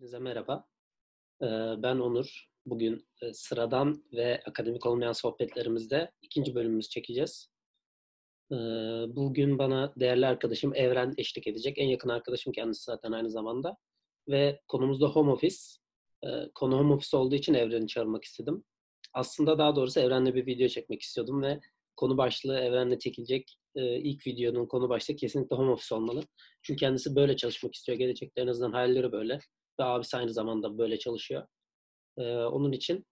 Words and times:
Hepinize 0.00 0.18
merhaba. 0.18 0.64
Ee, 1.42 1.46
ben 1.78 1.96
Onur. 1.98 2.48
Bugün 2.66 3.06
e, 3.22 3.32
sıradan 3.32 4.04
ve 4.12 4.42
akademik 4.46 4.86
olmayan 4.86 5.12
sohbetlerimizde 5.12 6.10
ikinci 6.22 6.54
bölümümüzü 6.54 6.88
çekeceğiz. 6.88 7.48
Ee, 8.52 8.56
bugün 9.08 9.58
bana 9.58 9.92
değerli 9.96 10.26
arkadaşım 10.26 10.74
Evren 10.74 11.14
eşlik 11.16 11.46
edecek. 11.46 11.78
En 11.78 11.86
yakın 11.86 12.08
arkadaşım 12.08 12.52
kendisi 12.52 12.84
zaten 12.84 13.12
aynı 13.12 13.30
zamanda. 13.30 13.76
Ve 14.28 14.60
konumuz 14.68 15.00
da 15.00 15.06
home 15.06 15.32
office. 15.32 15.56
Ee, 16.24 16.28
konu 16.54 16.78
home 16.78 16.94
office 16.94 17.16
olduğu 17.16 17.34
için 17.34 17.54
Evren'i 17.54 17.86
çağırmak 17.86 18.24
istedim. 18.24 18.64
Aslında 19.12 19.58
daha 19.58 19.76
doğrusu 19.76 20.00
Evren'le 20.00 20.34
bir 20.34 20.46
video 20.46 20.68
çekmek 20.68 21.02
istiyordum 21.02 21.42
ve 21.42 21.60
konu 21.96 22.18
başlığı 22.18 22.58
Evren'le 22.58 22.98
çekilecek 22.98 23.56
e, 23.74 23.98
ilk 23.98 24.26
videonun 24.26 24.66
konu 24.66 24.88
başlığı 24.88 25.16
kesinlikle 25.16 25.56
home 25.56 25.70
office 25.72 25.94
olmalı. 25.94 26.22
Çünkü 26.62 26.80
kendisi 26.80 27.16
böyle 27.16 27.36
çalışmak 27.36 27.74
istiyor. 27.74 27.98
Gelecekte 27.98 28.40
en 28.40 28.46
azından 28.46 28.72
hayalleri 28.72 29.12
böyle 29.12 29.40
ve 29.80 29.84
abisi 29.84 30.16
aynı 30.16 30.32
zamanda 30.32 30.78
böyle 30.78 30.98
çalışıyor. 30.98 31.46
Ee, 32.18 32.36
onun 32.36 32.72
için 32.72 33.06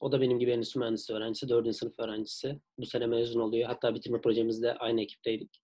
o 0.00 0.12
da 0.12 0.20
benim 0.20 0.38
gibi 0.38 0.50
endüstri 0.50 0.78
mühendisi 0.78 1.12
öğrencisi, 1.12 1.48
dördüncü 1.48 1.76
sınıf 1.76 1.98
öğrencisi. 1.98 2.60
Bu 2.78 2.86
sene 2.86 3.06
mezun 3.06 3.40
oluyor. 3.40 3.68
Hatta 3.68 3.94
bitirme 3.94 4.20
projemizde 4.20 4.74
aynı 4.74 5.02
ekipteydik. 5.02 5.62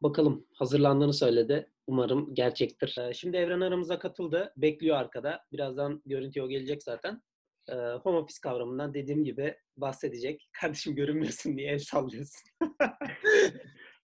Bakalım 0.00 0.46
hazırlandığını 0.54 1.12
söyledi. 1.12 1.70
Umarım 1.86 2.34
gerçektir. 2.34 2.96
Ee, 2.98 3.14
şimdi 3.14 3.36
Evren 3.36 3.60
aramıza 3.60 3.98
katıldı. 3.98 4.52
Bekliyor 4.56 4.96
arkada. 4.96 5.40
Birazdan 5.52 6.02
görüntüye 6.06 6.44
o 6.44 6.48
gelecek 6.48 6.82
zaten. 6.82 7.22
Ee, 7.68 7.74
home 7.74 8.18
office 8.18 8.38
kavramından 8.42 8.94
dediğim 8.94 9.24
gibi 9.24 9.56
bahsedecek. 9.76 10.48
Kardeşim 10.60 10.94
görünmüyorsun 10.94 11.56
diye 11.56 11.72
el 11.72 11.78
sallıyorsun. 11.78 12.50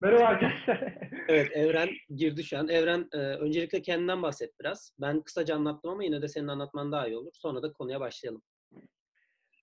Merhaba 0.04 0.24
arkadaşlar. 0.24 0.94
evet 1.28 1.50
Evren 1.54 1.88
girdi 2.16 2.44
şu 2.44 2.58
an. 2.58 2.68
Evren 2.68 3.08
e, 3.12 3.16
öncelikle 3.16 3.82
kendinden 3.82 4.22
bahset 4.22 4.60
biraz. 4.60 4.92
Ben 5.00 5.20
kısaca 5.20 5.54
anlattım 5.54 5.90
ama 5.90 6.04
yine 6.04 6.22
de 6.22 6.28
senin 6.28 6.48
anlatman 6.48 6.92
daha 6.92 7.06
iyi 7.06 7.16
olur. 7.16 7.32
Sonra 7.34 7.62
da 7.62 7.72
konuya 7.72 8.00
başlayalım. 8.00 8.42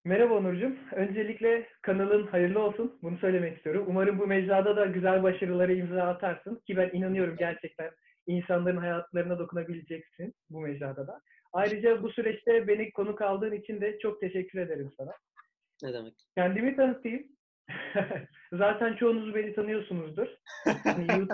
Merhaba 0.06 0.34
Onurcuğum. 0.34 0.76
Öncelikle 0.92 1.68
kanalın 1.82 2.28
hayırlı 2.28 2.60
olsun. 2.60 3.00
Bunu 3.02 3.18
söylemek 3.18 3.58
istiyorum. 3.58 3.86
Umarım 3.88 4.20
bu 4.20 4.28
mecrada 4.28 4.76
da 4.76 4.86
güzel 4.86 5.24
başarıları 5.24 5.74
imza 5.74 6.04
atarsın. 6.04 6.62
Ki 6.68 6.78
ben 6.78 6.90
inanıyorum 6.94 7.38
gerçekten 7.38 7.92
insanların 8.28 8.78
hayatlarına 8.78 9.40
dokunabileceksin 9.40 10.34
bu 10.50 10.60
mecrada 10.60 11.08
da. 11.08 11.22
Ayrıca 11.54 12.04
bu 12.04 12.10
süreçte 12.10 12.68
beni 12.68 12.92
konuk 12.92 13.22
aldığın 13.22 13.54
için 13.54 13.82
de 13.82 14.00
çok 14.00 14.22
teşekkür 14.22 14.60
ederim 14.60 14.92
sana. 14.98 15.12
Ne 15.84 15.94
demek? 15.94 16.14
Kendimi 16.36 16.76
tanıtayım. 16.76 17.28
Zaten 18.54 18.96
çoğunuz 18.96 19.36
beni 19.36 19.56
tanıyorsunuzdur. 19.56 20.28
Hani 20.84 21.08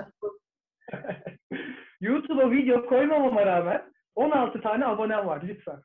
YouTube'a 2.01 2.51
video 2.51 2.85
koymamama 2.85 3.45
rağmen 3.45 3.93
16 4.15 4.61
tane 4.61 4.85
abonem 4.85 5.27
var 5.27 5.41
lütfen. 5.47 5.81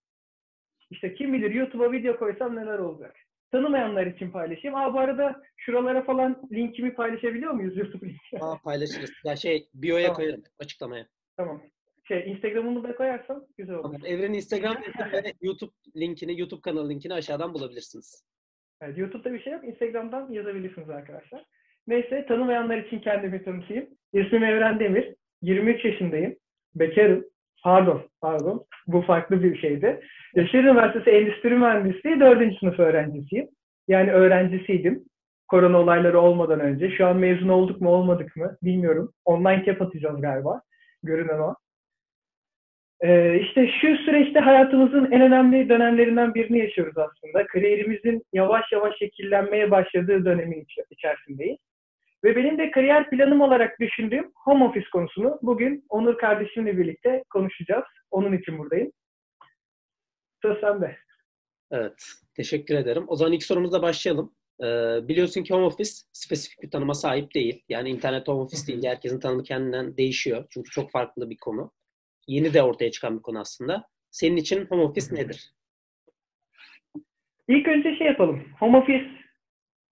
İşte 0.90 1.14
kim 1.14 1.32
bilir 1.32 1.50
YouTube'a 1.50 1.92
video 1.92 2.18
koysam 2.18 2.56
neler 2.56 2.78
olacak. 2.78 3.16
Tanımayanlar 3.52 4.06
için 4.06 4.30
paylaşayım. 4.30 4.76
Aa 4.76 4.94
bu 4.94 4.98
arada 4.98 5.42
şuralara 5.56 6.02
falan 6.04 6.48
linkimi 6.52 6.94
paylaşabiliyor 6.94 7.52
muyuz 7.52 7.76
YouTube 7.76 8.06
linki? 8.06 8.44
Aa 8.44 8.58
paylaşırız. 8.64 9.10
Ya 9.24 9.36
şey 9.36 9.68
bio'ya 9.74 10.06
tamam. 10.06 10.16
koyarım 10.16 10.42
açıklamaya. 10.58 11.06
Tamam. 11.36 11.62
Şey 12.04 12.30
Instagram'ını 12.30 12.82
da 12.82 12.96
koyarsam 12.96 13.44
güzel 13.58 13.74
olur. 13.74 13.82
Tamam. 13.82 14.00
Evren'in 14.04 14.34
Instagram 14.34 14.76
ve 15.12 15.32
YouTube 15.40 15.72
linkini, 15.96 16.40
YouTube 16.40 16.60
kanalı 16.60 16.88
linkini 16.88 17.14
aşağıdan 17.14 17.54
bulabilirsiniz. 17.54 18.24
Evet, 18.82 18.98
YouTube'da 18.98 19.32
bir 19.32 19.42
şey 19.42 19.52
yok. 19.52 19.64
Instagram'dan 19.64 20.30
yazabilirsiniz 20.30 20.90
arkadaşlar. 20.90 21.44
Neyse 21.86 22.26
tanımayanlar 22.28 22.78
için 22.78 22.98
kendimi 22.98 23.44
tanıtayım. 23.44 23.86
İsmim 24.12 24.44
Evren 24.44 24.80
Demir. 24.80 25.14
23 25.42 25.84
yaşındayım. 25.84 26.36
Bekarım. 26.74 27.24
Pardon, 27.62 28.02
pardon. 28.20 28.64
Bu 28.86 29.02
farklı 29.02 29.42
bir 29.42 29.58
şeydi. 29.58 30.00
Yaşar 30.34 30.58
Üniversitesi 30.58 31.10
Endüstri 31.10 31.50
Mühendisliği 31.50 32.20
4. 32.20 32.58
sınıf 32.58 32.78
öğrencisiyim. 32.78 33.48
Yani 33.88 34.12
öğrencisiydim. 34.12 35.04
Korona 35.48 35.78
olayları 35.78 36.20
olmadan 36.20 36.60
önce. 36.60 36.90
Şu 36.90 37.06
an 37.06 37.16
mezun 37.16 37.48
olduk 37.48 37.80
mu 37.80 37.90
olmadık 37.90 38.36
mı 38.36 38.56
bilmiyorum. 38.62 39.12
Online 39.24 39.64
cap 39.66 39.82
atacağız 39.82 40.20
galiba. 40.20 40.62
Görünen 41.02 41.38
o. 41.38 41.54
Ee, 43.02 43.40
işte 43.40 43.68
şu 43.80 43.96
süreçte 43.96 44.40
hayatımızın 44.40 45.12
en 45.12 45.20
önemli 45.20 45.68
dönemlerinden 45.68 46.34
birini 46.34 46.58
yaşıyoruz 46.58 46.98
aslında. 46.98 47.46
Kariyerimizin 47.46 48.22
yavaş 48.32 48.72
yavaş 48.72 48.98
şekillenmeye 48.98 49.70
başladığı 49.70 50.24
dönemin 50.24 50.66
içerisindeyiz. 50.90 51.58
Ve 52.24 52.36
benim 52.36 52.58
de 52.58 52.70
kariyer 52.70 53.10
planım 53.10 53.40
olarak 53.40 53.80
düşündüğüm 53.80 54.32
home 54.34 54.64
office 54.64 54.86
konusunu 54.92 55.38
bugün 55.42 55.84
Onur 55.88 56.18
kardeşimle 56.18 56.78
birlikte 56.78 57.24
konuşacağız. 57.30 57.84
Onun 58.10 58.32
için 58.32 58.58
buradayım. 58.58 58.92
Söz 60.42 60.60
sende. 60.60 60.96
Evet, 61.70 62.02
teşekkür 62.36 62.74
ederim. 62.74 63.04
O 63.08 63.16
zaman 63.16 63.32
ilk 63.32 63.42
sorumuzla 63.42 63.82
başlayalım. 63.82 64.34
Ee, 64.60 64.98
biliyorsun 65.08 65.42
ki 65.42 65.54
home 65.54 65.64
office 65.64 65.90
spesifik 66.12 66.62
bir 66.62 66.70
tanıma 66.70 66.94
sahip 66.94 67.34
değil. 67.34 67.62
Yani 67.68 67.90
internet 67.90 68.28
home 68.28 68.40
office 68.40 68.66
değil. 68.66 68.84
Herkesin 68.84 69.20
tanımı 69.20 69.42
kendinden 69.42 69.96
değişiyor. 69.96 70.46
Çünkü 70.50 70.70
çok 70.70 70.90
farklı 70.90 71.30
bir 71.30 71.36
konu 71.36 71.72
yeni 72.26 72.54
de 72.54 72.62
ortaya 72.62 72.90
çıkan 72.90 73.16
bir 73.16 73.22
konu 73.22 73.38
aslında. 73.40 73.84
Senin 74.10 74.36
için 74.36 74.66
home 74.66 74.82
office 74.82 75.14
nedir? 75.14 75.52
İlk 77.48 77.68
önce 77.68 77.96
şey 77.96 78.06
yapalım. 78.06 78.44
Home 78.58 78.78
office 78.78 79.06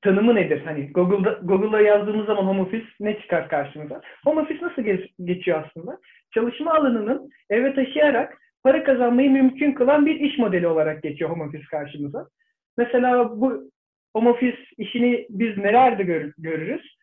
tanımı 0.02 0.34
nedir? 0.34 0.62
Hani 0.64 0.92
Google'da 0.92 1.40
Google'da 1.42 1.80
yazdığımız 1.80 2.26
zaman 2.26 2.46
home 2.46 2.60
office 2.60 2.86
ne 3.00 3.20
çıkar 3.20 3.48
karşımıza? 3.48 4.00
Home 4.24 4.40
office 4.40 4.66
nasıl 4.66 4.82
geç, 4.82 5.10
geçiyor 5.24 5.64
aslında? 5.64 5.98
Çalışma 6.34 6.74
alanının 6.74 7.30
eve 7.50 7.74
taşıyarak 7.74 8.38
para 8.62 8.84
kazanmayı 8.84 9.30
mümkün 9.30 9.72
kılan 9.72 10.06
bir 10.06 10.20
iş 10.20 10.38
modeli 10.38 10.66
olarak 10.66 11.02
geçiyor 11.02 11.30
home 11.30 11.44
office 11.44 11.66
karşımıza. 11.70 12.28
Mesela 12.76 13.40
bu 13.40 13.70
home 14.16 14.30
office 14.30 14.58
işini 14.78 15.26
biz 15.30 15.56
nelerde 15.56 16.02
gör, 16.02 16.32
görürüz? 16.38 16.99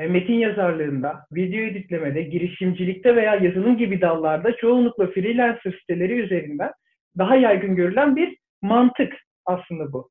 E, 0.00 0.06
metin 0.06 0.34
yazarlığında, 0.34 1.26
video 1.32 1.60
editlemede, 1.60 2.22
girişimcilikte 2.22 3.16
veya 3.16 3.34
yazılım 3.34 3.76
gibi 3.76 4.00
dallarda 4.00 4.56
çoğunlukla 4.56 5.06
freelancer 5.06 5.72
siteleri 5.80 6.12
üzerinden 6.20 6.70
daha 7.18 7.36
yaygın 7.36 7.76
görülen 7.76 8.16
bir 8.16 8.38
mantık 8.62 9.12
aslında 9.46 9.92
bu. 9.92 10.10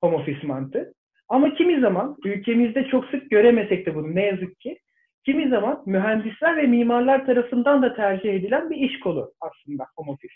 Home 0.00 0.16
office 0.16 0.46
mantığı. 0.46 0.92
Ama 1.28 1.54
kimi 1.54 1.80
zaman 1.80 2.16
ülkemizde 2.24 2.88
çok 2.88 3.04
sık 3.04 3.30
göremesek 3.30 3.86
de 3.86 3.94
bunu 3.94 4.14
ne 4.14 4.22
yazık 4.26 4.60
ki 4.60 4.78
kimi 5.24 5.48
zaman 5.48 5.82
mühendisler 5.86 6.56
ve 6.56 6.62
mimarlar 6.62 7.26
tarafından 7.26 7.82
da 7.82 7.94
tercih 7.94 8.34
edilen 8.34 8.70
bir 8.70 8.76
iş 8.76 9.00
kolu 9.00 9.32
aslında 9.40 9.86
home 9.96 10.10
office. 10.10 10.34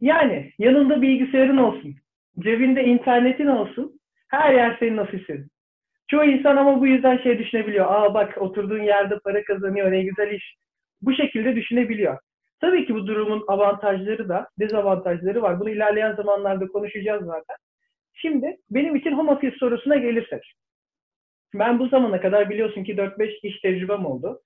Yani 0.00 0.52
yanında 0.58 1.02
bilgisayarın 1.02 1.56
olsun, 1.56 1.94
cebinde 2.38 2.84
internetin 2.84 3.46
olsun, 3.46 4.00
her 4.28 4.54
yer 4.54 4.76
senin 4.80 4.98
ofisin. 4.98 5.51
Çoğu 6.12 6.24
insan 6.24 6.56
ama 6.56 6.80
bu 6.80 6.86
yüzden 6.86 7.18
şey 7.18 7.38
düşünebiliyor. 7.38 7.86
Aa 7.88 8.14
bak 8.14 8.38
oturduğun 8.40 8.82
yerde 8.82 9.18
para 9.18 9.44
kazanıyor 9.44 9.92
ne 9.92 10.02
güzel 10.02 10.30
iş. 10.30 10.54
Bu 11.02 11.14
şekilde 11.14 11.56
düşünebiliyor. 11.56 12.18
Tabii 12.60 12.86
ki 12.86 12.94
bu 12.94 13.06
durumun 13.06 13.44
avantajları 13.48 14.28
da 14.28 14.48
dezavantajları 14.58 15.42
var. 15.42 15.60
Bunu 15.60 15.70
ilerleyen 15.70 16.14
zamanlarda 16.14 16.66
konuşacağız 16.66 17.24
zaten. 17.24 17.56
Şimdi 18.14 18.56
benim 18.70 18.96
için 18.96 19.12
home 19.12 19.30
office 19.30 19.56
sorusuna 19.56 19.96
gelirsek. 19.96 20.52
Ben 21.54 21.78
bu 21.78 21.88
zamana 21.88 22.20
kadar 22.20 22.50
biliyorsun 22.50 22.84
ki 22.84 22.94
4-5 22.94 23.38
iş 23.42 23.60
tecrübem 23.60 24.06
oldu. 24.06 24.40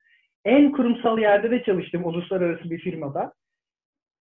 En 0.44 0.72
kurumsal 0.72 1.18
yerde 1.18 1.50
de 1.50 1.62
çalıştım 1.62 2.04
uluslararası 2.04 2.70
bir 2.70 2.78
firmada. 2.78 3.32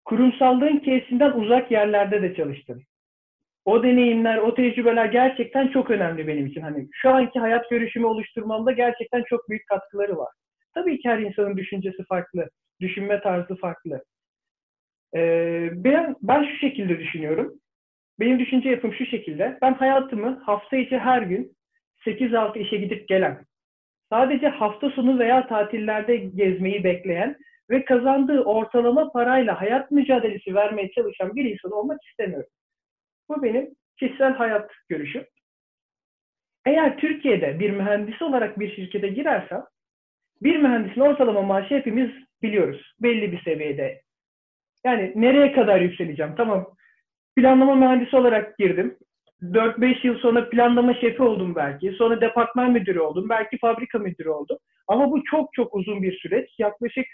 Kurumsallığın 0.05 0.77
kesinden 0.77 1.31
uzak 1.31 1.71
yerlerde 1.71 2.21
de 2.21 2.35
çalıştım 2.35 2.83
o 3.65 3.83
deneyimler, 3.83 4.37
o 4.37 4.55
tecrübeler 4.55 5.05
gerçekten 5.05 5.67
çok 5.67 5.91
önemli 5.91 6.27
benim 6.27 6.45
için. 6.45 6.61
Hani 6.61 6.87
şu 6.91 7.09
anki 7.09 7.39
hayat 7.39 7.69
görüşümü 7.69 8.05
oluşturmamda 8.05 8.71
gerçekten 8.71 9.23
çok 9.29 9.49
büyük 9.49 9.67
katkıları 9.67 10.17
var. 10.17 10.33
Tabii 10.73 10.99
ki 10.99 11.09
her 11.09 11.19
insanın 11.19 11.57
düşüncesi 11.57 12.03
farklı, 12.09 12.49
düşünme 12.81 13.21
tarzı 13.21 13.55
farklı. 13.55 14.03
Ee, 15.15 15.69
ben, 15.71 16.15
ben 16.21 16.43
şu 16.43 16.57
şekilde 16.57 16.99
düşünüyorum. 16.99 17.53
Benim 18.19 18.39
düşünce 18.39 18.69
yapım 18.69 18.93
şu 18.93 19.05
şekilde. 19.05 19.57
Ben 19.61 19.73
hayatımı 19.73 20.43
hafta 20.45 20.77
içi 20.77 20.97
her 20.97 21.21
gün 21.21 21.55
8-6 22.05 22.59
işe 22.59 22.77
gidip 22.77 23.07
gelen, 23.07 23.45
sadece 24.09 24.47
hafta 24.47 24.89
sonu 24.89 25.19
veya 25.19 25.47
tatillerde 25.47 26.17
gezmeyi 26.17 26.83
bekleyen 26.83 27.37
ve 27.69 27.85
kazandığı 27.85 28.43
ortalama 28.43 29.11
parayla 29.11 29.61
hayat 29.61 29.91
mücadelesi 29.91 30.55
vermeye 30.55 30.91
çalışan 30.91 31.35
bir 31.35 31.45
insan 31.45 31.71
olmak 31.71 32.03
istemiyorum. 32.03 32.49
Bu 33.29 33.43
benim 33.43 33.75
kişisel 33.99 34.33
hayat 34.33 34.71
görüşüm. 34.89 35.25
Eğer 36.65 36.97
Türkiye'de 36.97 37.59
bir 37.59 37.69
mühendis 37.69 38.21
olarak 38.21 38.59
bir 38.59 38.75
şirkete 38.75 39.07
girersem 39.07 39.63
bir 40.41 40.57
mühendisin 40.57 41.01
ortalama 41.01 41.41
maaşı 41.41 41.75
hepimiz 41.75 42.11
biliyoruz. 42.41 42.93
Belli 43.01 43.31
bir 43.31 43.43
seviyede. 43.43 44.01
Yani 44.85 45.13
nereye 45.15 45.51
kadar 45.51 45.81
yükseleceğim? 45.81 46.35
Tamam 46.37 46.75
planlama 47.35 47.75
mühendisi 47.75 48.15
olarak 48.15 48.57
girdim. 48.57 48.97
4-5 49.41 50.07
yıl 50.07 50.17
sonra 50.17 50.49
planlama 50.49 50.93
şefi 50.93 51.23
oldum 51.23 51.55
belki. 51.55 51.91
Sonra 51.91 52.21
departman 52.21 52.71
müdürü 52.71 52.99
oldum. 52.99 53.29
Belki 53.29 53.57
fabrika 53.57 53.99
müdürü 53.99 54.29
oldum. 54.29 54.57
Ama 54.87 55.11
bu 55.11 55.23
çok 55.23 55.53
çok 55.53 55.75
uzun 55.75 56.03
bir 56.03 56.19
süreç. 56.19 56.49
Yaklaşık 56.59 57.05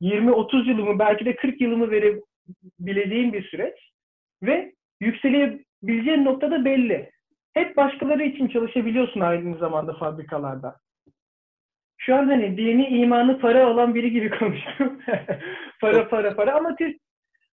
20-30 0.00 0.68
yılımı 0.68 0.98
belki 0.98 1.24
de 1.24 1.36
40 1.36 1.60
yılımı 1.60 1.90
verebileceğim 1.90 3.32
bir 3.32 3.48
süreç 3.48 3.74
ve 4.42 4.72
yükselebileceğin 5.00 6.24
noktada 6.24 6.64
belli. 6.64 7.10
Hep 7.54 7.76
başkaları 7.76 8.24
için 8.24 8.48
çalışabiliyorsun 8.48 9.20
aynı 9.20 9.58
zamanda 9.58 9.92
fabrikalarda. 9.92 10.76
Şu 11.98 12.14
an 12.14 12.26
hani 12.26 12.56
dini 12.56 12.88
imanı 12.88 13.38
para 13.40 13.68
olan 13.68 13.94
biri 13.94 14.10
gibi 14.10 14.30
konuşuyorum. 14.38 15.00
para 15.80 16.08
para 16.08 16.36
para 16.36 16.54
ama 16.54 16.76
Türk 16.76 16.96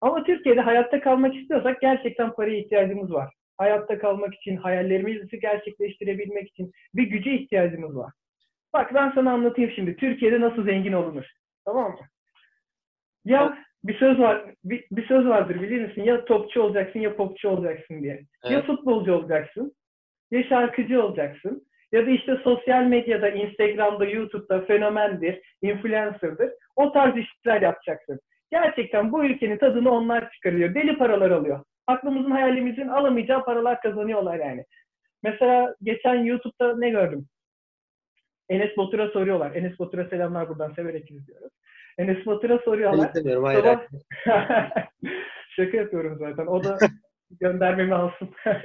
ama 0.01 0.23
Türkiye'de 0.23 0.61
hayatta 0.61 1.01
kalmak 1.01 1.35
istiyorsak 1.35 1.81
gerçekten 1.81 2.33
paraya 2.33 2.57
ihtiyacımız 2.57 3.13
var. 3.13 3.33
Hayatta 3.57 3.99
kalmak 3.99 4.35
için, 4.35 4.57
hayallerimizi 4.57 5.39
gerçekleştirebilmek 5.39 6.49
için 6.49 6.71
bir 6.93 7.03
güce 7.03 7.33
ihtiyacımız 7.33 7.95
var. 7.95 8.13
Bak 8.73 8.93
ben 8.93 9.11
sana 9.15 9.31
anlatayım 9.31 9.71
şimdi. 9.75 9.95
Türkiye'de 9.95 10.41
nasıl 10.41 10.65
zengin 10.65 10.93
olunur. 10.93 11.25
Tamam 11.65 11.91
mı? 11.91 11.99
Ya 13.25 13.57
bir 13.87 13.97
söz 13.97 14.19
var, 14.19 14.45
bir, 14.63 14.85
bir 14.91 15.07
söz 15.07 15.25
vardır 15.25 15.61
bilir 15.61 15.87
misin? 15.87 16.03
Ya 16.03 16.25
topçu 16.25 16.61
olacaksın 16.61 16.99
ya 16.99 17.15
popçu 17.15 17.49
olacaksın 17.49 18.03
diye. 18.03 18.13
Evet. 18.43 18.53
Ya 18.53 18.61
futbolcu 18.61 19.13
olacaksın 19.13 19.75
ya 20.31 20.43
şarkıcı 20.43 21.03
olacaksın 21.03 21.67
ya 21.91 22.05
da 22.05 22.09
işte 22.09 22.37
sosyal 22.43 22.83
medyada, 22.83 23.29
Instagram'da, 23.29 24.05
YouTube'da 24.05 24.61
fenomendir, 24.61 25.41
influencer'dır. 25.61 26.49
O 26.75 26.91
tarz 26.91 27.17
işler 27.17 27.61
yapacaksın. 27.61 28.19
Gerçekten 28.51 29.11
bu 29.11 29.25
ülkenin 29.25 29.57
tadını 29.57 29.91
onlar 29.91 30.31
çıkarıyor. 30.31 30.75
Deli 30.75 30.97
paralar 30.97 31.31
alıyor. 31.31 31.63
Aklımızın 31.87 32.31
hayalimizin 32.31 32.87
alamayacağı 32.87 33.45
paralar 33.45 33.81
kazanıyorlar 33.81 34.39
yani. 34.39 34.65
Mesela 35.23 35.75
geçen 35.83 36.15
YouTube'da 36.15 36.77
ne 36.77 36.89
gördüm? 36.89 37.25
Enes 38.49 38.77
Batur'a 38.77 39.07
soruyorlar. 39.07 39.55
Enes 39.55 39.79
Batur'a 39.79 40.09
selamlar 40.09 40.49
buradan 40.49 40.73
severek 40.73 41.11
izliyoruz. 41.11 41.51
Enes 41.97 42.25
Batur'a 42.25 42.59
soruyorlar. 42.59 43.11
Ben 43.15 43.41
hayır. 43.41 43.59
Sabah... 43.59 43.81
Şaka 45.49 45.77
yapıyorum 45.77 46.17
zaten. 46.19 46.47
O 46.47 46.63
da 46.63 46.77
göndermemi 47.39 47.95
alsın. 47.95 48.29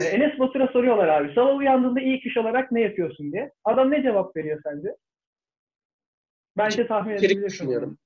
E, 0.00 0.04
Enes 0.04 0.38
Batur'a 0.38 0.66
soruyorlar 0.66 1.08
abi. 1.08 1.34
Sabah 1.34 1.56
uyandığında 1.56 2.00
ilk 2.00 2.26
iş 2.26 2.36
olarak 2.36 2.72
ne 2.72 2.80
yapıyorsun 2.80 3.32
diye. 3.32 3.50
Adam 3.64 3.90
ne 3.90 4.02
cevap 4.02 4.36
veriyor 4.36 4.60
sence? 4.64 4.88
Bence 6.56 6.86
tahmin 6.86 7.14
edebilirsin. 7.14 7.44
düşünüyorum. 7.46 7.98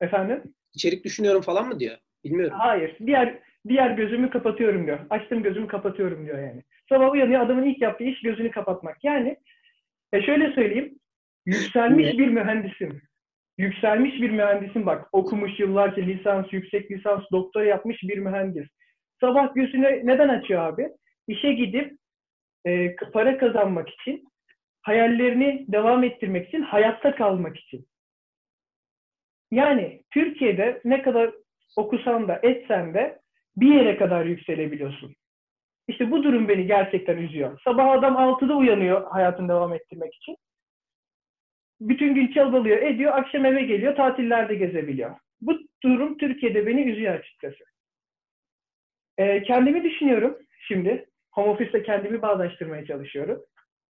Efendim? 0.00 0.42
İçerik 0.74 1.04
düşünüyorum 1.04 1.42
falan 1.42 1.68
mı 1.68 1.80
diyor? 1.80 1.96
Bilmiyorum. 2.24 2.56
Hayır. 2.58 2.96
Diğer 3.06 3.38
diğer 3.68 3.90
gözümü 3.90 4.30
kapatıyorum 4.30 4.86
diyor. 4.86 4.98
Açtım 5.10 5.42
gözümü 5.42 5.66
kapatıyorum 5.66 6.26
diyor 6.26 6.38
yani. 6.38 6.62
Sabah 6.88 7.12
uyanıyor 7.12 7.40
adamın 7.40 7.64
ilk 7.64 7.82
yaptığı 7.82 8.04
iş 8.04 8.22
gözünü 8.22 8.50
kapatmak. 8.50 9.04
Yani 9.04 9.36
e 10.12 10.22
şöyle 10.22 10.52
söyleyeyim. 10.52 10.98
Yükselmiş 11.46 12.18
bir 12.18 12.28
mühendisim. 12.28 13.02
Yükselmiş 13.58 14.14
bir 14.14 14.30
mühendisim 14.30 14.86
bak. 14.86 15.08
Okumuş 15.12 15.60
yıllarca 15.60 16.02
lisans, 16.02 16.52
yüksek 16.52 16.90
lisans, 16.90 17.22
doktora 17.32 17.64
yapmış 17.64 18.02
bir 18.02 18.18
mühendis. 18.18 18.68
Sabah 19.20 19.54
gözünü 19.54 20.00
neden 20.04 20.28
açıyor 20.28 20.62
abi? 20.62 20.88
İşe 21.28 21.52
gidip 21.52 21.92
e, 22.66 22.96
para 22.96 23.38
kazanmak 23.38 23.88
için, 23.88 24.24
hayallerini 24.82 25.64
devam 25.68 26.04
ettirmek 26.04 26.48
için, 26.48 26.62
hayatta 26.62 27.14
kalmak 27.14 27.56
için. 27.56 27.86
Yani 29.50 30.02
Türkiye'de 30.10 30.80
ne 30.84 31.02
kadar 31.02 31.30
okusan 31.76 32.28
da 32.28 32.40
etsen 32.42 32.94
de 32.94 33.18
bir 33.56 33.74
yere 33.74 33.96
kadar 33.96 34.24
yükselebiliyorsun. 34.24 35.14
İşte 35.88 36.10
bu 36.10 36.22
durum 36.22 36.48
beni 36.48 36.66
gerçekten 36.66 37.16
üzüyor. 37.16 37.60
Sabah 37.64 37.90
adam 37.90 38.14
6'da 38.14 38.56
uyanıyor 38.56 39.10
hayatını 39.10 39.48
devam 39.48 39.74
ettirmek 39.74 40.14
için. 40.14 40.36
Bütün 41.80 42.14
gün 42.14 42.32
çalbalıyor, 42.32 42.82
ediyor, 42.82 43.12
akşam 43.14 43.44
eve 43.44 43.62
geliyor, 43.62 43.96
tatillerde 43.96 44.54
gezebiliyor. 44.54 45.16
Bu 45.40 45.58
durum 45.82 46.18
Türkiye'de 46.18 46.66
beni 46.66 46.90
üzüyor 46.90 47.14
açıkçası. 47.14 47.64
Ee, 49.18 49.42
kendimi 49.42 49.84
düşünüyorum 49.84 50.38
şimdi. 50.68 51.06
Home 51.30 51.50
office'te 51.50 51.82
kendimi 51.82 52.22
bağdaştırmaya 52.22 52.86
çalışıyorum. 52.86 53.42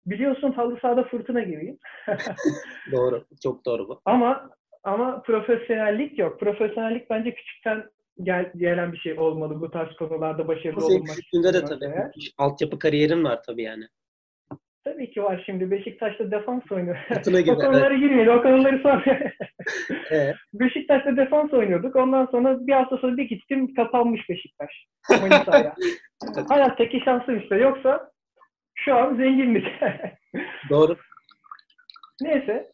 Biliyorsun 0.06 0.53
halı 0.53 0.79
sahada 0.83 1.05
fırtına 1.05 1.43
gibiyim. 1.43 1.79
doğru. 2.93 3.25
Çok 3.43 3.65
doğru 3.67 3.88
bu. 3.88 4.00
Ama 4.05 4.50
ama 4.85 5.23
profesyonellik 5.23 6.19
yok. 6.19 6.41
Profesyonellik 6.41 7.11
bence 7.11 7.35
küçükten 7.35 7.85
gel, 8.23 8.53
gelen 8.56 8.93
bir 8.93 8.99
şey 8.99 9.19
olmalı 9.19 9.61
bu 9.61 9.71
tarz 9.71 9.97
konularda 9.97 10.49
başarılı 10.49 10.87
olmak. 10.87 11.17
Küçüklüğünde 11.17 11.55
de 11.55 11.65
tabii. 11.65 11.85
Eğer. 11.85 12.11
Altyapı 12.38 12.79
kariyerin 12.79 13.25
var 13.25 13.43
tabii 13.47 13.62
yani. 13.62 13.85
Tabii 14.87 15.11
ki 15.11 15.23
var 15.23 15.43
şimdi. 15.47 15.71
Beşiktaş'ta 15.71 16.31
defans 16.31 16.62
oynuyor. 16.71 16.97
o 17.49 17.55
konulara 17.55 17.94
girmeyelim. 17.94 18.33
O 18.33 18.43
konuları 18.43 18.79
sonra. 18.83 19.05
evet. 20.11 20.37
Beşiktaş'ta 20.55 21.17
defans 21.17 21.53
oynuyorduk. 21.53 21.97
Ondan 21.97 22.27
sonra 22.27 22.67
bir 22.67 22.73
hafta 22.73 22.97
sonra 22.97 23.17
bir 23.17 23.29
gittim 23.29 23.75
kapanmış 23.75 24.29
Beşiktaş. 24.29 24.87
Manisa'ya. 25.11 25.75
Hayattaki 26.49 27.00
şansım 27.05 27.38
işte. 27.38 27.56
Yoksa 27.56 28.11
şu 28.75 28.94
an 28.94 29.17
zenginlik. 29.17 29.67
Doğru. 30.71 30.97
Neyse. 32.23 32.73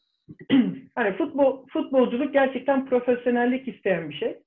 hani 0.95 1.17
futbol 1.17 1.67
futbolculuk 1.67 2.33
gerçekten 2.33 2.87
profesyonellik 2.87 3.69
isteyen 3.69 4.11
bir 4.11 4.15
şey. 4.15 4.39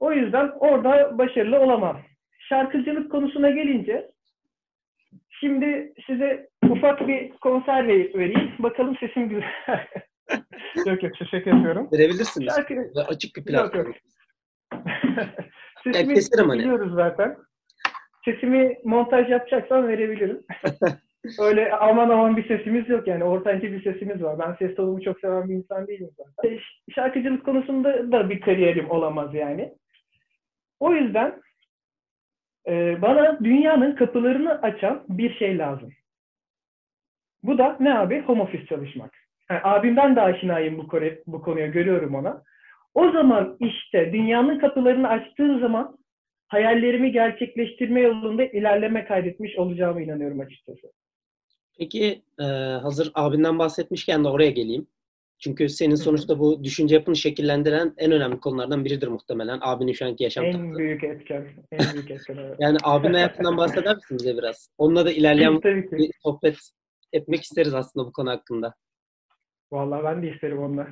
O 0.00 0.12
yüzden 0.12 0.50
orada 0.58 1.18
başarılı 1.18 1.60
olamam. 1.60 2.00
Şarkıcılık 2.48 3.10
konusuna 3.10 3.50
gelince 3.50 4.10
Şimdi 5.40 5.92
size 6.06 6.48
ufak 6.70 7.08
bir 7.08 7.30
konser 7.30 7.88
vereyim. 7.88 8.52
Bakalım 8.58 8.96
sesim 8.96 9.28
güzel. 9.28 9.86
yok 10.86 11.02
yok 11.02 11.12
şaka 11.30 11.50
yapıyorum. 11.50 11.88
Verebilirsiniz. 11.92 12.54
Şarkı... 12.54 12.74
Açık 13.08 13.36
bir 13.36 13.44
platform. 13.44 13.86
Yok 13.86 13.86
yok. 13.86 13.96
Sesimi 15.84 16.14
yani 16.14 16.48
hani. 16.48 16.58
biliyoruz 16.58 16.92
zaten. 16.94 17.36
Sesimi 18.24 18.76
montaj 18.84 19.30
yapacaksan 19.30 19.88
verebilirim. 19.88 20.40
Öyle 21.40 21.72
aman 21.72 22.10
aman 22.10 22.36
bir 22.36 22.48
sesimiz 22.48 22.88
yok 22.88 23.06
yani. 23.06 23.24
Ortanca 23.24 23.72
bir 23.72 23.82
sesimiz 23.82 24.22
var. 24.22 24.38
Ben 24.38 24.54
ses 24.54 24.76
tonumu 24.76 25.02
çok 25.02 25.20
seven 25.20 25.48
bir 25.48 25.54
insan 25.54 25.86
değilim 25.86 26.10
zaten. 26.16 26.58
Şarkıcılık 26.94 27.44
konusunda 27.44 28.12
da 28.12 28.30
bir 28.30 28.40
kariyerim 28.40 28.90
olamaz 28.90 29.34
yani. 29.34 29.74
O 30.80 30.94
yüzden 30.94 31.40
ee, 32.68 33.02
bana 33.02 33.38
dünyanın 33.44 33.94
kapılarını 33.96 34.62
açan 34.62 35.04
bir 35.08 35.34
şey 35.34 35.58
lazım. 35.58 35.90
Bu 37.42 37.58
da 37.58 37.76
ne 37.80 37.98
abi? 37.98 38.20
Home 38.20 38.42
office 38.42 38.66
çalışmak. 38.66 39.12
Yani 39.50 39.60
abimden 39.64 40.16
de 40.16 40.20
aşinayım 40.20 40.78
bu, 40.78 40.88
kore, 40.88 41.22
bu 41.26 41.42
konuya, 41.42 41.66
görüyorum 41.66 42.14
ona. 42.14 42.42
O 42.94 43.10
zaman 43.10 43.56
işte 43.60 44.12
dünyanın 44.12 44.58
kapılarını 44.58 45.08
açtığım 45.08 45.60
zaman 45.60 45.98
hayallerimi 46.48 47.12
gerçekleştirme 47.12 48.00
yolunda 48.00 48.44
ilerleme 48.44 49.04
kaydetmiş 49.04 49.58
olacağıma 49.58 50.00
inanıyorum 50.00 50.40
açıkçası. 50.40 50.92
Peki 51.78 52.22
e, 52.40 52.44
hazır 52.82 53.12
abinden 53.14 53.58
bahsetmişken 53.58 54.24
de 54.24 54.28
oraya 54.28 54.50
geleyim. 54.50 54.86
Çünkü 55.40 55.68
senin 55.68 55.94
sonuçta 55.94 56.38
bu 56.38 56.64
düşünce 56.64 56.94
yapını 56.94 57.16
şekillendiren 57.16 57.94
en 57.98 58.12
önemli 58.12 58.40
konulardan 58.40 58.84
biridir 58.84 59.08
muhtemelen. 59.08 59.58
Abinin 59.62 59.92
şu 59.92 60.06
anki 60.06 60.24
yaşam 60.24 60.44
En 60.44 60.52
tarzı. 60.52 60.78
büyük 60.78 61.04
etken. 61.04 61.46
En 61.72 61.94
büyük 61.94 62.10
etken 62.10 62.36
evet. 62.36 62.56
yani 62.58 62.76
abinin 62.82 63.14
hayatından 63.14 63.56
bahseder 63.56 63.96
misin 63.96 64.18
bize 64.20 64.36
biraz? 64.36 64.68
Onunla 64.78 65.06
da 65.06 65.12
ilerleyen 65.12 65.62
bir 65.62 66.10
sohbet 66.22 66.56
etmek 67.12 67.42
isteriz 67.42 67.74
aslında 67.74 68.06
bu 68.06 68.12
konu 68.12 68.30
hakkında. 68.30 68.74
Vallahi 69.72 70.04
ben 70.04 70.22
de 70.22 70.30
isterim 70.30 70.58
onunla. 70.58 70.88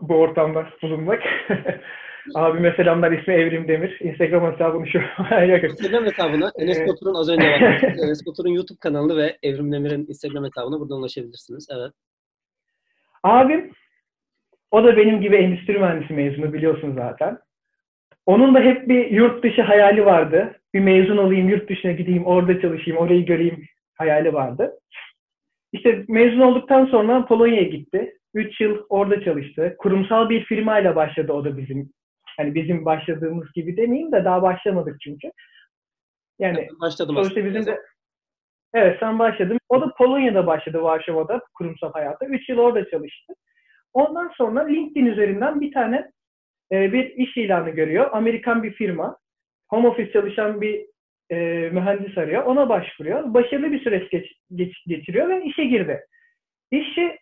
bu 0.00 0.14
ortamda 0.14 0.66
bulunmak. 0.82 1.20
Abime 2.34 2.74
selamlar. 2.76 3.12
ismi 3.12 3.34
Evrim 3.34 3.68
Demir. 3.68 4.00
Instagram 4.00 4.52
hesabını 4.52 4.86
şu 4.86 4.98
Instagram 5.66 6.04
hesabına 6.04 6.52
Enes 6.58 6.88
Batur'un 6.88 7.14
az 7.14 7.28
önce 7.28 7.46
var. 7.50 7.82
Enes 7.82 8.26
Batur'un 8.26 8.50
YouTube 8.50 8.78
kanalını 8.78 9.16
ve 9.16 9.38
Evrim 9.42 9.72
Demir'in 9.72 10.06
Instagram 10.08 10.44
hesabına 10.44 10.80
buradan 10.80 10.98
ulaşabilirsiniz. 10.98 11.68
Evet. 11.70 11.92
Abim 13.24 13.72
o 14.70 14.84
da 14.84 14.96
benim 14.96 15.20
gibi 15.20 15.36
endüstri 15.36 15.78
mühendisi 15.78 16.12
mezunu 16.12 16.52
biliyorsun 16.52 16.92
zaten. 16.96 17.38
Onun 18.26 18.54
da 18.54 18.60
hep 18.60 18.88
bir 18.88 19.10
yurt 19.10 19.44
dışı 19.44 19.62
hayali 19.62 20.04
vardı. 20.04 20.60
Bir 20.74 20.80
mezun 20.80 21.16
olayım, 21.16 21.48
yurt 21.48 21.70
dışına 21.70 21.92
gideyim, 21.92 22.26
orada 22.26 22.60
çalışayım, 22.60 22.98
orayı 22.98 23.26
göreyim 23.26 23.64
hayali 23.94 24.32
vardı. 24.32 24.78
İşte 25.72 26.04
mezun 26.08 26.40
olduktan 26.40 26.86
sonra 26.86 27.26
Polonya'ya 27.26 27.62
gitti. 27.62 28.18
Üç 28.34 28.60
yıl 28.60 28.78
orada 28.88 29.24
çalıştı. 29.24 29.76
Kurumsal 29.78 30.28
bir 30.28 30.44
firmayla 30.44 30.96
başladı 30.96 31.32
o 31.32 31.44
da 31.44 31.58
bizim. 31.58 31.92
Hani 32.36 32.54
bizim 32.54 32.84
başladığımız 32.84 33.52
gibi 33.52 33.76
demeyeyim 33.76 34.12
de 34.12 34.24
daha 34.24 34.42
başlamadık 34.42 35.00
çünkü. 35.00 35.30
Yani 36.38 36.68
başladım 36.80 37.14
sonuçta 37.14 37.44
bizim 37.44 37.66
de 37.66 37.80
Evet 38.74 38.96
sen 39.00 39.18
başladın. 39.18 39.58
O 39.68 39.80
da 39.80 39.94
Polonya'da 39.98 40.46
başladı 40.46 40.82
Varşova'da 40.82 41.40
kurumsal 41.54 41.92
hayata. 41.92 42.26
Üç 42.26 42.48
yıl 42.48 42.58
orada 42.58 42.90
çalıştı. 42.90 43.34
Ondan 43.92 44.28
sonra 44.34 44.66
LinkedIn 44.66 45.06
üzerinden 45.06 45.60
bir 45.60 45.72
tane 45.72 46.10
e, 46.72 46.92
bir 46.92 47.04
iş 47.04 47.36
ilanı 47.36 47.70
görüyor. 47.70 48.10
Amerikan 48.12 48.62
bir 48.62 48.72
firma. 48.72 49.16
Home 49.68 49.88
office 49.88 50.12
çalışan 50.12 50.60
bir 50.60 50.86
e, 51.30 51.36
mühendis 51.70 52.18
arıyor. 52.18 52.42
Ona 52.42 52.68
başvuruyor. 52.68 53.34
Başarılı 53.34 53.72
bir 53.72 53.80
süreç 53.84 54.10
geç, 54.10 54.32
geç, 54.54 54.84
geçiriyor 54.86 55.28
ve 55.28 55.44
işe 55.44 55.64
girdi. 55.64 56.00
İşi 56.70 57.18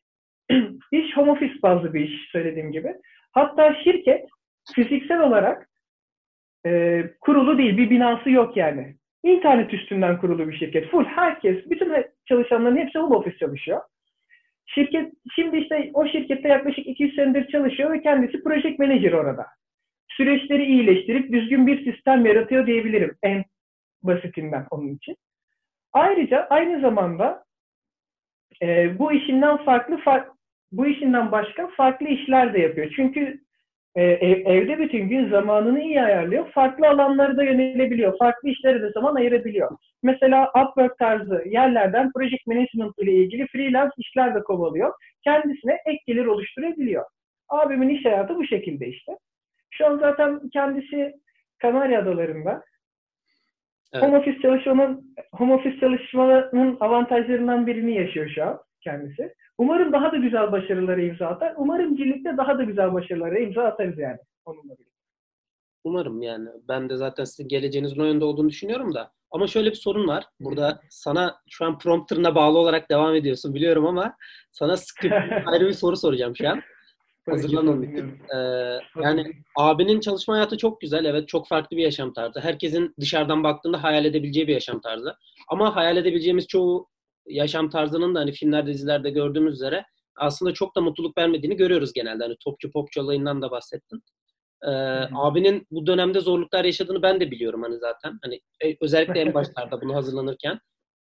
iş 0.92 1.16
home 1.16 1.30
office 1.30 1.54
bazlı 1.62 1.94
bir 1.94 2.00
iş 2.00 2.30
söylediğim 2.30 2.72
gibi. 2.72 2.94
Hatta 3.32 3.74
şirket 3.74 4.28
fiziksel 4.74 5.20
olarak 5.20 5.68
e, 6.66 7.02
kurulu 7.20 7.58
değil, 7.58 7.76
bir 7.76 7.90
binası 7.90 8.30
yok 8.30 8.56
yani. 8.56 8.96
İnternet 9.22 9.74
üstünden 9.74 10.20
kurulu 10.20 10.48
bir 10.48 10.56
şirket. 10.58 10.90
Full 10.90 11.04
herkes, 11.04 11.70
bütün 11.70 11.92
çalışanların 12.28 12.76
hepsi 12.76 12.98
home 12.98 13.16
office 13.16 13.38
çalışıyor. 13.38 13.80
Şirket, 14.66 15.12
şimdi 15.34 15.56
işte 15.56 15.90
o 15.94 16.06
şirkette 16.06 16.48
yaklaşık 16.48 16.86
200 16.86 17.14
senedir 17.14 17.48
çalışıyor 17.48 17.92
ve 17.92 18.02
kendisi 18.02 18.42
project 18.42 18.78
manager 18.78 19.12
orada. 19.12 19.46
Süreçleri 20.08 20.64
iyileştirip 20.64 21.32
düzgün 21.32 21.66
bir 21.66 21.92
sistem 21.92 22.26
yaratıyor 22.26 22.66
diyebilirim 22.66 23.16
en 23.22 23.44
basitinden 24.02 24.66
onun 24.70 24.94
için. 24.94 25.16
Ayrıca 25.92 26.46
aynı 26.50 26.80
zamanda 26.80 27.44
e, 28.62 28.98
bu 28.98 29.12
işinden 29.12 29.56
farklı 29.56 29.96
far, 29.96 30.28
bu 30.72 30.86
işinden 30.86 31.32
başka 31.32 31.68
farklı 31.68 32.06
işler 32.08 32.54
de 32.54 32.58
yapıyor. 32.60 32.92
Çünkü 32.96 33.40
e, 33.94 34.02
ev, 34.02 34.46
evde 34.46 34.78
bütün 34.78 35.08
gün 35.08 35.30
zamanını 35.30 35.80
iyi 35.80 36.02
ayarlıyor. 36.02 36.50
Farklı 36.50 36.88
alanları 36.88 37.36
da 37.36 37.44
yönelebiliyor. 37.44 38.18
Farklı 38.18 38.48
işlere 38.48 38.82
de 38.82 38.90
zaman 38.90 39.14
ayırabiliyor. 39.14 39.70
Mesela 40.02 40.52
Upwork 40.62 40.98
tarzı 40.98 41.42
yerlerden 41.46 42.12
project 42.12 42.46
management 42.46 42.98
ile 42.98 43.12
ilgili 43.12 43.46
freelance 43.46 43.92
işler 43.98 44.34
de 44.34 44.40
kovalıyor. 44.42 44.92
Kendisine 45.24 45.78
ek 45.86 45.98
gelir 46.06 46.26
oluşturabiliyor. 46.26 47.04
Abimin 47.48 47.88
iş 47.88 48.04
hayatı 48.04 48.36
bu 48.36 48.46
şekilde 48.46 48.86
işte. 48.86 49.12
Şu 49.70 49.86
an 49.86 49.98
zaten 49.98 50.40
kendisi 50.52 51.12
Kanarya 51.58 52.00
Adaları'nda. 52.00 52.62
Evet. 53.92 54.04
Home 54.04 54.18
office 54.18 54.42
çalışmanın 54.42 55.14
home 55.32 55.54
office 55.54 55.80
çalışmanın 55.80 56.76
avantajlarından 56.80 57.66
birini 57.66 57.94
yaşıyor 57.94 58.30
şu 58.34 58.44
an 58.44 58.60
kendisi. 58.84 59.34
Umarım 59.58 59.92
daha 59.92 60.12
da 60.12 60.16
güzel 60.16 60.52
başarılara 60.52 61.02
imza 61.02 61.26
atar. 61.26 61.54
Umarım 61.56 61.96
birlikte 61.96 62.36
daha 62.36 62.58
da 62.58 62.62
güzel 62.62 62.92
başarılara 62.92 63.38
imza 63.38 63.62
atarız 63.62 63.98
yani 63.98 64.18
onunla 64.44 64.62
birlikte. 64.78 64.92
Umarım 65.84 66.22
yani. 66.22 66.48
Ben 66.68 66.88
de 66.88 66.96
zaten 66.96 67.24
sizin 67.24 67.48
geleceğinizin 67.48 68.00
o 68.00 68.04
yönde 68.04 68.24
olduğunu 68.24 68.48
düşünüyorum 68.48 68.94
da. 68.94 69.12
Ama 69.30 69.46
şöyle 69.46 69.70
bir 69.70 69.76
sorun 69.76 70.08
var. 70.08 70.24
Burada 70.40 70.80
sana 70.90 71.36
şu 71.50 71.64
an 71.64 71.78
prompterına 71.78 72.34
bağlı 72.34 72.58
olarak 72.58 72.90
devam 72.90 73.14
ediyorsun 73.14 73.54
biliyorum 73.54 73.86
ama 73.86 74.16
sana 74.52 74.76
sıkı 74.76 75.10
ayrı 75.46 75.66
bir 75.66 75.72
soru 75.72 75.96
soracağım 75.96 76.36
şu 76.36 76.48
an. 76.48 76.62
Hazırlanın 77.30 77.82
bir 77.82 78.04
Ee, 78.36 78.78
yani 79.02 79.32
abinin 79.56 80.00
çalışma 80.00 80.34
hayatı 80.34 80.56
çok 80.58 80.80
güzel. 80.80 81.04
Evet 81.04 81.28
çok 81.28 81.48
farklı 81.48 81.76
bir 81.76 81.82
yaşam 81.82 82.12
tarzı. 82.12 82.40
Herkesin 82.40 82.94
dışarıdan 83.00 83.44
baktığında 83.44 83.82
hayal 83.82 84.04
edebileceği 84.04 84.48
bir 84.48 84.54
yaşam 84.54 84.80
tarzı. 84.80 85.16
Ama 85.48 85.76
hayal 85.76 85.96
edebileceğimiz 85.96 86.46
çoğu 86.46 86.88
yaşam 87.26 87.70
tarzının 87.70 88.14
da 88.14 88.20
hani 88.20 88.32
filmlerde, 88.32 88.72
dizilerde 88.72 89.10
gördüğümüz 89.10 89.54
üzere 89.54 89.84
aslında 90.16 90.54
çok 90.54 90.76
da 90.76 90.80
mutluluk 90.80 91.18
vermediğini 91.18 91.56
görüyoruz 91.56 91.92
genelde. 91.92 92.24
Hani 92.24 92.36
topçu 92.44 92.70
popçu 92.72 93.02
olayından 93.02 93.42
da 93.42 93.50
bahsettin. 93.50 94.02
Ee, 94.64 94.70
abinin 95.14 95.66
bu 95.70 95.86
dönemde 95.86 96.20
zorluklar 96.20 96.64
yaşadığını 96.64 97.02
ben 97.02 97.20
de 97.20 97.30
biliyorum 97.30 97.62
hani 97.62 97.78
zaten. 97.78 98.18
Hani 98.22 98.40
e, 98.64 98.76
özellikle 98.80 99.20
en 99.20 99.34
başlarda 99.34 99.80
bunu 99.80 99.94
hazırlanırken. 99.94 100.58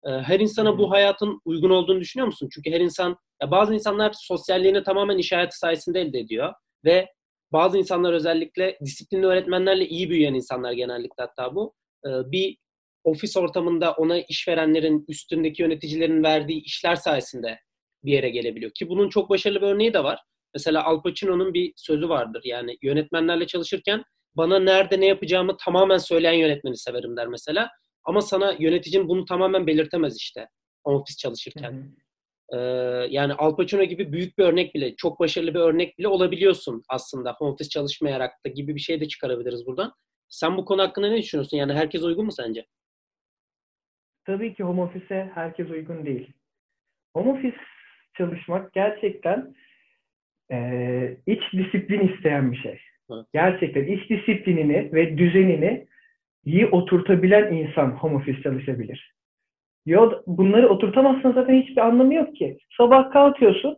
Ee, 0.06 0.10
her 0.10 0.40
insana 0.40 0.78
bu 0.78 0.92
hayatın 0.92 1.42
uygun 1.46 1.70
olduğunu 1.70 2.00
düşünüyor 2.00 2.28
musun? 2.28 2.50
Çünkü 2.52 2.72
her 2.72 2.80
insan, 2.80 3.18
ya 3.42 3.52
bazı 3.52 3.74
insanlar 3.74 4.12
sosyalliğini 4.16 4.84
tamamen 4.84 5.18
iş 5.18 5.32
hayatı 5.32 5.58
sayesinde 5.58 6.02
elde 6.02 6.20
ediyor 6.20 6.54
ve 6.86 7.08
bazı 7.52 7.78
insanlar 7.78 8.14
özellikle 8.14 8.78
disiplinli 8.86 9.26
öğretmenlerle 9.26 9.88
iyi 9.88 10.10
büyüyen 10.10 10.34
insanlar 10.34 10.72
genellikle 10.72 11.24
hatta 11.24 11.56
bu. 11.56 11.74
Ee, 12.06 12.10
bir 12.10 12.58
ofis 13.04 13.38
ortamında 13.38 13.94
ona 13.94 14.20
işverenlerin, 14.20 15.06
üstündeki 15.08 15.62
yöneticilerin 15.62 16.24
verdiği 16.24 16.62
işler 16.64 16.96
sayesinde 16.96 17.60
bir 18.04 18.12
yere 18.12 18.30
gelebiliyor. 18.30 18.72
Ki 18.72 18.90
bunun 18.90 19.10
çok 19.10 19.30
başarılı 19.30 19.62
bir 19.62 19.68
örneği 19.68 19.94
de 19.94 20.04
var. 20.04 20.20
Mesela 20.54 20.84
Al 20.84 21.02
Pacino'nun 21.02 21.54
bir 21.54 21.74
sözü 21.76 22.10
vardır. 22.10 22.42
Yani 22.46 22.78
yönetmenlerle 22.82 23.48
çalışırken 23.48 24.04
bana 24.36 24.60
nerede 24.60 25.00
ne 25.00 25.06
yapacağımı 25.06 25.58
tamamen 25.58 25.98
söyleyen 25.98 26.34
yönetmeni 26.34 26.78
severim 26.78 27.18
der 27.18 27.28
mesela. 27.28 27.70
Ama 28.04 28.22
sana 28.22 28.56
yöneticin 28.60 29.08
bunu 29.08 29.26
tamamen 29.26 29.68
belirtemez 29.68 30.18
işte 30.18 30.48
ofis 30.84 31.18
çalışırken. 31.18 31.96
Ee, 32.54 32.58
yani 33.10 33.34
Al 33.34 33.56
Pacino 33.56 33.84
gibi 33.84 34.12
büyük 34.12 34.38
bir 34.38 34.44
örnek 34.44 34.76
bile, 34.76 34.96
çok 34.96 35.20
başarılı 35.20 35.54
bir 35.54 35.60
örnek 35.60 35.98
bile 35.98 36.08
olabiliyorsun 36.08 36.84
aslında 36.90 37.36
home 37.38 37.52
office 37.52 37.70
çalışmayarak 37.70 38.32
da 38.46 38.50
gibi 38.50 38.76
bir 38.76 38.80
şey 38.80 39.02
de 39.02 39.08
çıkarabiliriz 39.08 39.66
buradan. 39.66 39.94
Sen 40.30 40.58
bu 40.58 40.66
konu 40.66 40.82
hakkında 40.82 41.08
ne 41.08 41.18
düşünüyorsun? 41.18 41.58
Yani 41.58 41.74
herkes 41.74 42.04
uygun 42.04 42.26
mu 42.26 42.32
sence? 42.32 42.66
Tabii 44.30 44.54
ki 44.54 44.64
home 44.64 44.82
office'e 44.82 45.30
herkes 45.36 45.70
uygun 45.70 46.06
değil. 46.06 46.34
Home 47.14 47.32
office 47.32 47.58
çalışmak 48.18 48.74
gerçekten 48.74 49.56
e, 50.52 51.18
iç 51.28 51.42
disiplin 51.54 52.08
isteyen 52.08 52.52
bir 52.52 52.58
şey. 52.58 52.80
Evet. 53.12 53.26
Gerçekten 53.34 53.86
iç 53.86 54.10
disiplinini 54.10 54.90
ve 54.94 55.18
düzenini 55.18 55.88
iyi 56.46 56.68
oturtabilen 56.68 57.54
insan 57.54 57.92
home 57.92 58.16
office 58.16 58.42
çalışabilir. 58.42 59.14
Yo, 59.86 60.12
bunları 60.28 60.70
oturtamazsan 60.70 61.32
zaten 61.32 61.62
hiçbir 61.62 61.82
anlamı 61.82 62.14
yok 62.14 62.36
ki. 62.36 62.58
Sabah 62.78 63.12
kalkıyorsun, 63.12 63.78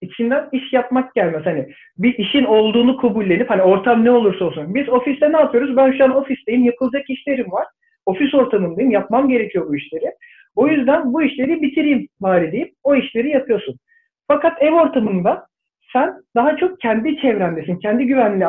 içinden 0.00 0.48
iş 0.52 0.72
yapmak 0.72 1.14
gelmez. 1.14 1.46
Hani 1.46 1.74
bir 1.98 2.18
işin 2.18 2.44
olduğunu 2.44 2.96
kabullenip 2.96 3.50
hani 3.50 3.62
ortam 3.62 4.04
ne 4.04 4.10
olursa 4.10 4.44
olsun. 4.44 4.74
Biz 4.74 4.88
ofiste 4.88 5.32
ne 5.32 5.36
yapıyoruz? 5.36 5.76
Ben 5.76 5.92
şu 5.92 6.04
an 6.04 6.16
ofisteyim, 6.16 6.64
yapılacak 6.64 7.10
işlerim 7.10 7.52
var. 7.52 7.66
Ofis 8.08 8.34
ortamındayım, 8.34 8.90
yapmam 8.90 9.28
gerekiyor 9.28 9.68
bu 9.68 9.76
işleri. 9.76 10.12
O 10.56 10.68
yüzden 10.68 11.12
bu 11.12 11.22
işleri 11.22 11.62
bitireyim 11.62 12.08
bari 12.20 12.52
deyip 12.52 12.74
o 12.82 12.94
işleri 12.94 13.28
yapıyorsun. 13.28 13.76
Fakat 14.28 14.62
ev 14.62 14.72
ortamında 14.72 15.46
sen 15.92 16.14
daha 16.34 16.56
çok 16.56 16.80
kendi 16.80 17.16
çevrendesin, 17.16 17.76
kendi 17.76 18.06
güvenli 18.06 18.44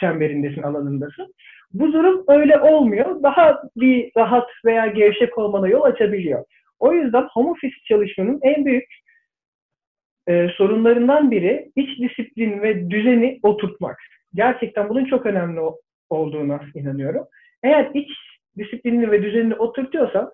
çemberindesin, 0.00 0.62
alanındasın. 0.62 1.34
Bu 1.72 1.92
durum 1.92 2.24
öyle 2.28 2.58
olmuyor. 2.58 3.22
Daha 3.22 3.62
bir 3.76 4.10
rahat 4.16 4.50
veya 4.64 4.86
gevşek 4.86 5.38
olmana 5.38 5.68
yol 5.68 5.82
açabiliyor. 5.82 6.44
O 6.78 6.92
yüzden 6.92 7.28
home 7.32 7.50
office 7.50 7.76
çalışmanın 7.88 8.38
en 8.42 8.64
büyük 8.64 8.84
e, 10.28 10.48
sorunlarından 10.48 11.30
biri 11.30 11.72
iç 11.76 11.98
disiplin 11.98 12.62
ve 12.62 12.90
düzeni 12.90 13.40
oturtmak. 13.42 13.98
Gerçekten 14.34 14.88
bunun 14.88 15.04
çok 15.04 15.26
önemli 15.26 15.60
olduğuna 16.10 16.60
inanıyorum. 16.74 17.24
Eğer 17.62 17.90
iç 17.94 18.10
disiplinini 18.58 19.10
ve 19.10 19.22
düzenini 19.22 19.54
oturtuyorsan 19.54 20.32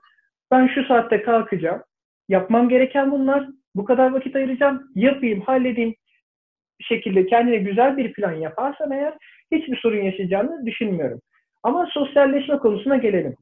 ben 0.50 0.66
şu 0.66 0.84
saatte 0.84 1.22
kalkacağım. 1.22 1.82
Yapmam 2.28 2.68
gereken 2.68 3.10
bunlar. 3.10 3.48
Bu 3.74 3.84
kadar 3.84 4.12
vakit 4.12 4.36
ayıracağım. 4.36 4.90
Yapayım, 4.94 5.40
halledeyim 5.40 5.94
şekilde 6.80 7.26
kendine 7.26 7.56
güzel 7.56 7.96
bir 7.96 8.12
plan 8.12 8.32
yaparsan 8.32 8.90
eğer 8.90 9.14
hiçbir 9.52 9.76
sorun 9.76 10.02
yaşayacağını 10.02 10.66
düşünmüyorum. 10.66 11.20
Ama 11.62 11.88
sosyalleşme 11.90 12.58
konusuna 12.58 12.96
gelelim. 12.96 13.34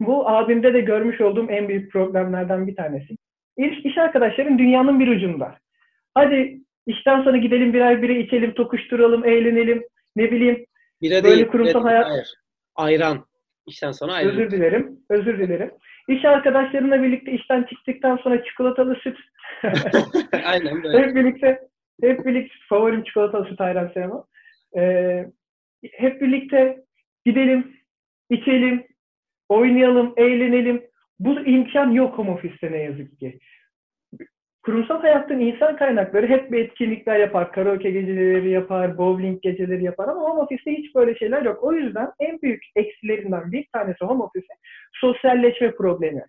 Bu 0.00 0.28
abimde 0.28 0.74
de 0.74 0.80
görmüş 0.80 1.20
olduğum 1.20 1.50
en 1.50 1.68
büyük 1.68 1.92
problemlerden 1.92 2.66
bir 2.66 2.76
tanesi. 2.76 3.16
İlk 3.56 3.86
iş 3.86 3.98
arkadaşlarım 3.98 4.58
dünyanın 4.58 5.00
bir 5.00 5.08
ucunda. 5.08 5.58
Hadi 6.14 6.60
işten 6.86 7.22
sonra 7.22 7.36
gidelim 7.36 7.72
birer 7.72 8.02
bire 8.02 8.20
içelim, 8.20 8.54
tokuşturalım, 8.54 9.24
eğlenelim. 9.24 9.84
Ne 10.16 10.30
bileyim. 10.30 10.66
Bire 11.02 11.24
böyle 11.24 11.36
değil, 11.36 11.46
kurumsal 11.46 11.80
bire 11.80 11.88
hayat. 11.88 12.06
Hayır. 12.06 12.34
Ayran. 12.74 13.26
İşten 13.66 13.92
sonra 13.92 14.12
ayrı. 14.12 14.28
Özür 14.28 14.50
dilerim. 14.50 15.00
Özür 15.10 15.38
dilerim. 15.38 15.70
İş 16.08 16.24
arkadaşlarımla 16.24 17.02
birlikte 17.02 17.32
işten 17.32 17.62
çıktıktan 17.62 18.16
sonra 18.16 18.44
çikolatalı 18.44 18.94
süt. 18.94 19.18
Aynen 20.44 20.82
böyle. 20.82 20.98
hep 20.98 21.14
birlikte 21.16 21.60
hep 22.02 22.26
birlikte 22.26 22.54
favorim 22.68 23.04
çikolatalı 23.04 23.46
süt 23.48 23.60
ayran 23.60 23.90
sevmem. 23.94 24.22
Ee, 24.76 25.26
hep 25.92 26.20
birlikte 26.20 26.84
gidelim, 27.24 27.76
içelim, 28.30 28.86
oynayalım, 29.48 30.14
eğlenelim. 30.16 30.82
Bu 31.18 31.40
imkan 31.40 31.90
yok 31.90 32.18
home 32.18 32.30
office'te 32.30 32.72
ne 32.72 32.82
yazık 32.82 33.20
ki 33.20 33.38
kurumsal 34.66 35.00
hayattan 35.00 35.40
insan 35.40 35.76
kaynakları 35.76 36.26
hep 36.26 36.52
bir 36.52 36.64
etkinlikler 36.64 37.18
yapar. 37.18 37.52
Karaoke 37.52 37.90
geceleri 37.90 38.50
yapar, 38.50 38.98
bowling 38.98 39.42
geceleri 39.42 39.84
yapar 39.84 40.08
ama 40.08 40.20
home 40.20 40.40
office'te 40.40 40.72
hiç 40.72 40.94
böyle 40.94 41.18
şeyler 41.18 41.42
yok. 41.42 41.64
O 41.64 41.72
yüzden 41.72 42.12
en 42.20 42.42
büyük 42.42 42.64
eksilerinden 42.76 43.52
bir 43.52 43.66
tanesi 43.72 44.04
home 44.04 44.24
office 44.24 44.46
sosyalleşme 44.92 45.70
problemi. 45.70 46.24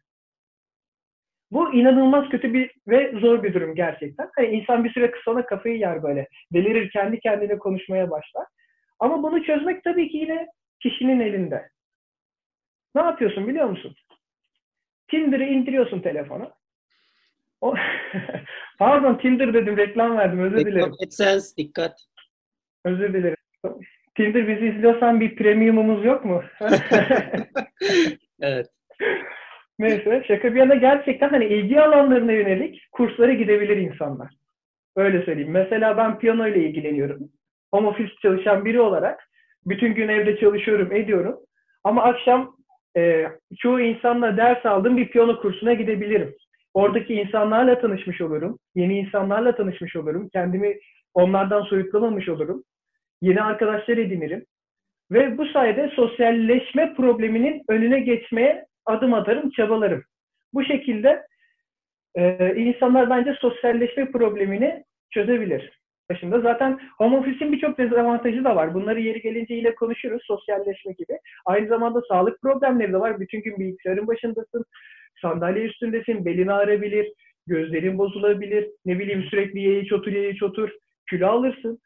Bu 1.51 1.73
inanılmaz 1.73 2.29
kötü 2.29 2.53
bir 2.53 2.71
ve 2.87 3.11
zor 3.19 3.43
bir 3.43 3.53
durum 3.53 3.75
gerçekten. 3.75 4.29
Hani 4.35 4.47
insan 4.47 4.83
bir 4.83 4.89
süre 4.93 5.11
sonra 5.25 5.45
kafayı 5.45 5.77
yer 5.77 6.03
böyle. 6.03 6.27
Delirir, 6.53 6.89
kendi 6.89 7.19
kendine 7.19 7.57
konuşmaya 7.57 8.11
başlar. 8.11 8.45
Ama 8.99 9.23
bunu 9.23 9.43
çözmek 9.43 9.83
tabii 9.83 10.09
ki 10.09 10.17
yine 10.17 10.47
kişinin 10.79 11.19
elinde. 11.19 11.69
Ne 12.95 13.01
yapıyorsun 13.01 13.47
biliyor 13.47 13.69
musun? 13.69 13.95
Tinder'ı 15.07 15.43
indiriyorsun 15.43 15.99
telefona. 15.99 16.56
O... 17.61 17.75
Pardon 18.79 19.17
Tinder 19.17 19.53
dedim 19.53 19.77
reklam 19.77 20.17
verdim 20.17 20.39
özür 20.39 20.57
reklam 20.57 20.71
dilerim. 20.71 20.93
AdSense 21.05 21.57
dikkat. 21.57 22.05
Özür 22.85 23.13
dilerim. 23.13 23.37
Tinder 24.15 24.47
bizi 24.47 24.67
izliyorsan 24.67 25.19
bir 25.19 25.35
premiumumuz 25.35 26.05
yok 26.05 26.25
mu? 26.25 26.43
evet. 28.41 28.67
Neyse 29.79 30.23
şaka 30.27 30.53
bir 30.53 30.59
yana 30.59 30.75
gerçekten 30.75 31.29
hani 31.29 31.45
ilgi 31.45 31.81
alanlarına 31.81 32.31
yönelik 32.31 32.87
kurslara 32.91 33.33
gidebilir 33.33 33.77
insanlar. 33.77 34.33
Öyle 34.95 35.25
söyleyeyim. 35.25 35.51
Mesela 35.51 35.97
ben 35.97 36.19
piyano 36.19 36.47
ile 36.47 36.63
ilgileniyorum. 36.63 37.29
Home 37.73 37.87
office 37.87 38.13
çalışan 38.21 38.65
biri 38.65 38.81
olarak 38.81 39.29
bütün 39.65 39.93
gün 39.93 40.07
evde 40.07 40.39
çalışıyorum, 40.39 40.91
ediyorum. 40.91 41.39
Ama 41.83 42.03
akşam 42.03 42.57
e, 42.97 43.27
çoğu 43.57 43.79
insanla 43.79 44.37
ders 44.37 44.65
aldığım 44.65 44.97
bir 44.97 45.09
piyano 45.09 45.41
kursuna 45.41 45.73
gidebilirim. 45.73 46.35
Oradaki 46.77 47.13
insanlarla 47.13 47.81
tanışmış 47.81 48.21
olurum. 48.21 48.59
Yeni 48.75 48.99
insanlarla 48.99 49.55
tanışmış 49.55 49.95
olurum. 49.95 50.29
Kendimi 50.29 50.79
onlardan 51.13 51.61
soyutlamamış 51.61 52.29
olurum. 52.29 52.63
Yeni 53.21 53.41
arkadaşlar 53.41 53.97
edinirim. 53.97 54.45
Ve 55.11 55.37
bu 55.37 55.45
sayede 55.45 55.91
sosyalleşme 55.95 56.93
probleminin 56.93 57.63
önüne 57.69 57.99
geçmeye 57.99 58.65
adım 58.85 59.13
atarım, 59.13 59.49
çabalarım. 59.49 60.03
Bu 60.53 60.63
şekilde 60.63 61.27
e, 62.15 62.55
insanlar 62.55 63.09
bence 63.09 63.33
sosyalleşme 63.41 64.11
problemini 64.11 64.83
çözebilir. 65.11 65.71
Başında 66.09 66.39
zaten 66.39 66.79
home 66.97 67.17
office'in 67.17 67.51
birçok 67.51 67.77
dezavantajı 67.77 68.43
da 68.43 68.55
var. 68.55 68.73
Bunları 68.73 68.99
yeri 68.99 69.21
gelince 69.21 69.53
yine 69.53 69.75
konuşuruz. 69.75 70.21
Sosyalleşme 70.25 70.93
gibi. 70.93 71.19
Aynı 71.45 71.67
zamanda 71.67 72.01
sağlık 72.07 72.41
problemleri 72.41 72.93
de 72.93 72.99
var. 72.99 73.19
Bütün 73.19 73.41
gün 73.41 73.59
bilgisayarın 73.59 74.07
başındasın. 74.07 74.65
Sandalye 75.21 75.63
üstündesin. 75.63 76.25
Belin 76.25 76.47
ağrabilir. 76.47 77.13
Gözlerin 77.47 77.97
bozulabilir. 77.97 78.69
Ne 78.85 78.99
bileyim 78.99 79.23
sürekli 79.23 79.59
ye 79.59 79.81
iç 79.81 79.93
otur 79.93 80.11
ye 80.11 80.29
iç 80.29 80.43
otur. 80.43 80.69
Kilo 81.09 81.27
alırsın. 81.27 81.79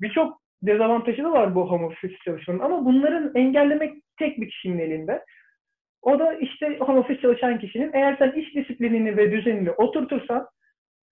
Birçok 0.00 0.40
dezavantajı 0.62 1.24
da 1.24 1.32
var 1.32 1.54
bu 1.54 1.70
home 1.70 1.86
office 1.86 2.16
çalışmanın. 2.24 2.58
Ama 2.58 2.84
bunların 2.84 3.32
engellemek 3.34 3.94
tek 4.18 4.40
bir 4.40 4.50
kişinin 4.50 4.78
elinde. 4.78 5.24
O 6.02 6.18
da 6.18 6.34
işte 6.34 6.78
home 6.78 6.98
office 6.98 7.20
çalışan 7.20 7.58
kişinin 7.58 7.90
eğer 7.94 8.16
sen 8.18 8.32
iş 8.32 8.54
disiplinini 8.54 9.16
ve 9.16 9.32
düzenini 9.32 9.70
oturtursan 9.70 10.46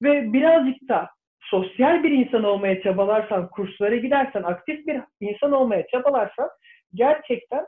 ve 0.02 0.32
birazcık 0.32 0.88
da 0.88 1.10
sosyal 1.40 2.02
bir 2.02 2.10
insan 2.10 2.44
olmaya 2.44 2.82
çabalarsan, 2.82 3.48
kurslara 3.48 3.96
gidersen, 3.96 4.42
aktif 4.42 4.86
bir 4.86 5.00
insan 5.20 5.52
olmaya 5.52 5.86
çabalarsan 5.86 6.48
gerçekten 6.94 7.64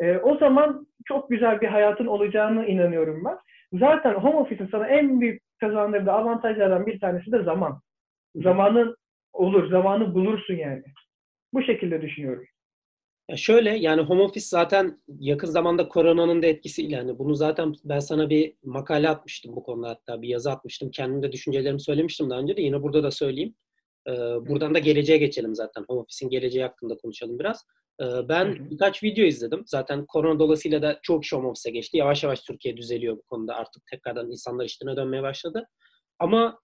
e, 0.00 0.18
o 0.18 0.38
zaman 0.38 0.86
çok 1.04 1.30
güzel 1.30 1.60
bir 1.60 1.66
hayatın 1.66 2.06
olacağını 2.06 2.66
inanıyorum 2.66 3.24
ben. 3.24 3.38
Zaten 3.78 4.14
home 4.14 4.36
office'in 4.36 4.68
sana 4.70 4.86
en 4.86 5.20
büyük 5.20 5.42
kazandırdığı 5.60 6.12
avantajlardan 6.12 6.86
bir 6.86 7.00
tanesi 7.00 7.32
de 7.32 7.42
zaman. 7.42 7.80
Zamanın 8.34 8.96
olur, 9.32 9.70
zamanı 9.70 10.14
bulursun 10.14 10.54
yani. 10.54 10.82
Bu 11.52 11.62
şekilde 11.62 12.02
düşünüyorum. 12.02 12.44
Ya 13.28 13.36
şöyle 13.36 13.70
yani 13.70 14.02
home 14.02 14.22
office 14.22 14.46
zaten 14.46 14.98
yakın 15.18 15.48
zamanda 15.48 15.88
koronanın 15.88 16.42
da 16.42 16.46
etkisiyle 16.46 16.96
yani 16.96 17.18
bunu 17.18 17.34
zaten 17.34 17.74
ben 17.84 17.98
sana 17.98 18.30
bir 18.30 18.54
makale 18.64 19.08
atmıştım 19.08 19.56
bu 19.56 19.62
konuda 19.62 19.88
hatta 19.88 20.22
bir 20.22 20.28
yazı 20.28 20.50
atmıştım. 20.50 20.90
Kendim 20.90 21.22
de 21.22 21.32
düşüncelerimi 21.32 21.80
söylemiştim 21.80 22.30
daha 22.30 22.40
önce 22.40 22.56
de 22.56 22.62
yine 22.62 22.82
burada 22.82 23.02
da 23.02 23.10
söyleyeyim. 23.10 23.54
Ee, 24.08 24.12
buradan 24.48 24.74
da 24.74 24.78
geleceğe 24.78 25.18
geçelim 25.18 25.54
zaten. 25.54 25.84
Home 25.88 26.00
office'in 26.00 26.30
geleceği 26.30 26.62
hakkında 26.62 26.96
konuşalım 26.96 27.38
biraz. 27.38 27.64
Ee, 28.00 28.28
ben 28.28 28.70
birkaç 28.70 29.02
video 29.02 29.24
izledim. 29.24 29.62
Zaten 29.66 30.06
korona 30.06 30.38
dolayısıyla 30.38 30.82
da 30.82 30.98
çok 31.02 31.32
home 31.32 31.48
office'e 31.48 31.72
geçti. 31.72 31.96
Yavaş 31.96 32.24
yavaş 32.24 32.40
Türkiye 32.40 32.76
düzeliyor 32.76 33.16
bu 33.16 33.22
konuda. 33.22 33.54
Artık 33.54 33.82
tekrardan 33.90 34.30
insanlar 34.30 34.64
işlerine 34.64 34.96
dönmeye 34.96 35.22
başladı. 35.22 35.66
Ama 36.18 36.58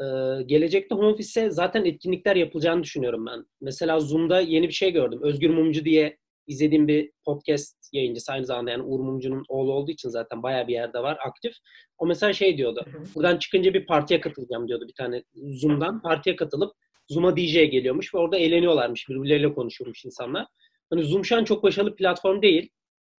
e, 0.00 0.04
gelecekte 0.46 0.94
home 0.94 1.06
office'e 1.06 1.50
zaten 1.50 1.84
etkinlikler 1.84 2.36
yapılacağını 2.36 2.82
düşünüyorum 2.82 3.26
ben. 3.26 3.44
Mesela 3.60 4.00
Zoom'da 4.00 4.40
yeni 4.40 4.68
bir 4.68 4.72
şey 4.72 4.92
gördüm. 4.92 5.20
Özgür 5.22 5.50
Mumcu 5.50 5.84
diye 5.84 6.18
izlediğim 6.46 6.88
bir 6.88 7.10
podcast 7.24 7.76
yayıncısı 7.92 8.32
aynı 8.32 8.44
zamanda 8.44 8.70
yani 8.70 8.82
Uğur 8.82 9.00
Mumcu'nun 9.00 9.44
oğlu 9.48 9.72
olduğu 9.72 9.90
için 9.90 10.08
zaten 10.08 10.42
bayağı 10.42 10.68
bir 10.68 10.72
yerde 10.72 10.98
var 10.98 11.18
aktif. 11.26 11.52
O 11.98 12.06
mesela 12.06 12.32
şey 12.32 12.58
diyordu. 12.58 12.84
Buradan 13.14 13.38
çıkınca 13.38 13.74
bir 13.74 13.86
partiye 13.86 14.20
katılacağım 14.20 14.68
diyordu 14.68 14.84
bir 14.88 14.94
tane 14.94 15.22
Zoom'dan. 15.34 16.02
Partiye 16.02 16.36
katılıp 16.36 16.72
Zoom'a 17.08 17.36
DJ 17.36 17.52
geliyormuş 17.52 18.14
ve 18.14 18.18
orada 18.18 18.36
eğleniyorlarmış. 18.36 19.08
Birbirleriyle 19.08 19.54
konuşuyormuş 19.54 20.04
insanlar. 20.04 20.46
Hani 20.92 21.04
Zoom 21.04 21.24
şu 21.24 21.36
an 21.36 21.44
çok 21.44 21.62
başarılı 21.62 21.96
platform 21.96 22.42
değil. 22.42 22.70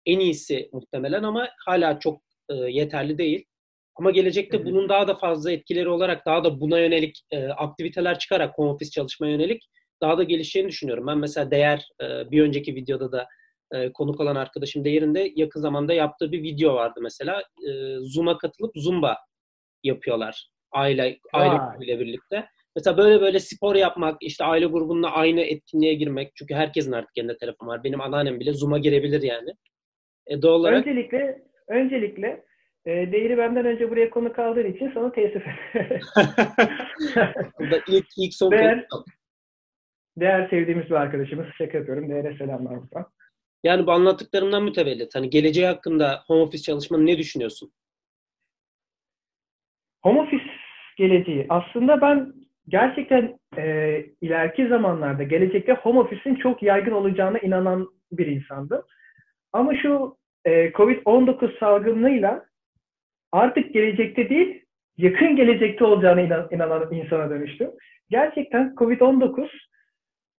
En 0.05 0.19
iyisi 0.19 0.69
muhtemelen 0.73 1.23
ama 1.23 1.49
hala 1.65 1.99
çok 1.99 2.21
e, 2.49 2.53
yeterli 2.53 3.17
değil. 3.17 3.45
Ama 3.95 4.11
gelecekte 4.11 4.65
bunun 4.65 4.89
daha 4.89 5.07
da 5.07 5.15
fazla 5.15 5.51
etkileri 5.51 5.89
olarak 5.89 6.25
daha 6.25 6.43
da 6.43 6.59
buna 6.61 6.79
yönelik 6.79 7.21
e, 7.31 7.47
aktiviteler 7.47 8.19
çıkarak 8.19 8.57
home 8.57 8.69
office 8.69 8.91
çalışmaya 8.91 9.31
yönelik 9.31 9.69
daha 10.01 10.17
da 10.17 10.23
gelişeceğini 10.23 10.69
düşünüyorum. 10.69 11.07
Ben 11.07 11.17
mesela 11.17 11.51
Değer 11.51 11.87
e, 12.01 12.31
bir 12.31 12.41
önceki 12.41 12.75
videoda 12.75 13.11
da 13.11 13.27
e, 13.71 13.93
konuk 13.93 14.19
olan 14.19 14.35
arkadaşım 14.35 14.85
Değer'in 14.85 15.15
de 15.15 15.31
yakın 15.35 15.59
zamanda 15.61 15.93
yaptığı 15.93 16.31
bir 16.31 16.43
video 16.43 16.73
vardı 16.73 16.99
mesela. 17.03 17.41
E, 17.41 17.97
Zoom'a 17.99 18.37
katılıp 18.37 18.71
Zumba 18.75 19.17
yapıyorlar. 19.83 20.49
Aile 20.71 21.19
aile 21.33 21.85
ile 21.85 21.99
birlikte. 21.99 22.47
Mesela 22.75 22.97
böyle 22.97 23.21
böyle 23.21 23.39
spor 23.39 23.75
yapmak, 23.75 24.17
işte 24.21 24.43
aile 24.43 24.65
grubunla 24.65 25.11
aynı 25.11 25.41
etkinliğe 25.41 25.93
girmek. 25.93 26.35
Çünkü 26.35 26.53
herkesin 26.53 26.91
artık 26.91 27.17
elinde 27.17 27.37
telefon 27.37 27.67
var. 27.67 27.83
Benim 27.83 28.01
anneannem 28.01 28.39
bile 28.39 28.53
Zoom'a 28.53 28.77
girebilir 28.77 29.21
yani. 29.21 29.49
E, 30.27 30.41
doğal 30.41 30.59
olarak... 30.59 30.87
Öncelikle, 30.87 31.43
öncelikle 31.67 32.43
e, 32.85 33.11
değeri 33.11 33.37
benden 33.37 33.65
önce 33.65 33.91
buraya 33.91 34.09
konu 34.09 34.33
kaldığın 34.33 34.73
için 34.73 34.91
sana 34.93 35.11
teessüf 35.11 35.43
ilk, 37.87 38.05
ilk 38.17 38.33
son 38.33 38.51
değer, 38.51 38.87
değer 40.17 40.49
sevdiğimiz 40.49 40.85
bir 40.85 40.95
arkadaşımız. 40.95 41.45
Şaka 41.57 41.77
yapıyorum. 41.77 42.09
Değere 42.09 42.37
selamlar 42.37 42.81
buradan. 42.81 43.05
Yani 43.63 43.87
bu 43.87 43.91
anlattıklarımdan 43.91 44.63
mütevellit. 44.63 45.15
Hani 45.15 45.29
geleceği 45.29 45.65
hakkında 45.65 46.23
home 46.27 46.41
office 46.41 46.63
çalışmanı 46.63 47.05
ne 47.05 47.17
düşünüyorsun? 47.17 47.71
Home 50.03 50.21
office 50.21 50.45
geleceği. 50.97 51.45
Aslında 51.49 52.01
ben 52.01 52.33
gerçekten 52.67 53.39
e, 53.57 54.05
ileriki 54.21 54.67
zamanlarda 54.67 55.23
gelecekte 55.23 55.73
home 55.73 55.99
office'in 55.99 56.35
çok 56.35 56.63
yaygın 56.63 56.91
olacağına 56.91 57.39
inanan 57.39 57.89
bir 58.11 58.27
insandım. 58.27 58.81
Ama 59.53 59.75
şu 59.75 60.17
e, 60.45 60.69
Covid-19 60.69 61.59
salgınıyla 61.59 62.45
artık 63.31 63.73
gelecekte 63.73 64.29
değil, 64.29 64.63
yakın 64.97 65.35
gelecekte 65.35 65.85
olacağına 65.85 66.21
inan, 66.21 66.47
inanan 66.51 66.93
insana 66.93 67.29
dönüştüm. 67.29 67.71
Gerçekten 68.09 68.73
Covid-19 68.77 69.49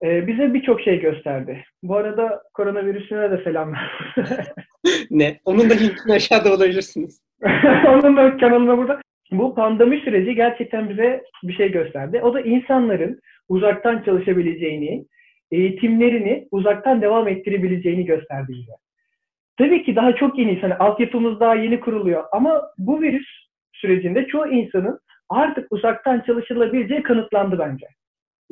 e, 0.03 0.27
bize 0.27 0.55
birçok 0.55 0.81
şey 0.81 1.01
gösterdi. 1.01 1.65
Bu 1.83 1.97
arada 1.97 2.43
koronavirüsüne 2.55 3.31
de 3.31 3.45
selamlar. 3.45 4.15
ne? 5.11 5.41
Onun 5.45 5.71
da 5.71 5.75
linkini 5.75 6.13
aşağıda 6.13 6.51
bulabilirsiniz. 6.51 7.23
Onun 7.89 8.17
da 8.17 8.37
kanalına 8.37 8.79
burada. 8.79 9.01
Bu 9.39 9.55
pandemi 9.55 10.01
süreci 10.01 10.35
gerçekten 10.35 10.89
bize 10.89 11.25
bir 11.43 11.53
şey 11.53 11.73
gösterdi. 11.73 12.21
O 12.23 12.35
da 12.35 12.41
insanların 12.41 13.21
uzaktan 13.49 14.03
çalışabileceğini, 14.03 15.07
eğitimlerini 15.51 16.49
uzaktan 16.51 17.03
devam 17.03 17.29
ettirebileceğini 17.29 18.05
gösterdi 18.05 18.53
bize. 18.53 18.73
Tabii 19.59 19.85
ki 19.85 19.97
daha 19.97 20.17
çok 20.17 20.39
yeni, 20.39 20.61
hani 20.61 20.75
altyapımız 20.75 21.41
daha 21.41 21.55
yeni 21.55 21.81
kuruluyor 21.81 22.25
ama 22.33 22.63
bu 22.79 23.01
virüs 23.01 23.27
sürecinde 23.73 24.27
çoğu 24.27 24.47
insanın 24.47 24.99
artık 25.29 25.73
uzaktan 25.73 26.21
çalışılabileceği 26.21 27.03
kanıtlandı 27.03 27.59
bence. 27.59 27.87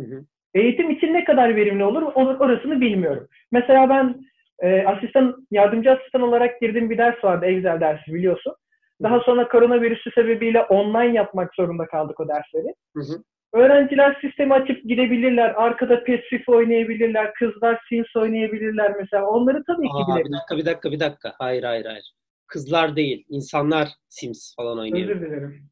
Hı 0.00 0.02
hı. 0.02 0.24
Eğitim 0.54 0.90
için 0.90 1.14
ne 1.14 1.24
kadar 1.24 1.56
verimli 1.56 1.84
olur 1.84 2.02
orasını 2.40 2.80
bilmiyorum. 2.80 3.28
Mesela 3.52 3.88
ben 3.88 4.14
e, 4.60 4.84
asistan, 4.84 5.46
yardımcı 5.50 5.90
asistan 5.90 6.22
olarak 6.22 6.60
girdiğim 6.60 6.90
bir 6.90 6.98
ders 6.98 7.24
vardı, 7.24 7.46
Excel 7.46 7.80
dersi 7.80 8.14
biliyorsun. 8.14 8.54
Daha 9.02 9.20
sonra 9.20 9.48
koronavirüsü 9.48 10.10
sebebiyle 10.10 10.62
online 10.62 11.14
yapmak 11.16 11.54
zorunda 11.54 11.86
kaldık 11.86 12.20
o 12.20 12.28
dersleri. 12.28 12.74
Hı 12.96 13.00
hı. 13.00 13.22
Öğrenciler 13.54 14.18
sistemi 14.20 14.54
açıp 14.54 14.84
girebilirler. 14.84 15.54
Arkada 15.56 16.04
PES 16.04 16.48
oynayabilirler. 16.48 17.34
Kızlar 17.34 17.84
Sims 17.88 18.16
oynayabilirler 18.16 18.96
mesela. 19.00 19.26
Onları 19.26 19.64
tabii 19.64 19.86
ki 19.86 19.92
Aa, 19.92 20.16
Bir 20.16 20.32
dakika, 20.32 20.56
bir 20.56 20.66
dakika, 20.66 20.92
bir 20.92 21.00
dakika. 21.00 21.32
Hayır, 21.38 21.62
hayır, 21.62 21.84
hayır. 21.84 22.12
Kızlar 22.46 22.96
değil. 22.96 23.24
insanlar 23.28 23.88
Sims 24.08 24.56
falan 24.56 24.78
oynuyor. 24.78 25.08
Özür 25.08 25.20
dilerim. 25.20 25.68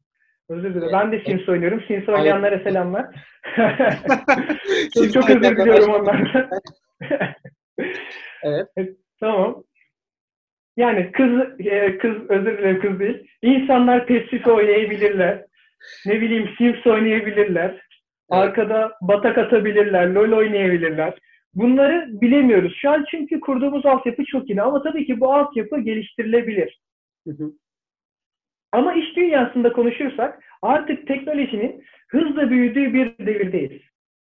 Özür 0.49 0.73
dilerim. 0.73 0.93
Ben 0.93 1.11
de 1.11 1.23
Sims 1.25 1.49
oynuyorum. 1.49 1.83
Sims 1.87 2.09
oynayanlara 2.09 2.59
selamlar. 2.63 3.05
çok, 4.93 5.13
çok 5.13 5.29
özür 5.29 5.57
diliyorum 5.57 5.93
onlardan. 5.93 6.49
evet. 8.43 8.67
Tamam. 9.19 9.63
Yani 10.77 11.11
kız, 11.11 11.31
e, 11.59 11.97
kız 11.97 12.29
özür 12.29 12.57
dilerim 12.57 12.81
kız 12.81 12.99
değil. 12.99 13.27
İnsanlar 13.41 14.05
PES 14.05 14.47
oynayabilirler 14.47 15.45
ne 16.05 16.21
bileyim 16.21 16.49
Sims 16.57 16.87
oynayabilirler. 16.87 17.81
Arkada 18.29 18.91
batak 19.01 19.37
atabilirler, 19.37 20.07
LoL 20.07 20.37
oynayabilirler. 20.37 21.13
Bunları 21.53 22.07
bilemiyoruz. 22.21 22.73
Şu 22.81 22.89
an 22.89 23.05
çünkü 23.11 23.39
kurduğumuz 23.39 23.85
altyapı 23.85 24.25
çok 24.25 24.49
yeni 24.49 24.61
ama 24.61 24.83
tabii 24.83 25.05
ki 25.05 25.19
bu 25.19 25.33
altyapı 25.33 25.79
geliştirilebilir. 25.79 26.79
Hı 27.27 27.31
hı. 27.31 27.51
Ama 28.71 28.93
iş 28.93 29.15
dünyasında 29.15 29.73
konuşursak 29.73 30.43
artık 30.61 31.07
teknolojinin 31.07 31.83
hızla 32.07 32.49
büyüdüğü 32.49 32.93
bir 32.93 33.25
devirdeyiz. 33.25 33.81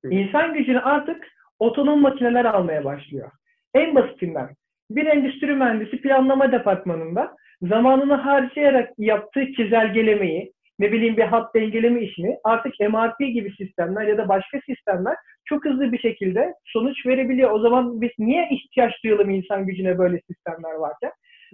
Hı. 0.06 0.10
İnsan 0.12 0.54
gücünü 0.54 0.80
artık 0.80 1.28
otonom 1.60 2.02
makineler 2.02 2.46
almaya 2.46 2.86
başlıyor. 2.86 3.32
En 3.74 3.96
basitinden 3.96 4.50
bir 4.90 5.06
endüstri 5.06 5.56
mühendisi 5.56 6.02
planlama 6.02 6.52
departmanında 6.52 7.36
zamanını 7.62 8.14
harcayarak 8.14 8.90
yaptığı 8.98 9.54
çizelgelemeyi, 9.54 10.54
ne 10.80 10.92
bileyim 10.92 11.18
bir 11.18 11.24
hat 11.24 11.56
dengeleme 11.56 12.02
işini 12.02 12.38
artık 12.44 12.74
MRP 12.80 13.20
gibi 13.20 13.52
sistemler 13.52 14.08
ya 14.08 14.18
da 14.18 14.30
başka 14.30 14.60
sistemler 14.66 15.16
çok 15.46 15.66
hızlı 15.66 15.92
bir 15.92 16.00
şekilde 16.00 16.54
sonuç 16.66 17.06
verebiliyor. 17.06 17.52
O 17.52 17.60
zaman 17.60 18.02
biz 18.02 18.12
niye 18.20 18.50
ihtiyaç 18.52 18.94
duyalım 19.04 19.30
insan 19.30 19.66
gücüne 19.66 19.98
böyle 19.98 20.20
sistemler 20.20 20.74
varken? 20.74 21.12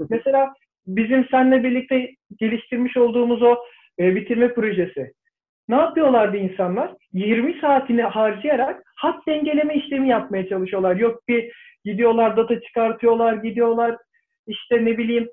Mesela 0.10 0.54
bizim 0.88 1.28
seninle 1.32 1.64
birlikte 1.64 2.10
geliştirmiş 2.40 2.98
olduğumuz 2.98 3.42
o 3.42 3.58
e, 4.00 4.16
bitirme 4.16 4.54
projesi. 4.54 5.12
Ne 5.70 5.76
yapıyorlardı 5.76 6.38
insanlar? 6.38 6.94
20 7.14 7.60
saatini 7.62 8.02
harcayarak 8.02 8.84
hat 8.96 9.28
dengeleme 9.28 9.76
işlemi 9.76 10.10
yapmaya 10.10 10.50
çalışıyorlar. 10.50 10.96
Yok 10.96 11.20
bir 11.28 11.52
gidiyorlar 11.86 12.38
data 12.38 12.62
çıkartıyorlar, 12.62 13.34
gidiyorlar 13.34 13.98
işte 14.48 14.86
ne 14.86 14.98
bileyim 14.98 15.30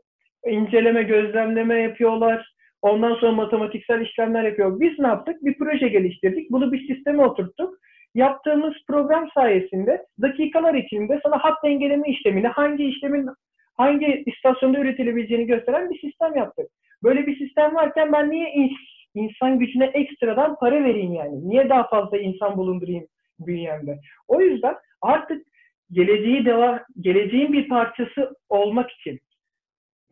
inceleme, 0.46 1.02
gözlemleme 1.02 1.82
yapıyorlar. 1.82 2.54
Ondan 2.82 3.14
sonra 3.14 3.32
matematiksel 3.32 4.00
işlemler 4.00 4.42
yapıyor. 4.42 4.80
Biz 4.80 4.98
ne 4.98 5.06
yaptık? 5.06 5.44
Bir 5.44 5.58
proje 5.58 5.88
geliştirdik. 5.88 6.50
Bunu 6.50 6.72
bir 6.72 6.94
sisteme 6.94 7.24
oturttuk. 7.24 7.74
Yaptığımız 8.14 8.74
program 8.86 9.30
sayesinde 9.34 10.06
dakikalar 10.22 10.74
içinde 10.74 11.20
sana 11.22 11.38
hat 11.38 11.64
dengeleme 11.64 12.08
işlemini, 12.08 12.46
hangi 12.46 12.84
işlemin 12.84 13.28
hangi 13.76 14.22
istasyonda 14.26 14.78
üretilebileceğini 14.78 15.46
gösteren 15.46 15.90
bir 15.90 16.00
sistem 16.00 16.36
yaptık. 16.36 16.66
Böyle 17.02 17.26
bir 17.26 17.38
sistem 17.38 17.74
varken 17.74 18.12
ben 18.12 18.30
niye 18.30 18.68
insan 19.14 19.58
gücüne 19.58 19.84
ekstradan 19.84 20.56
para 20.60 20.84
vereyim 20.84 21.14
yani? 21.14 21.48
Niye 21.48 21.68
daha 21.68 21.88
fazla 21.88 22.18
insan 22.18 22.56
bulundurayım 22.56 23.06
bünyemde? 23.38 23.98
O 24.28 24.40
yüzden 24.40 24.74
artık 25.02 25.46
geleceği 25.92 26.44
deva, 26.44 26.84
geleceğin 27.00 27.52
bir 27.52 27.68
parçası 27.68 28.36
olmak 28.48 28.90
için 28.90 29.20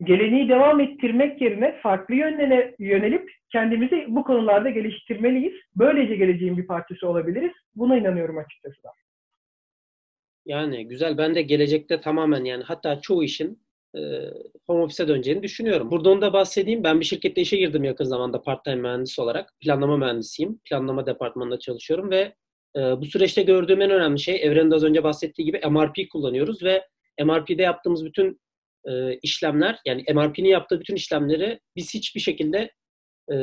geleneği 0.03 0.49
devam 0.49 0.79
ettirmek 0.79 1.41
yerine 1.41 1.79
farklı 1.83 2.15
yönlere 2.15 2.75
yönelip 2.79 3.31
kendimizi 3.51 4.05
bu 4.07 4.23
konularda 4.23 4.69
geliştirmeliyiz. 4.69 5.53
Böylece 5.75 6.15
geleceğin 6.15 6.57
bir 6.57 6.67
parçası 6.67 7.07
olabiliriz. 7.07 7.51
Buna 7.75 7.97
inanıyorum 7.97 8.37
açıkçası 8.37 8.83
da. 8.83 8.89
Yani 10.45 10.87
güzel. 10.87 11.17
Ben 11.17 11.35
de 11.35 11.41
gelecekte 11.41 12.01
tamamen 12.01 12.43
yani 12.43 12.63
hatta 12.63 13.01
çoğu 13.01 13.23
işin 13.23 13.59
e, 13.95 13.99
home 14.67 14.83
office'e 14.83 15.07
döneceğini 15.07 15.43
düşünüyorum. 15.43 15.91
Burada 15.91 16.09
onu 16.09 16.21
da 16.21 16.33
bahsedeyim. 16.33 16.83
Ben 16.83 16.99
bir 16.99 17.05
şirkette 17.05 17.41
işe 17.41 17.57
girdim 17.57 17.83
yakın 17.83 18.05
zamanda 18.05 18.41
part-time 18.41 18.81
mühendis 18.81 19.19
olarak. 19.19 19.53
Planlama 19.59 19.97
mühendisiyim. 19.97 20.59
Planlama 20.69 21.05
departmanında 21.05 21.59
çalışıyorum 21.59 22.11
ve 22.11 22.35
bu 22.75 23.05
süreçte 23.05 23.43
gördüğüm 23.43 23.81
en 23.81 23.91
önemli 23.91 24.19
şey 24.19 24.43
Evren'in 24.43 24.71
az 24.71 24.83
önce 24.83 25.03
bahsettiği 25.03 25.45
gibi 25.45 25.61
MRP 25.69 26.09
kullanıyoruz 26.11 26.63
ve 26.63 26.87
MRP'de 27.23 27.63
yaptığımız 27.63 28.05
bütün 28.05 28.39
e, 28.85 29.17
işlemler 29.17 29.79
yani 29.85 30.05
MRP'nin 30.13 30.49
yaptığı 30.49 30.79
bütün 30.79 30.95
işlemleri 30.95 31.59
biz 31.75 31.93
hiçbir 31.93 32.19
şekilde 32.19 32.71
e, 33.31 33.35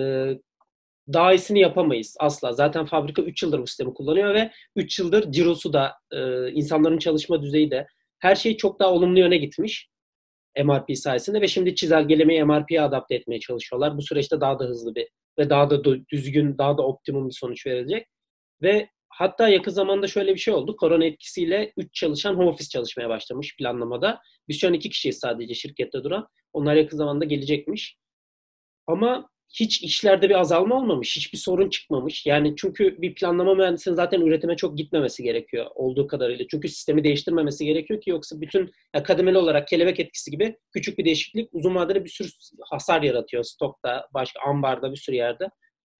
daha 1.12 1.32
iyisini 1.32 1.60
yapamayız 1.60 2.16
asla. 2.20 2.52
Zaten 2.52 2.86
fabrika 2.86 3.22
3 3.22 3.42
yıldır 3.42 3.60
bu 3.60 3.66
sistemi 3.66 3.94
kullanıyor 3.94 4.34
ve 4.34 4.50
3 4.76 4.98
yıldır 4.98 5.32
cirosu 5.32 5.72
da 5.72 5.92
e, 6.12 6.50
insanların 6.52 6.98
çalışma 6.98 7.42
düzeyi 7.42 7.70
de 7.70 7.86
her 8.18 8.34
şey 8.34 8.56
çok 8.56 8.80
daha 8.80 8.92
olumlu 8.92 9.18
yöne 9.18 9.36
gitmiş. 9.36 9.88
MRP 10.64 10.98
sayesinde 10.98 11.40
ve 11.40 11.48
şimdi 11.48 11.74
çizelgelemeyi 11.74 12.44
MRP'ye 12.44 12.82
adapte 12.82 13.14
etmeye 13.14 13.40
çalışıyorlar. 13.40 13.96
Bu 13.96 14.02
süreçte 14.02 14.40
daha 14.40 14.58
da 14.58 14.64
hızlı 14.64 14.94
bir 14.94 15.08
ve 15.38 15.50
daha 15.50 15.70
da 15.70 15.84
düzgün, 15.84 16.58
daha 16.58 16.78
da 16.78 16.82
optimum 16.82 17.28
bir 17.28 17.34
sonuç 17.34 17.66
verilecek. 17.66 18.06
Ve 18.62 18.88
hatta 19.18 19.48
yakın 19.48 19.70
zamanda 19.70 20.06
şöyle 20.06 20.34
bir 20.34 20.38
şey 20.38 20.54
oldu. 20.54 20.76
Korona 20.76 21.04
etkisiyle 21.04 21.72
3 21.76 21.94
çalışan 21.94 22.34
home 22.34 22.48
office 22.48 22.68
çalışmaya 22.68 23.08
başlamış 23.08 23.56
planlamada. 23.56 24.20
Biz 24.48 24.60
şu 24.60 24.68
an 24.68 24.74
2 24.74 24.90
kişiyiz 24.90 25.18
sadece 25.18 25.54
şirkette 25.54 26.04
duran. 26.04 26.28
Onlar 26.52 26.74
yakın 26.74 26.96
zamanda 26.96 27.24
gelecekmiş. 27.24 27.96
Ama 28.86 29.28
hiç 29.54 29.82
işlerde 29.82 30.28
bir 30.28 30.40
azalma 30.40 30.76
olmamış, 30.76 31.16
hiçbir 31.16 31.38
sorun 31.38 31.70
çıkmamış. 31.70 32.26
Yani 32.26 32.54
çünkü 32.56 33.02
bir 33.02 33.14
planlama 33.14 33.54
mühendisinin 33.54 33.94
zaten 33.94 34.20
üretime 34.20 34.56
çok 34.56 34.78
gitmemesi 34.78 35.22
gerekiyor 35.22 35.66
olduğu 35.74 36.06
kadarıyla. 36.06 36.44
Çünkü 36.50 36.68
sistemi 36.68 37.04
değiştirmemesi 37.04 37.64
gerekiyor 37.64 38.00
ki 38.00 38.10
yoksa 38.10 38.40
bütün 38.40 38.72
ya 38.94 39.38
olarak 39.38 39.68
kelebek 39.68 40.00
etkisi 40.00 40.30
gibi 40.30 40.56
küçük 40.72 40.98
bir 40.98 41.04
değişiklik 41.04 41.48
uzun 41.52 41.74
vadede 41.74 42.04
bir 42.04 42.10
sürü 42.10 42.28
hasar 42.70 43.02
yaratıyor 43.02 43.44
stokta, 43.44 44.08
başka 44.14 44.40
ambarda 44.40 44.92
bir 44.92 44.96
sürü 44.96 45.16
yerde. 45.16 45.48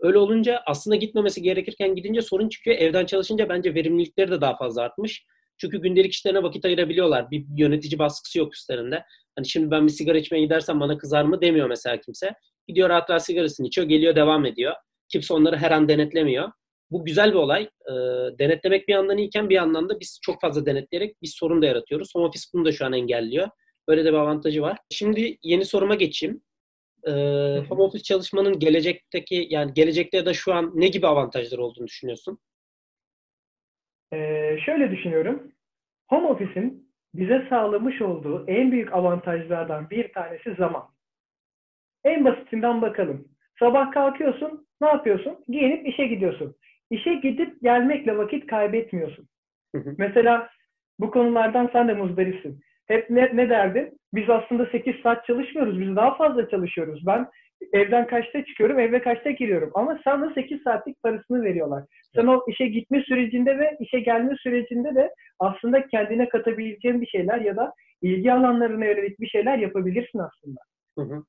Öyle 0.01 0.19
olunca 0.19 0.63
aslında 0.67 0.97
gitmemesi 0.97 1.43
gerekirken 1.43 1.95
gidince 1.95 2.23
sorun 2.23 2.49
çıkıyor. 2.49 2.77
Evden 2.77 3.07
çalışınca 3.07 3.49
bence 3.49 3.75
verimlilikleri 3.75 4.31
de 4.31 4.41
daha 4.41 4.57
fazla 4.57 4.83
artmış. 4.83 5.25
Çünkü 5.59 5.83
gündelik 5.83 6.13
işlerine 6.13 6.43
vakit 6.43 6.65
ayırabiliyorlar. 6.65 7.31
Bir 7.31 7.45
yönetici 7.57 7.99
baskısı 7.99 8.39
yok 8.39 8.55
üstlerinde. 8.55 9.05
Hani 9.37 9.49
şimdi 9.49 9.71
ben 9.71 9.87
bir 9.87 9.93
sigara 9.93 10.19
içmeye 10.19 10.41
gidersem 10.41 10.81
bana 10.81 10.99
kızar 10.99 11.25
mı 11.25 11.41
demiyor 11.41 11.69
mesela 11.69 12.01
kimse. 12.01 12.35
Gidiyor 12.69 12.89
rahat 12.89 13.11
rahat 13.11 13.25
sigarasını 13.27 13.67
içiyor, 13.67 13.89
geliyor 13.89 14.17
devam 14.17 14.47
ediyor. 14.47 14.75
Kimse 15.09 15.35
onları 15.35 15.57
her 15.57 15.71
an 15.71 15.89
denetlemiyor. 15.89 16.53
Bu 16.91 17.05
güzel 17.05 17.31
bir 17.31 17.39
olay. 17.39 17.63
E, 17.63 17.93
denetlemek 18.39 18.89
bir 18.89 18.93
yandan 18.93 19.19
iyiken 19.19 19.51
bir 19.51 19.55
yandan 19.55 19.89
da 19.89 20.01
biz 20.01 20.19
çok 20.23 20.41
fazla 20.41 20.67
denetleyerek 20.67 21.23
bir 21.23 21.29
sorun 21.29 21.63
da 21.63 21.67
yaratıyoruz. 21.67 22.15
Home 22.15 22.27
office 22.27 22.45
bunu 22.55 22.65
da 22.65 22.73
şu 22.73 22.87
an 22.87 22.93
engelliyor. 22.93 23.49
Böyle 23.89 24.05
de 24.05 24.09
bir 24.09 24.17
avantajı 24.17 24.63
var. 24.63 24.79
Şimdi 24.91 25.39
yeni 25.43 25.65
soruma 25.65 25.95
geçeyim. 25.95 26.43
E, 27.07 27.13
home 27.69 27.83
office 27.83 28.03
çalışmanın 28.03 28.59
gelecekteki 28.59 29.47
yani 29.51 29.75
gelecekte 29.75 30.17
ya 30.17 30.27
da 30.27 30.35
şu 30.35 30.55
an 30.55 30.73
ne 30.75 30.89
gibi 30.89 31.07
avantajları 31.07 31.63
olduğunu 31.63 31.87
düşünüyorsun? 31.87 32.39
Ee, 34.13 34.59
şöyle 34.67 34.91
düşünüyorum. 34.91 35.53
Home 36.09 36.27
office'in 36.27 36.93
bize 37.15 37.47
sağlamış 37.51 38.03
olduğu 38.03 38.45
en 38.47 38.73
büyük 38.73 38.93
avantajlardan 38.93 39.91
bir 39.91 40.13
tanesi 40.13 40.55
zaman. 40.55 40.89
En 42.05 42.25
basitinden 42.25 42.83
bakalım. 42.83 43.29
Sabah 43.59 43.93
kalkıyorsun, 43.93 44.67
ne 44.81 44.89
yapıyorsun? 44.89 45.45
Giyinip 45.49 45.87
işe 45.87 46.07
gidiyorsun. 46.07 46.57
İşe 46.91 47.15
gidip 47.15 47.63
gelmekle 47.63 48.17
vakit 48.17 48.47
kaybetmiyorsun. 48.47 49.29
Mesela 49.99 50.51
bu 50.99 51.11
konulardan 51.11 51.71
sen 51.73 51.89
de 51.89 51.95
muzdaripsin. 51.95 52.61
Hep 52.87 53.11
ne, 53.11 53.31
ne 53.37 53.49
derdin? 53.49 53.99
Biz 54.15 54.31
aslında 54.31 54.67
8 54.67 54.97
saat 55.03 55.27
çalışmıyoruz. 55.27 55.81
Biz 55.81 55.97
daha 55.97 56.17
fazla 56.17 56.49
çalışıyoruz. 56.49 57.07
Ben 57.07 57.27
evden 57.73 58.07
kaçta 58.07 58.45
çıkıyorum, 58.45 58.79
eve 58.79 59.03
kaçta 59.03 59.31
giriyorum. 59.31 59.71
Ama 59.75 59.99
sana 60.05 60.35
8 60.35 60.63
saatlik 60.63 61.03
parasını 61.03 61.45
veriyorlar. 61.45 61.85
Sen 62.15 62.27
o 62.27 62.45
işe 62.49 62.67
gitme 62.67 63.03
sürecinde 63.03 63.59
ve 63.59 63.77
işe 63.81 64.01
gelme 64.01 64.37
sürecinde 64.37 64.95
de 64.95 65.11
aslında 65.39 65.87
kendine 65.87 66.29
katabileceğin 66.29 67.01
bir 67.01 67.07
şeyler 67.07 67.41
ya 67.41 67.57
da 67.57 67.73
ilgi 68.03 68.33
alanlarına 68.33 68.85
yönelik 68.85 69.21
bir 69.21 69.29
şeyler 69.29 69.59
yapabilirsin 69.59 70.19
aslında. 70.19 70.61
Hı 70.99 71.03
hı. 71.03 71.23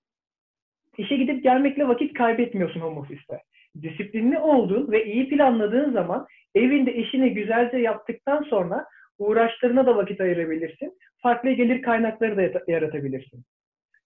İşe 0.97 1.17
gidip 1.17 1.43
gelmekle 1.43 1.87
vakit 1.87 2.13
kaybetmiyorsun 2.13 2.79
home 2.79 2.99
office'te. 2.99 3.41
Disiplinli 3.81 4.39
olduğun 4.39 4.91
ve 4.91 5.05
iyi 5.05 5.29
planladığın 5.29 5.93
zaman 5.93 6.27
evinde 6.55 6.93
işini 6.93 7.33
güzelce 7.33 7.77
yaptıktan 7.77 8.43
sonra 8.43 8.85
uğraşlarına 9.17 9.85
da 9.85 9.95
vakit 9.95 10.21
ayırabilirsin. 10.21 10.97
Farklı 11.23 11.51
gelir 11.51 11.81
kaynakları 11.81 12.53
da 12.53 12.61
yaratabilirsin. 12.67 13.43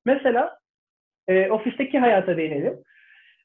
Mesela 0.05 0.57
e, 1.27 1.49
ofisteki 1.49 1.99
hayata 1.99 2.37
değinelim. 2.37 2.83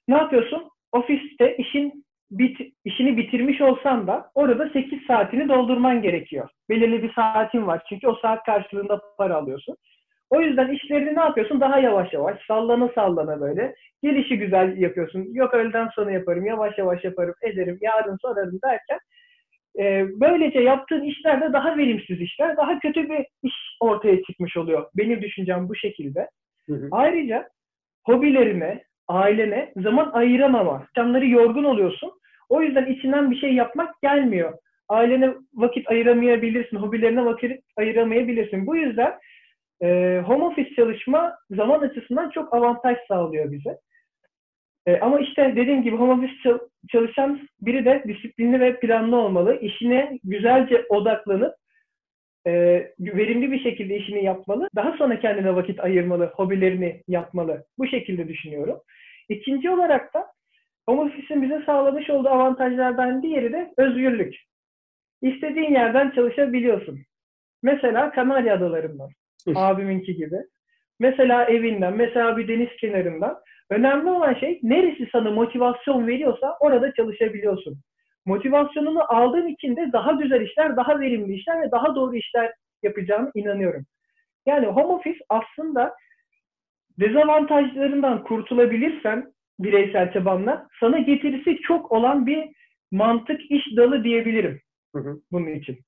Ne 0.09 0.17
yapıyorsun? 0.17 0.71
Ofiste 0.93 1.57
işin 1.57 2.05
bit, 2.31 2.61
işini 2.85 3.17
bitirmiş 3.17 3.61
olsan 3.61 4.07
da 4.07 4.31
orada 4.35 4.69
8 4.69 5.03
saatini 5.07 5.49
doldurman 5.49 6.03
gerekiyor. 6.03 6.49
Belirli 6.69 7.03
bir 7.03 7.13
saatin 7.13 7.67
var. 7.67 7.83
Çünkü 7.89 8.09
o 8.09 8.15
saat 8.15 8.45
karşılığında 8.45 9.01
para 9.19 9.37
alıyorsun. 9.37 9.77
O 10.31 10.41
yüzden 10.41 10.69
işlerini 10.69 11.17
ne 11.17 11.21
yapıyorsun? 11.21 11.61
Daha 11.61 11.79
yavaş 11.79 12.13
yavaş, 12.13 12.47
sallana 12.47 12.89
sallana 12.95 13.41
böyle. 13.41 13.75
Gelişi 14.03 14.39
güzel 14.39 14.77
yapıyorsun. 14.77 15.27
Yok 15.33 15.55
öğleden 15.55 15.89
sonra 15.89 16.11
yaparım, 16.11 16.47
yavaş 16.47 16.79
yavaş 16.79 17.05
yaparım, 17.05 17.35
ederim, 17.43 17.79
yarın 17.81 18.17
sorarım 18.23 18.59
derken 18.65 18.99
e, 19.81 20.07
böylece 20.21 20.61
yaptığın 20.61 21.03
işler 21.03 21.41
de 21.41 21.53
daha 21.53 21.77
verimsiz 21.77 22.21
işler, 22.21 22.57
daha 22.57 22.79
kötü 22.79 23.09
bir 23.09 23.27
iş 23.43 23.55
ortaya 23.81 24.23
çıkmış 24.23 24.57
oluyor. 24.57 24.87
Benim 24.97 25.23
düşüncem 25.23 25.69
bu 25.69 25.75
şekilde. 25.75 26.29
Hı 26.67 26.75
hı. 26.75 26.89
Ayrıca 26.91 27.49
hobilerine, 28.05 28.83
ailene 29.09 29.73
zaman 29.77 30.11
ayıramama. 30.13 30.75
Akşamları 30.75 31.27
yorgun 31.27 31.65
oluyorsun. 31.65 32.13
O 32.49 32.63
yüzden 32.63 32.87
içinden 32.87 33.31
bir 33.31 33.37
şey 33.37 33.55
yapmak 33.55 34.03
gelmiyor. 34.03 34.59
Ailene 34.89 35.35
vakit 35.55 35.91
ayıramayabilirsin, 35.91 36.77
hobilerine 36.77 37.25
vakit 37.25 37.61
ayıramayabilirsin. 37.77 38.67
Bu 38.67 38.77
yüzden 38.77 39.15
e, 39.83 40.21
home 40.27 40.45
office 40.45 40.75
çalışma 40.75 41.33
zaman 41.51 41.81
açısından 41.81 42.31
çok 42.31 42.55
avantaj 42.55 42.97
sağlıyor 43.09 43.53
bize. 43.53 43.79
E, 44.87 45.01
ama 45.01 45.21
işte 45.21 45.53
dediğim 45.57 45.83
gibi 45.83 45.97
home 45.97 46.13
office 46.13 46.59
çalışan 46.89 47.49
biri 47.61 47.85
de 47.85 48.05
disiplinli 48.09 48.61
ve 48.61 48.81
planlı 48.81 49.17
olmalı. 49.17 49.59
İşine 49.61 50.19
güzelce 50.25 50.87
odaklanıp 50.89 51.55
e, 52.47 52.53
verimli 52.99 53.53
bir 53.53 53.63
şekilde 53.63 53.97
işini 53.97 54.25
yapmalı. 54.25 54.69
Daha 54.75 54.93
sonra 54.93 55.21
kendine 55.21 55.55
vakit 55.55 55.81
ayırmalı, 55.81 56.33
hobilerini 56.35 57.03
yapmalı. 57.09 57.65
Bu 57.79 57.87
şekilde 57.87 58.29
düşünüyorum. 58.29 58.81
İkinci 59.29 59.71
olarak 59.71 60.15
da 60.15 60.27
home 60.89 61.01
office'in 61.01 61.43
bize 61.43 61.63
sağlamış 61.67 62.11
olduğu 62.11 62.29
avantajlardan 62.29 63.23
diğeri 63.23 63.53
de 63.53 63.75
özgürlük. 63.77 64.35
İstediğin 65.23 65.73
yerden 65.73 66.11
çalışabiliyorsun. 66.11 67.01
Mesela 67.63 68.13
Kanarya 68.13 68.55
Adaları'ndan, 68.55 69.09
abiminki 69.55 70.17
gibi. 70.17 70.37
Mesela 71.01 71.45
evinden, 71.45 71.97
mesela 71.97 72.37
bir 72.37 72.49
deniz 72.49 72.77
kenarından 72.81 73.39
Önemli 73.71 74.11
olan 74.11 74.35
şey 74.35 74.61
neresi 74.63 75.09
sana 75.13 75.31
motivasyon 75.31 76.07
veriyorsa 76.07 76.57
orada 76.61 76.95
çalışabiliyorsun. 76.95 77.79
Motivasyonunu 78.27 79.15
aldığın 79.15 79.47
için 79.47 79.77
de 79.77 79.93
daha 79.93 80.13
güzel 80.13 80.41
işler, 80.41 80.77
daha 80.77 81.01
verimli 81.01 81.35
işler 81.35 81.63
ve 81.63 81.71
daha 81.71 81.95
doğru 81.95 82.17
işler 82.17 82.53
yapacağını 82.83 83.31
inanıyorum. 83.35 83.87
Yani 84.47 84.67
home 84.67 84.95
office 84.95 85.19
aslında 85.29 85.95
dezavantajlarından 87.01 88.25
kurtulabilirsen 88.25 89.33
bireysel 89.59 90.13
çabanla 90.13 90.69
sana 90.81 90.99
getirisi 90.99 91.57
çok 91.63 91.93
olan 91.93 92.27
bir 92.27 92.49
mantık 92.91 93.51
iş 93.51 93.77
dalı 93.77 94.05
diyebilirim 94.05 94.61
hı 94.95 94.99
hı. 94.99 95.21
bunun 95.33 95.51
için. 95.51 95.79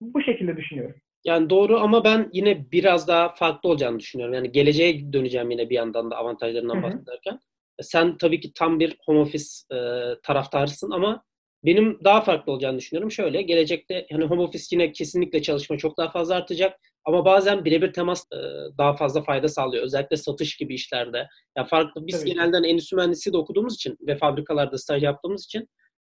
Bu 0.00 0.22
şekilde 0.22 0.56
düşünüyorum. 0.56 0.96
Yani 1.24 1.50
doğru 1.50 1.78
ama 1.78 2.04
ben 2.04 2.30
yine 2.32 2.70
biraz 2.72 3.08
daha 3.08 3.34
farklı 3.34 3.68
olacağını 3.68 3.98
düşünüyorum. 3.98 4.34
Yani 4.34 4.52
geleceğe 4.52 5.12
döneceğim 5.12 5.50
yine 5.50 5.70
bir 5.70 5.74
yandan 5.74 6.10
da 6.10 6.16
avantajlarından 6.16 6.74
Hı-hı. 6.74 6.82
bahsederken. 6.82 7.40
Sen 7.82 8.16
tabii 8.16 8.40
ki 8.40 8.52
tam 8.54 8.80
bir 8.80 8.96
home 9.06 9.20
office 9.20 9.44
e, 9.72 9.76
taraftarısın 10.22 10.90
ama 10.90 11.24
benim 11.64 11.98
daha 12.04 12.20
farklı 12.20 12.52
olacağını 12.52 12.78
düşünüyorum. 12.78 13.10
Şöyle 13.10 13.42
gelecekte 13.42 14.06
hani 14.12 14.24
home 14.24 14.42
office 14.42 14.64
yine 14.72 14.92
kesinlikle 14.92 15.42
çalışma 15.42 15.78
çok 15.78 15.98
daha 15.98 16.10
fazla 16.10 16.34
artacak 16.34 16.80
ama 17.04 17.24
bazen 17.24 17.64
birebir 17.64 17.92
temas 17.92 18.24
e, 18.32 18.38
daha 18.78 18.96
fazla 18.96 19.22
fayda 19.22 19.48
sağlıyor. 19.48 19.84
Özellikle 19.84 20.16
satış 20.16 20.56
gibi 20.56 20.74
işlerde. 20.74 21.28
Ya 21.56 21.64
farklı 21.64 22.06
biz 22.06 22.20
Tabii. 22.20 22.30
genelden 22.30 22.62
endüstri 22.62 22.96
mühendisliği 22.96 23.32
de 23.32 23.38
okuduğumuz 23.38 23.74
için 23.74 23.96
ve 24.00 24.16
fabrikalarda 24.16 24.78
staj 24.78 25.02
yaptığımız 25.02 25.44
için 25.44 25.68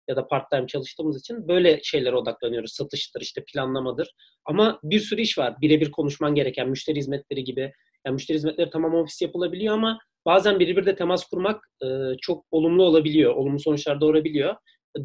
ya 0.07 0.15
da 0.15 0.27
part 0.27 0.51
time 0.51 0.67
çalıştığımız 0.67 1.19
için 1.19 1.47
böyle 1.47 1.79
şeylere 1.83 2.15
odaklanıyoruz. 2.15 2.71
Satıştır, 2.73 3.21
işte 3.21 3.43
planlamadır. 3.53 4.09
Ama 4.45 4.79
bir 4.83 4.99
sürü 4.99 5.21
iş 5.21 5.37
var. 5.37 5.55
Birebir 5.61 5.91
konuşman 5.91 6.35
gereken 6.35 6.69
müşteri 6.69 6.97
hizmetleri 6.97 7.43
gibi. 7.43 7.71
Yani 8.05 8.13
müşteri 8.13 8.37
hizmetleri 8.37 8.69
tamam 8.69 8.93
ofis 8.93 9.21
yapılabiliyor 9.21 9.73
ama 9.73 9.99
bazen 10.25 10.59
birebir 10.59 10.85
de 10.85 10.95
temas 10.95 11.25
kurmak 11.25 11.67
e, 11.83 11.87
çok 12.21 12.45
olumlu 12.51 12.83
olabiliyor. 12.83 13.35
Olumlu 13.35 13.59
sonuçlar 13.59 14.01
doğurabiliyor. 14.01 14.55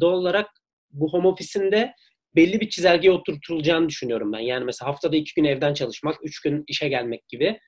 Doğal 0.01 0.13
olarak 0.13 0.49
bu 0.91 1.13
home 1.13 1.27
ofisinde 1.27 1.93
belli 2.35 2.61
bir 2.61 2.69
çizelgeye 2.69 3.13
oturtulacağını 3.13 3.89
düşünüyorum 3.89 4.33
ben. 4.33 4.39
Yani 4.39 4.65
mesela 4.65 4.89
haftada 4.89 5.15
iki 5.15 5.33
gün 5.35 5.43
evden 5.43 5.73
çalışmak, 5.73 6.15
üç 6.23 6.41
gün 6.41 6.63
işe 6.67 6.87
gelmek 6.87 7.27
gibi 7.27 7.59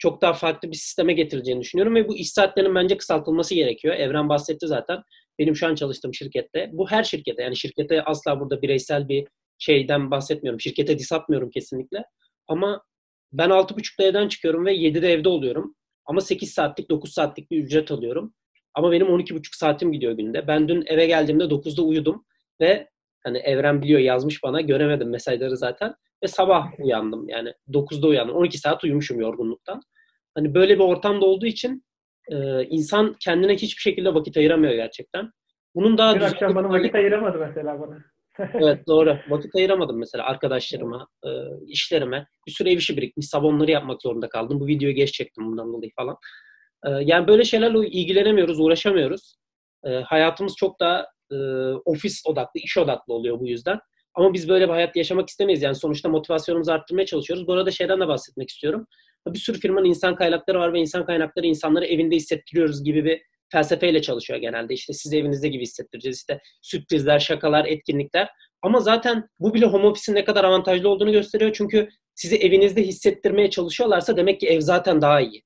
çok 0.00 0.22
daha 0.22 0.32
farklı 0.32 0.70
bir 0.70 0.76
sisteme 0.76 1.12
getireceğini 1.12 1.60
düşünüyorum 1.60 1.94
ve 1.94 2.08
bu 2.08 2.16
iş 2.16 2.32
saatlerinin 2.32 2.74
bence 2.74 2.96
kısaltılması 2.96 3.54
gerekiyor. 3.54 3.94
Evren 3.94 4.28
bahsetti 4.28 4.66
zaten. 4.66 5.02
Benim 5.40 5.56
şu 5.56 5.66
an 5.66 5.74
çalıştığım 5.74 6.14
şirkette, 6.14 6.70
bu 6.72 6.90
her 6.90 7.04
şirkete 7.04 7.42
yani 7.42 7.56
şirkete 7.56 8.02
asla 8.02 8.40
burada 8.40 8.62
bireysel 8.62 9.08
bir 9.08 9.26
şeyden 9.58 10.10
bahsetmiyorum. 10.10 10.60
Şirkete 10.60 10.98
dis 10.98 11.12
atmıyorum 11.12 11.50
kesinlikle. 11.50 12.04
Ama 12.48 12.82
ben 13.32 13.48
6.30'da 13.48 14.04
evden 14.04 14.28
çıkıyorum 14.28 14.66
ve 14.66 14.76
7'de 14.76 15.12
evde 15.12 15.28
oluyorum. 15.28 15.74
Ama 16.06 16.20
8 16.20 16.50
saatlik, 16.50 16.90
9 16.90 17.12
saatlik 17.12 17.50
bir 17.50 17.64
ücret 17.64 17.90
alıyorum. 17.90 18.34
Ama 18.74 18.92
benim 18.92 19.06
12.5 19.06 19.56
saatim 19.56 19.92
gidiyor 19.92 20.12
günde. 20.12 20.46
Ben 20.46 20.68
dün 20.68 20.84
eve 20.86 21.06
geldiğimde 21.06 21.44
9'da 21.44 21.82
uyudum 21.82 22.24
ve 22.60 22.88
hani 23.24 23.38
Evren 23.38 23.82
biliyor 23.82 24.00
yazmış 24.00 24.42
bana 24.42 24.60
göremedim 24.60 25.10
mesajları 25.10 25.56
zaten 25.56 25.94
ve 26.22 26.28
sabah 26.28 26.80
uyandım 26.80 27.28
yani 27.28 27.52
9'da 27.68 28.06
uyandım. 28.06 28.36
12 28.36 28.58
saat 28.58 28.84
uyumuşum 28.84 29.20
yorgunluktan. 29.20 29.82
Hani 30.34 30.54
böyle 30.54 30.74
bir 30.74 30.84
ortamda 30.84 31.26
olduğu 31.26 31.46
için 31.46 31.84
e, 32.30 32.64
insan 32.64 33.16
kendine 33.20 33.54
hiçbir 33.54 33.80
şekilde 33.80 34.14
vakit 34.14 34.36
ayıramıyor 34.36 34.74
gerçekten. 34.74 35.30
Bunun 35.74 35.98
daha 35.98 36.14
Dün 36.14 36.20
akşam 36.20 36.54
bana 36.54 36.68
vakit 36.68 36.94
ayıramadı 36.94 37.38
mesela 37.38 37.80
bana. 37.80 37.98
evet 38.54 38.86
doğru. 38.86 39.18
Vakit 39.28 39.54
ayıramadım 39.54 39.98
mesela 39.98 40.24
arkadaşlarıma, 40.24 41.08
e, 41.24 41.28
işlerime. 41.66 42.26
Bir 42.46 42.52
sürü 42.52 42.68
ev 42.68 42.76
işi 42.76 42.96
birikmiş. 42.96 43.26
Sabonları 43.26 43.70
yapmak 43.70 44.02
zorunda 44.02 44.28
kaldım. 44.28 44.60
Bu 44.60 44.66
videoyu 44.66 44.94
geç 44.94 45.12
çektim 45.12 45.46
bundan 45.46 45.72
dolayı 45.72 45.90
falan. 45.96 46.16
E, 46.86 46.90
yani 46.90 47.28
böyle 47.28 47.44
şeylerle 47.44 47.88
ilgilenemiyoruz, 47.88 48.60
uğraşamıyoruz. 48.60 49.36
E, 49.84 49.90
hayatımız 49.90 50.56
çok 50.56 50.80
daha 50.80 51.06
e, 51.32 51.36
ofis 51.84 52.22
odaklı, 52.26 52.60
iş 52.60 52.78
odaklı 52.78 53.14
oluyor 53.14 53.40
bu 53.40 53.48
yüzden. 53.48 53.78
Ama 54.14 54.32
biz 54.32 54.48
böyle 54.48 54.68
bir 54.68 54.72
hayat 54.72 54.96
yaşamak 54.96 55.28
istemeyiz. 55.28 55.62
Yani 55.62 55.74
sonuçta 55.74 56.08
motivasyonumuzu 56.08 56.72
arttırmaya 56.72 57.06
çalışıyoruz. 57.06 57.46
Bu 57.46 57.52
arada 57.52 57.70
şeyden 57.70 58.00
de 58.00 58.08
bahsetmek 58.08 58.48
istiyorum. 58.50 58.86
Bir 59.26 59.38
sürü 59.38 59.60
firmanın 59.60 59.86
insan 59.86 60.14
kaynakları 60.16 60.58
var 60.58 60.72
ve 60.72 60.80
insan 60.80 61.06
kaynakları 61.06 61.46
insanları 61.46 61.86
evinde 61.86 62.16
hissettiriyoruz 62.16 62.84
gibi 62.84 63.04
bir 63.04 63.22
felsefeyle 63.52 64.02
çalışıyor 64.02 64.40
genelde. 64.40 64.74
İşte 64.74 64.92
siz 64.92 65.12
evinizde 65.12 65.48
gibi 65.48 65.62
hissettireceğiz. 65.62 66.16
İşte 66.16 66.40
sürprizler, 66.62 67.18
şakalar, 67.18 67.64
etkinlikler. 67.64 68.28
Ama 68.62 68.80
zaten 68.80 69.28
bu 69.38 69.54
bile 69.54 69.66
home 69.66 69.86
office'in 69.86 70.16
ne 70.16 70.24
kadar 70.24 70.44
avantajlı 70.44 70.88
olduğunu 70.88 71.12
gösteriyor. 71.12 71.52
Çünkü 71.54 71.88
sizi 72.14 72.36
evinizde 72.36 72.82
hissettirmeye 72.82 73.50
çalışıyorlarsa 73.50 74.16
demek 74.16 74.40
ki 74.40 74.48
ev 74.48 74.60
zaten 74.60 75.02
daha 75.02 75.20
iyi. 75.20 75.42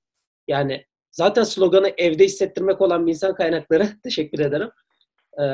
Yani 0.49 0.85
zaten 1.11 1.43
sloganı 1.43 1.93
evde 1.99 2.25
hissettirmek 2.25 2.81
olan 2.81 3.07
bir 3.07 3.11
insan 3.11 3.35
kaynakları. 3.35 3.89
Teşekkür 4.03 4.39
ederim. 4.39 4.71
Ee, 5.39 5.45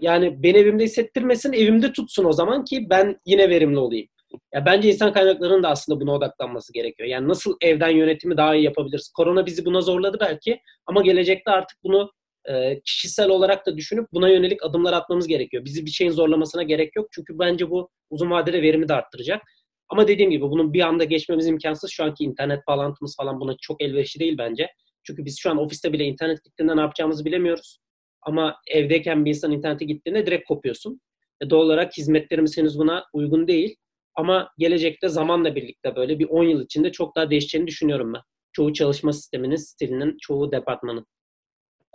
yani 0.00 0.42
beni 0.42 0.58
evimde 0.58 0.84
hissettirmesin, 0.84 1.52
evimde 1.52 1.92
tutsun 1.92 2.24
o 2.24 2.32
zaman 2.32 2.64
ki 2.64 2.86
ben 2.90 3.20
yine 3.26 3.50
verimli 3.50 3.78
olayım. 3.78 4.08
Ya 4.54 4.66
bence 4.66 4.88
insan 4.88 5.12
kaynaklarının 5.12 5.62
da 5.62 5.68
aslında 5.68 6.00
buna 6.00 6.14
odaklanması 6.14 6.72
gerekiyor. 6.72 7.08
Yani 7.08 7.28
nasıl 7.28 7.56
evden 7.60 7.88
yönetimi 7.88 8.36
daha 8.36 8.54
iyi 8.54 8.64
yapabiliriz? 8.64 9.12
Korona 9.16 9.46
bizi 9.46 9.64
buna 9.64 9.80
zorladı 9.80 10.16
belki 10.20 10.60
ama 10.86 11.02
gelecekte 11.02 11.50
artık 11.50 11.78
bunu 11.84 12.12
e, 12.48 12.80
kişisel 12.80 13.28
olarak 13.28 13.66
da 13.66 13.76
düşünüp 13.76 14.06
buna 14.12 14.28
yönelik 14.28 14.64
adımlar 14.64 14.92
atmamız 14.92 15.26
gerekiyor. 15.26 15.64
Bizi 15.64 15.86
bir 15.86 15.90
şeyin 15.90 16.10
zorlamasına 16.10 16.62
gerek 16.62 16.96
yok. 16.96 17.08
Çünkü 17.12 17.38
bence 17.38 17.70
bu 17.70 17.90
uzun 18.10 18.30
vadede 18.30 18.62
verimi 18.62 18.88
de 18.88 18.94
arttıracak. 18.94 19.42
Ama 19.88 20.08
dediğim 20.08 20.30
gibi 20.30 20.44
bunun 20.44 20.72
bir 20.72 20.80
anda 20.80 21.04
geçmemiz 21.04 21.46
imkansız. 21.46 21.90
Şu 21.90 22.04
anki 22.04 22.24
internet 22.24 22.66
bağlantımız 22.66 23.16
falan 23.16 23.40
buna 23.40 23.56
çok 23.60 23.82
elverişli 23.82 24.20
değil 24.20 24.38
bence. 24.38 24.68
Çünkü 25.02 25.24
biz 25.24 25.38
şu 25.38 25.50
an 25.50 25.58
ofiste 25.58 25.92
bile 25.92 26.04
internet 26.04 26.44
gittiğinde 26.44 26.76
ne 26.76 26.80
yapacağımızı 26.80 27.24
bilemiyoruz. 27.24 27.78
Ama 28.22 28.56
evdeyken 28.66 29.24
bir 29.24 29.30
insan 29.30 29.52
internete 29.52 29.84
gittiğinde 29.84 30.26
direkt 30.26 30.48
kopuyorsun. 30.48 31.00
E 31.40 31.50
doğal 31.50 31.60
olarak 31.62 31.96
hizmetlerimiz 31.96 32.58
henüz 32.58 32.78
buna 32.78 33.04
uygun 33.12 33.48
değil. 33.48 33.76
Ama 34.14 34.50
gelecekte 34.58 35.08
zamanla 35.08 35.54
birlikte 35.54 35.96
böyle 35.96 36.18
bir 36.18 36.28
10 36.28 36.44
yıl 36.44 36.64
içinde 36.64 36.92
çok 36.92 37.16
daha 37.16 37.30
değişeceğini 37.30 37.66
düşünüyorum 37.66 38.14
ben. 38.14 38.20
Çoğu 38.52 38.72
çalışma 38.72 39.12
sisteminin, 39.12 39.56
stilinin, 39.56 40.16
çoğu 40.20 40.52
departmanın. 40.52 41.06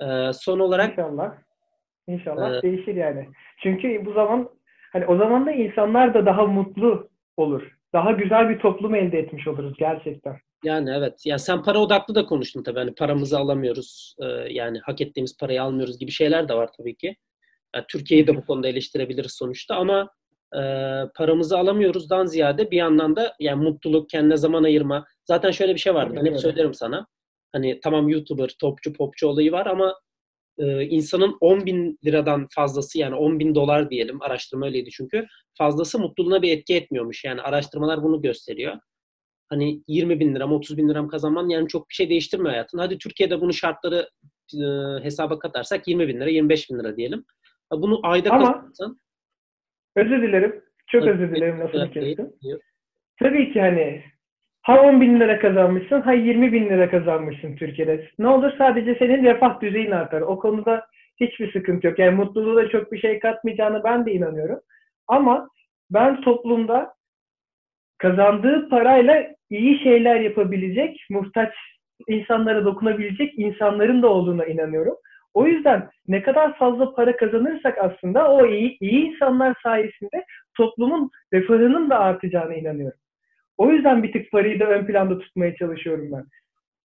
Ee, 0.02 0.34
son 0.34 0.60
olarak... 0.60 0.92
İnşallah. 0.92 1.38
İnşallah 2.08 2.60
e, 2.60 2.62
değişir 2.62 2.96
yani. 2.96 3.30
Çünkü 3.64 4.06
bu 4.06 4.14
zaman 4.14 4.50
hani 4.94 5.06
o 5.06 5.18
zaman 5.18 5.46
da 5.46 5.52
insanlar 5.52 6.14
da 6.14 6.26
daha 6.26 6.46
mutlu 6.46 7.10
olur. 7.38 7.78
Daha 7.94 8.12
güzel 8.12 8.50
bir 8.50 8.60
toplum 8.60 8.96
elde 8.96 9.20
etmiş 9.20 9.48
oluruz 9.48 9.74
gerçekten. 9.80 10.38
Yani 10.64 10.90
evet. 10.98 11.26
Ya 11.26 11.38
sen 11.38 11.64
para 11.64 11.80
odaklı 11.80 12.16
da 12.16 12.26
konuştun 12.26 12.64
tabii. 12.64 12.80
Hani 12.80 12.96
paramızı 12.96 13.40
alamıyoruz. 13.40 14.16
E, 14.22 14.26
yani 14.50 14.80
hak 14.80 15.02
ettiğimiz 15.02 15.38
parayı 15.38 15.62
almıyoruz 15.62 16.00
gibi 16.00 16.12
şeyler 16.12 16.50
de 16.50 16.54
var 16.54 16.70
tabii 16.78 16.96
ki. 16.96 17.16
Yani 17.76 17.86
Türkiye'yi 17.88 18.28
de 18.28 18.36
bu 18.36 18.46
konuda 18.46 18.68
eleştirebiliriz 18.68 19.32
sonuçta 19.32 19.76
ama 19.76 20.10
e, 20.56 20.62
paramızı 21.16 21.58
alamıyoruzdan 21.58 22.26
ziyade 22.26 22.72
bir 22.72 22.78
yandan 22.78 23.16
da 23.16 23.36
yani 23.40 23.64
mutluluk, 23.64 24.10
kendine 24.10 24.38
zaman 24.38 24.64
ayırma. 24.64 25.06
Zaten 25.26 25.52
şöyle 25.52 25.74
bir 25.74 25.80
şey 25.80 25.94
vardı. 25.94 26.14
Ben 26.18 26.26
hep 26.26 26.40
söylerim 26.40 26.74
sana. 26.74 27.08
Hani 27.52 27.80
tamam 27.80 28.10
YouTuber, 28.10 28.56
topçu, 28.60 28.94
popçu 28.94 29.28
olayı 29.28 29.52
var 29.52 29.66
ama 29.66 29.96
e, 30.58 30.84
insanın 30.84 31.38
10 31.42 31.66
bin 31.66 32.00
liradan 32.06 32.48
fazlası 32.52 33.00
yani 33.00 33.16
10 33.16 33.40
bin 33.40 33.56
dolar 33.56 33.90
diyelim 33.90 34.22
araştırma 34.22 34.66
öyleydi 34.66 34.90
çünkü 34.90 35.28
fazlası 35.58 36.00
mutluluğuna 36.00 36.42
bir 36.42 36.58
etki 36.58 36.76
etmiyormuş. 36.76 37.24
Yani 37.24 37.42
araştırmalar 37.42 38.04
bunu 38.04 38.22
gösteriyor. 38.22 38.78
Hani 39.50 39.84
20 39.88 40.20
bin 40.20 40.36
liram, 40.36 40.54
30 40.54 40.78
bin 40.78 40.90
liram 40.90 41.08
kazanman 41.08 41.50
yani 41.50 41.68
çok 41.68 41.90
bir 41.90 41.94
şey 41.94 42.10
değiştirmiyor 42.10 42.52
hayatın. 42.52 42.78
Hadi 42.78 42.98
Türkiye'de 42.98 43.42
bunu 43.42 43.54
şartları 43.54 44.10
e, 44.54 44.66
hesaba 45.04 45.40
katarsak 45.40 45.88
20 45.88 46.08
bin 46.08 46.20
lira, 46.20 46.30
25 46.30 46.70
bin 46.70 46.80
lira 46.80 46.98
diyelim. 46.98 47.26
Bunu 47.72 48.00
ayda 48.04 48.32
Ama 48.32 48.72
Özür 49.98 50.22
dilerim. 50.22 50.62
Çok 50.88 51.02
Tabii, 51.02 51.12
özür 51.12 51.36
dilerim 51.36 51.60
lafını 51.60 51.92
kestim. 51.92 52.30
Tabii 53.20 53.54
ki 53.54 53.62
hani 53.62 54.04
ha 54.62 54.82
10 54.82 55.02
bin 55.02 55.20
lira 55.20 55.40
kazanmışsın 55.40 56.02
ha 56.02 56.14
20 56.14 56.54
bin 56.54 56.70
lira 56.70 56.90
kazanmışsın 56.90 57.56
Türkiye'de. 57.56 58.08
Ne 58.20 58.28
olur 58.28 58.52
sadece 58.58 58.96
senin 58.96 59.24
refah 59.24 59.62
düzeyin 59.62 59.92
artar. 59.92 60.22
O 60.22 60.40
konuda 60.40 60.86
hiçbir 61.20 61.52
sıkıntı 61.52 61.88
yok. 61.88 62.00
Yani 62.00 62.16
mutluluğu 62.16 62.56
da 62.56 62.70
çok 62.70 62.92
bir 62.92 63.00
şey 63.00 63.20
katmayacağını 63.20 63.84
ben 63.84 64.06
de 64.06 64.12
inanıyorum. 64.12 64.60
Ama 65.08 65.50
ben 65.92 66.22
toplumda 66.22 66.94
kazandığı 67.98 68.70
parayla 68.70 69.28
iyi 69.50 69.80
şeyler 69.80 70.20
yapabilecek, 70.20 71.06
muhtaç 71.10 71.54
insanlara 72.08 72.66
dokunabilecek 72.66 73.40
insanların 73.40 74.02
da 74.02 74.08
olduğuna 74.08 74.46
inanıyorum. 74.46 74.96
O 75.38 75.48
yüzden 75.48 75.90
ne 76.08 76.22
kadar 76.22 76.58
fazla 76.58 76.94
para 76.94 77.18
kazanırsak 77.18 77.78
aslında 77.78 78.32
o 78.32 78.46
iyi, 78.46 78.78
iyi 78.80 79.06
insanlar 79.06 79.56
sayesinde 79.64 80.26
toplumun 80.58 81.12
refahının 81.34 81.90
da 81.90 82.00
artacağına 82.00 82.54
inanıyorum. 82.54 83.00
O 83.58 83.72
yüzden 83.72 84.04
bir 84.04 84.14
tık 84.14 84.32
parayı 84.32 84.60
da 84.60 84.66
ön 84.66 84.86
planda 84.86 85.20
tutmaya 85.20 85.56
çalışıyorum 85.56 86.12
ben. 86.12 86.24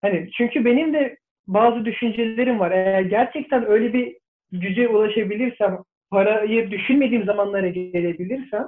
Hani 0.02 0.30
çünkü 0.38 0.66
benim 0.66 0.94
de 0.94 1.18
bazı 1.48 1.86
düşüncelerim 1.86 2.60
var. 2.60 2.72
Eğer 2.72 3.02
gerçekten 3.02 3.68
öyle 3.68 3.94
bir 3.94 4.18
güce 4.52 4.88
ulaşabilirsem, 4.88 5.78
parayı 6.12 6.72
düşünmediğim 6.72 7.26
zamanlara 7.26 7.68
gelebilirsem 7.68 8.68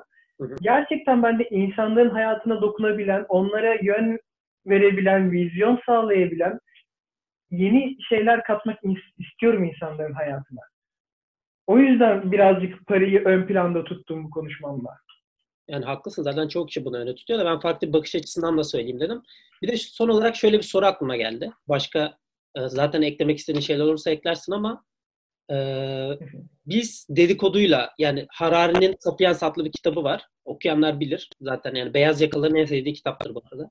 gerçekten 0.61 1.23
ben 1.23 1.39
de 1.39 1.49
insanların 1.49 2.09
hayatına 2.09 2.61
dokunabilen, 2.61 3.25
onlara 3.29 3.75
yön 3.81 4.19
verebilen, 4.67 5.31
vizyon 5.31 5.79
sağlayabilen 5.85 6.59
yeni 7.53 7.97
şeyler 8.09 8.43
katmak 8.43 8.79
istiyorum 9.19 9.63
insanların 9.63 10.13
hayatına. 10.13 10.61
O 11.67 11.79
yüzden 11.79 12.31
birazcık 12.31 12.87
parayı 12.87 13.23
ön 13.25 13.47
planda 13.47 13.83
tuttum 13.83 14.23
bu 14.23 14.29
konuşmamda. 14.29 14.89
Yani 15.67 15.85
haklısın. 15.85 16.23
Zaten 16.23 16.47
çok 16.47 16.67
kişi 16.67 16.85
bunu 16.85 16.97
öyle 16.97 17.15
tutuyor 17.15 17.39
da 17.39 17.45
ben 17.45 17.59
farklı 17.59 17.87
bir 17.87 17.93
bakış 17.93 18.15
açısından 18.15 18.57
da 18.57 18.63
söyleyeyim 18.63 18.99
dedim. 18.99 19.21
Bir 19.61 19.67
de 19.67 19.77
son 19.77 20.09
olarak 20.09 20.35
şöyle 20.35 20.57
bir 20.57 20.63
soru 20.63 20.85
aklıma 20.85 21.15
geldi. 21.15 21.51
Başka 21.67 22.17
e, 22.55 22.67
zaten 22.67 23.01
eklemek 23.01 23.37
istediğin 23.37 23.61
şeyler 23.61 23.83
olursa 23.83 24.11
eklersin 24.11 24.51
ama 24.51 24.83
e, 25.51 25.55
biz 26.65 27.07
dedikoduyla 27.09 27.89
yani 27.97 28.25
Harari'nin 28.29 28.95
Sapiens 28.99 29.43
adlı 29.43 29.65
bir 29.65 29.71
kitabı 29.71 30.03
var. 30.03 30.27
Okuyanlar 30.45 30.99
bilir. 30.99 31.29
Zaten 31.41 31.75
yani 31.75 31.93
beyaz 31.93 32.21
yakaların 32.21 32.55
en 32.55 32.65
sevdiği 32.65 32.95
kitaptır 32.95 33.35
bu 33.35 33.43
arada. 33.51 33.69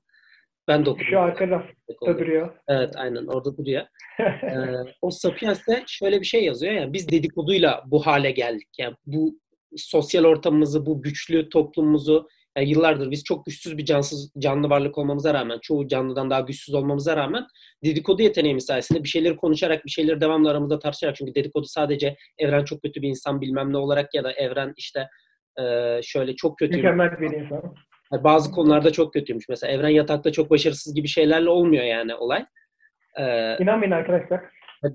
Ben 0.67 0.85
de 0.85 0.89
okudum. 0.89 1.05
Şu 1.09 1.19
arka 1.19 1.47
rafta 1.47 2.19
duruyor. 2.19 2.53
Evet 2.67 2.93
aynen 2.97 3.25
orada 3.27 3.57
duruyor. 3.57 3.85
ee, 4.19 4.93
o 5.01 5.11
Sapiens'te 5.11 5.83
şöyle 5.87 6.19
bir 6.19 6.25
şey 6.25 6.45
yazıyor. 6.45 6.73
Yani 6.73 6.93
biz 6.93 7.09
dedikoduyla 7.09 7.83
bu 7.85 8.05
hale 8.05 8.31
geldik. 8.31 8.67
Yani 8.77 8.95
bu 9.05 9.39
sosyal 9.77 10.23
ortamımızı, 10.23 10.85
bu 10.85 11.01
güçlü 11.01 11.49
toplumumuzu 11.49 12.27
yani 12.57 12.69
yıllardır 12.69 13.11
biz 13.11 13.23
çok 13.23 13.45
güçsüz 13.45 13.77
bir 13.77 13.85
cansız 13.85 14.31
canlı 14.39 14.69
varlık 14.69 14.97
olmamıza 14.97 15.33
rağmen, 15.33 15.59
çoğu 15.61 15.87
canlıdan 15.87 16.29
daha 16.29 16.39
güçsüz 16.39 16.75
olmamıza 16.75 17.17
rağmen 17.17 17.45
dedikodu 17.83 18.21
yeteneğimiz 18.21 18.65
sayesinde 18.65 19.03
bir 19.03 19.09
şeyleri 19.09 19.35
konuşarak, 19.35 19.85
bir 19.85 19.91
şeyleri 19.91 20.21
devamlı 20.21 20.49
aramızda 20.49 20.79
tartışarak 20.79 21.15
çünkü 21.15 21.35
dedikodu 21.35 21.65
sadece 21.65 22.15
evren 22.37 22.65
çok 22.65 22.81
kötü 22.81 23.01
bir 23.01 23.09
insan 23.09 23.41
bilmem 23.41 23.73
ne 23.73 23.77
olarak 23.77 24.13
ya 24.13 24.23
da 24.23 24.31
evren 24.31 24.73
işte 24.77 25.07
şöyle 26.03 26.35
çok 26.35 26.57
kötü 26.57 26.75
Mükemmel 26.75 27.19
bir 27.19 27.31
insan. 27.31 27.75
Yani 28.13 28.23
bazı 28.23 28.51
konularda 28.51 28.91
çok 28.91 29.13
kötüymüş. 29.13 29.49
Mesela 29.49 29.73
evren 29.73 29.89
yatakta 29.89 30.31
çok 30.31 30.49
başarısız 30.49 30.93
gibi 30.95 31.07
şeylerle 31.07 31.49
olmuyor 31.49 31.83
yani 31.83 32.15
olay. 32.15 32.45
Ee, 33.19 33.57
İnanmayın 33.59 33.91
arkadaşlar. 33.91 34.41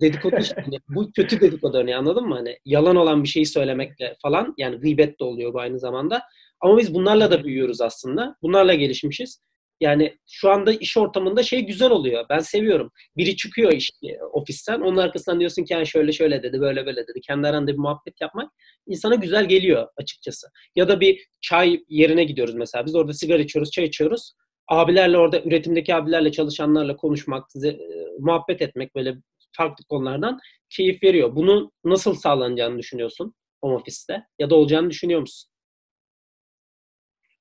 Dedikodu 0.00 0.36
işte. 0.40 0.60
Hani 0.64 0.78
bu 0.88 1.12
kötü 1.12 1.40
dedikodu 1.40 1.78
örneği 1.78 1.96
anladın 1.96 2.28
mı? 2.28 2.34
Hani 2.34 2.58
yalan 2.64 2.96
olan 2.96 3.22
bir 3.22 3.28
şeyi 3.28 3.46
söylemekle 3.46 4.16
falan 4.22 4.54
yani 4.58 4.76
gıybet 4.76 5.20
de 5.20 5.24
oluyor 5.24 5.54
bu 5.54 5.60
aynı 5.60 5.78
zamanda. 5.78 6.22
Ama 6.60 6.78
biz 6.78 6.94
bunlarla 6.94 7.30
da 7.30 7.44
büyüyoruz 7.44 7.80
aslında. 7.80 8.36
Bunlarla 8.42 8.74
gelişmişiz. 8.74 9.42
Yani 9.80 10.18
şu 10.26 10.50
anda 10.50 10.72
iş 10.72 10.96
ortamında 10.96 11.42
şey 11.42 11.60
güzel 11.60 11.90
oluyor. 11.90 12.26
Ben 12.30 12.38
seviyorum. 12.38 12.90
Biri 13.16 13.36
çıkıyor 13.36 13.72
iş, 13.72 13.90
e, 14.02 14.22
ofisten. 14.22 14.80
Onun 14.80 14.96
arkasından 14.96 15.40
diyorsun 15.40 15.64
ki 15.64 15.72
yani 15.72 15.86
şöyle 15.86 16.12
şöyle 16.12 16.42
dedi, 16.42 16.60
böyle 16.60 16.86
böyle 16.86 17.06
dedi. 17.06 17.20
Kendi 17.20 17.46
aranda 17.46 17.72
bir 17.72 17.78
muhabbet 17.78 18.20
yapmak 18.20 18.52
insana 18.86 19.14
güzel 19.14 19.48
geliyor 19.48 19.88
açıkçası. 19.96 20.46
Ya 20.76 20.88
da 20.88 21.00
bir 21.00 21.26
çay 21.40 21.80
yerine 21.88 22.24
gidiyoruz 22.24 22.54
mesela. 22.54 22.86
Biz 22.86 22.94
orada 22.94 23.12
sigara 23.12 23.42
içiyoruz, 23.42 23.70
çay 23.70 23.84
içiyoruz. 23.84 24.32
Abilerle 24.68 25.18
orada 25.18 25.40
üretimdeki 25.40 25.94
abilerle 25.94 26.32
çalışanlarla 26.32 26.96
konuşmak, 26.96 27.44
e, 27.64 27.78
muhabbet 28.18 28.62
etmek 28.62 28.94
böyle 28.94 29.16
farklı 29.52 29.84
konulardan 29.84 30.38
keyif 30.70 31.02
veriyor. 31.02 31.36
Bunu 31.36 31.72
nasıl 31.84 32.14
sağlanacağını 32.14 32.78
düşünüyorsun 32.78 33.34
home 33.60 33.74
office'te 33.74 34.22
ya 34.38 34.50
da 34.50 34.54
olacağını 34.54 34.90
düşünüyor 34.90 35.20
musun? 35.20 35.50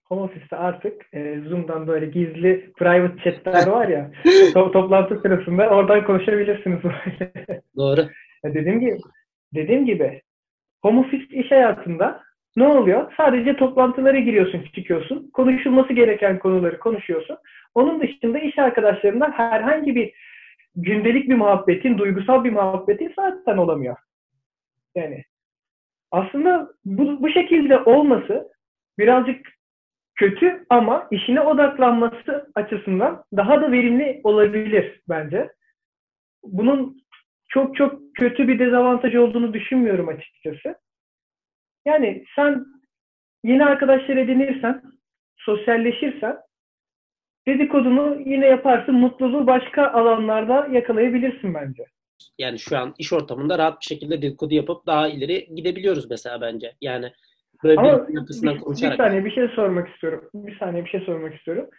Home 0.09 0.21
office'te 0.21 0.55
artık 0.55 1.05
e, 1.13 1.39
Zoom'dan 1.39 1.87
böyle 1.87 2.05
gizli 2.05 2.71
private 2.77 3.23
chat'ler 3.23 3.67
var 3.71 3.87
ya 3.87 4.11
to- 4.25 4.71
toplantı 4.71 5.19
sırasında 5.21 5.69
oradan 5.69 6.05
konuşabilirsiniz. 6.05 6.79
Doğru. 7.77 8.01
Ya 8.43 8.53
dediğim 8.53 8.79
gibi 8.79 8.97
dediğim 9.55 9.85
gibi 9.85 10.21
home 10.81 10.99
office 10.99 11.37
iş 11.37 11.51
hayatında 11.51 12.21
ne 12.55 12.67
oluyor? 12.67 13.13
Sadece 13.17 13.55
toplantılara 13.55 14.19
giriyorsun, 14.19 14.65
çıkıyorsun. 14.75 15.29
Konuşulması 15.33 15.93
gereken 15.93 16.39
konuları 16.39 16.79
konuşuyorsun. 16.79 17.37
Onun 17.75 18.01
dışında 18.01 18.39
iş 18.39 18.59
arkadaşlarından 18.59 19.31
herhangi 19.31 19.95
bir 19.95 20.13
gündelik 20.75 21.29
bir 21.29 21.35
muhabbetin, 21.35 21.97
duygusal 21.97 22.43
bir 22.43 22.51
muhabbetin 22.51 23.13
zaten 23.15 23.57
olamıyor. 23.57 23.97
Yani 24.95 25.23
aslında 26.11 26.69
bu, 26.85 27.21
bu 27.21 27.29
şekilde 27.29 27.77
olması 27.77 28.49
birazcık 28.99 29.56
kötü 30.17 30.65
ama 30.69 31.07
işine 31.11 31.41
odaklanması 31.41 32.51
açısından 32.55 33.23
daha 33.37 33.61
da 33.61 33.71
verimli 33.71 34.21
olabilir 34.23 35.01
bence. 35.09 35.49
Bunun 36.43 37.01
çok 37.47 37.75
çok 37.75 38.15
kötü 38.15 38.47
bir 38.47 38.59
dezavantaj 38.59 39.15
olduğunu 39.15 39.53
düşünmüyorum 39.53 40.07
açıkçası. 40.07 40.75
Yani 41.85 42.25
sen 42.35 42.65
yeni 43.43 43.65
arkadaşlar 43.65 44.17
edinirsen, 44.17 44.83
sosyalleşirsen 45.37 46.37
dedikodunu 47.47 48.21
yine 48.25 48.45
yaparsın. 48.45 48.95
Mutluluğu 48.95 49.47
başka 49.47 49.91
alanlarda 49.91 50.67
yakalayabilirsin 50.71 51.53
bence. 51.53 51.85
Yani 52.37 52.59
şu 52.59 52.77
an 52.77 52.95
iş 52.97 53.13
ortamında 53.13 53.57
rahat 53.57 53.81
bir 53.81 53.85
şekilde 53.85 54.21
dedikodu 54.21 54.53
yapıp 54.53 54.85
daha 54.85 55.07
ileri 55.07 55.55
gidebiliyoruz 55.55 56.09
mesela 56.09 56.41
bence. 56.41 56.73
Yani 56.81 57.11
Böyle 57.63 57.79
Ama 57.79 58.07
bir 58.07 58.13
yapısından 58.13 58.57
konuşarak. 58.57 58.93
Bir 58.93 59.03
saniye 59.03 59.25
bir 59.25 59.31
şey 59.31 59.47
sormak 59.47 59.89
istiyorum. 59.89 60.29
Bir 60.33 60.59
saniye 60.59 60.85
bir 60.85 60.89
şey 60.89 60.99
sormak 61.01 61.35
istiyorum. 61.35 61.69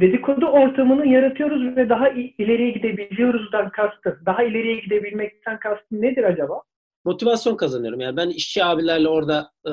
Dedikodu 0.00 0.46
ortamını 0.46 1.06
yaratıyoruz 1.06 1.76
ve 1.76 1.88
daha 1.88 2.08
ileriye 2.08 2.70
gidebiliyoruzdan 2.70 3.70
kastı. 3.70 4.20
Daha 4.26 4.42
ileriye 4.42 4.80
gidebilmekten 4.80 5.58
kastı 5.58 6.02
nedir 6.02 6.24
acaba? 6.24 6.62
Motivasyon 7.04 7.56
kazanıyorum. 7.56 8.00
Yani 8.00 8.16
ben 8.16 8.28
işçi 8.28 8.64
abilerle 8.64 9.08
orada 9.08 9.50
e, 9.66 9.72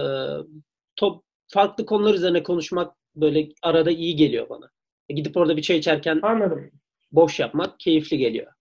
top 0.96 1.24
farklı 1.54 1.86
konular 1.86 2.14
üzerine 2.14 2.44
konuşmak 2.44 2.94
böyle 3.16 3.48
arada 3.64 3.92
iyi 3.92 4.16
geliyor 4.16 4.50
bana. 4.50 4.70
E, 5.10 5.14
gidip 5.14 5.38
orada 5.38 5.58
bir 5.58 5.62
çay 5.62 5.78
içerken 5.78 6.20
Anladım. 6.22 6.72
boş 7.12 7.40
yapmak 7.40 7.80
keyifli 7.80 8.18
geliyor. 8.18 8.52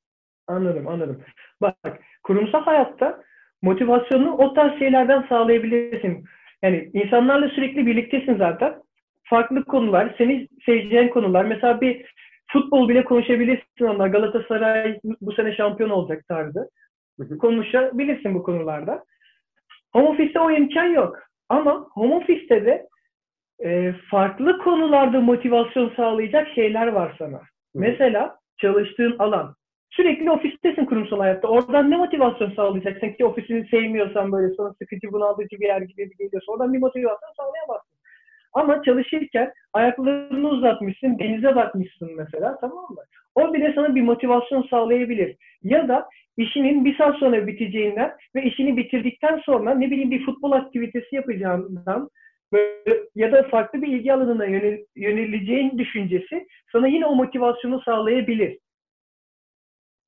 Anladım, 0.47 0.89
anladım. 0.89 1.23
Bak, 1.61 1.77
kurumsal 2.23 2.61
hayatta 2.61 3.23
motivasyonunu 3.63 4.37
o 4.37 4.55
tarz 4.55 4.79
şeylerden 4.79 5.27
sağlayabilirsin. 5.29 6.25
Yani 6.65 6.91
insanlarla 6.93 7.49
sürekli 7.49 7.87
birliktesin 7.87 8.37
zaten. 8.37 8.75
Farklı 9.25 9.65
konular, 9.65 10.15
seni 10.19 10.49
seveceğin 10.67 11.09
konular. 11.09 11.45
Mesela 11.45 11.81
bir 11.81 12.07
futbol 12.53 12.89
bile 12.89 13.05
konuşabilirsin 13.05 13.85
onlar. 13.85 14.09
Galatasaray 14.09 15.01
bu 15.21 15.33
sene 15.33 15.57
şampiyon 15.57 15.91
olacak 15.91 16.29
tarzı. 16.29 16.71
Konuşabilirsin 17.41 18.35
bu 18.35 18.43
konularda. 18.43 19.05
Home 19.93 20.09
office'te 20.09 20.41
o 20.41 20.51
imkan 20.51 20.85
yok. 20.85 21.19
Ama 21.49 21.87
home 21.91 22.15
office'te 22.15 22.65
de 22.65 22.87
e, 23.65 23.93
farklı 24.11 24.59
konularda 24.59 25.21
motivasyon 25.21 25.93
sağlayacak 25.97 26.49
şeyler 26.55 26.87
var 26.87 27.15
sana. 27.19 27.37
Hı. 27.37 27.43
Mesela 27.75 28.37
çalıştığın 28.57 29.17
alan. 29.19 29.55
Sürekli 29.97 30.31
ofistesin 30.31 30.85
kurumsal 30.85 31.19
hayatta. 31.19 31.49
Oradan 31.49 31.91
ne 31.91 31.97
motivasyon 31.97 32.51
sağlayacaksın 32.51 33.09
ki 33.09 33.25
ofisini 33.25 33.69
sevmiyorsan 33.69 34.33
böyle 34.33 34.55
sonra 34.55 34.73
sıkıcı 34.73 35.13
bunaltıcı 35.13 35.61
bir 35.61 35.67
yer 35.67 35.81
gibi 35.81 36.11
bir 36.11 36.17
geliyorsa 36.17 36.53
oradan 36.53 36.73
bir 36.73 36.79
motivasyon 36.79 37.33
sağlayamazsın. 37.37 37.95
Ama 38.53 38.83
çalışırken 38.83 39.53
ayaklarını 39.73 40.49
uzatmışsın, 40.49 41.19
denize 41.19 41.57
bakmışsın 41.57 42.11
mesela 42.17 42.59
tamam 42.61 42.85
mı? 42.91 43.03
O 43.35 43.55
bile 43.55 43.73
sana 43.75 43.95
bir 43.95 44.03
motivasyon 44.03 44.63
sağlayabilir. 44.63 45.37
Ya 45.63 45.89
da 45.89 46.09
işinin 46.37 46.85
bir 46.85 46.99
saat 46.99 47.17
sonra 47.17 47.47
biteceğinden 47.47 48.13
ve 48.35 48.43
işini 48.43 48.77
bitirdikten 48.77 49.39
sonra 49.39 49.75
ne 49.75 49.91
bileyim 49.91 50.11
bir 50.11 50.25
futbol 50.27 50.53
aktivitesi 50.53 51.17
yapacağından 51.17 52.11
böyle, 52.53 53.01
ya 53.15 53.33
da 53.33 53.43
farklı 53.43 53.83
bir 53.83 53.89
ilgi 53.89 54.13
alanına 54.13 54.47
yönel, 54.47 54.79
yöneleceğin 54.97 55.79
düşüncesi 55.79 56.47
sana 56.73 56.89
yine 56.89 57.07
o 57.07 57.15
motivasyonu 57.15 57.81
sağlayabilir. 57.81 58.59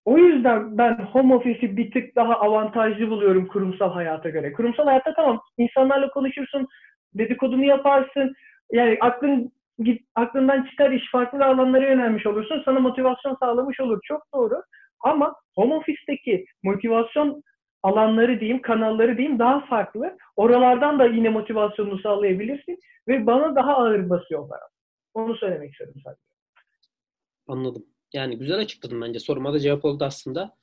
O 0.06 0.18
yüzden 0.18 0.78
ben 0.78 0.94
home 0.94 1.34
office'i 1.34 1.76
bir 1.76 1.90
tık 1.90 2.16
daha 2.16 2.34
avantajlı 2.40 3.10
buluyorum 3.10 3.46
kurumsal 3.46 3.90
hayata 3.90 4.28
göre. 4.28 4.52
Kurumsal 4.52 4.84
hayatta 4.84 5.14
tamam 5.14 5.40
insanlarla 5.58 6.10
konuşursun, 6.10 6.66
dedikodunu 7.14 7.64
yaparsın. 7.64 8.34
Yani 8.72 8.98
aklın 9.00 9.52
git, 9.78 10.06
aklından 10.14 10.64
çıkar 10.64 10.90
iş 10.90 11.10
farklı 11.12 11.44
alanlara 11.44 11.90
yönelmiş 11.90 12.26
olursun. 12.26 12.62
Sana 12.64 12.80
motivasyon 12.80 13.36
sağlamış 13.40 13.80
olur. 13.80 14.00
Çok 14.04 14.22
doğru. 14.34 14.62
Ama 15.00 15.34
home 15.54 15.74
office'teki 15.74 16.46
motivasyon 16.62 17.42
alanları 17.82 18.40
diyeyim, 18.40 18.62
kanalları 18.62 19.18
diyeyim 19.18 19.38
daha 19.38 19.60
farklı. 19.60 20.16
Oralardan 20.36 20.98
da 20.98 21.06
yine 21.06 21.28
motivasyonunu 21.28 21.98
sağlayabilirsin 21.98 22.78
ve 23.08 23.26
bana 23.26 23.56
daha 23.56 23.76
ağır 23.76 24.10
basıyorlar. 24.10 24.60
Onu 25.14 25.36
söylemek 25.36 25.72
istedim 25.72 25.94
sadece. 26.04 26.22
Anladım. 27.48 27.95
Yani 28.12 28.38
güzel 28.38 28.58
açıkladın 28.58 29.00
bence. 29.00 29.18
Soruma 29.18 29.52
da 29.52 29.58
cevap 29.58 29.84
oldu 29.84 30.04
aslında. 30.04 30.56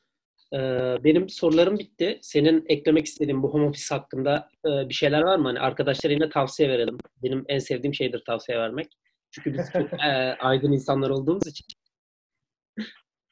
Ee, 0.53 0.57
benim 1.03 1.29
sorularım 1.29 1.79
bitti. 1.79 2.19
Senin 2.21 2.65
eklemek 2.67 3.05
istediğin 3.05 3.43
bu 3.43 3.53
home 3.53 3.65
office 3.65 3.95
hakkında 3.95 4.49
e, 4.65 4.89
bir 4.89 4.93
şeyler 4.93 5.21
var 5.21 5.37
mı? 5.37 5.47
Hani 5.47 5.59
arkadaşlarına 5.59 6.29
tavsiye 6.29 6.69
verelim. 6.69 6.97
Benim 7.23 7.45
en 7.47 7.59
sevdiğim 7.59 7.93
şeydir 7.93 8.23
tavsiye 8.25 8.57
vermek. 8.57 8.87
Çünkü 9.31 9.53
biz 9.53 9.71
çok 9.73 9.93
e, 9.93 10.07
aydın 10.39 10.71
insanlar 10.71 11.09
olduğumuz 11.09 11.47
için. 11.47 11.65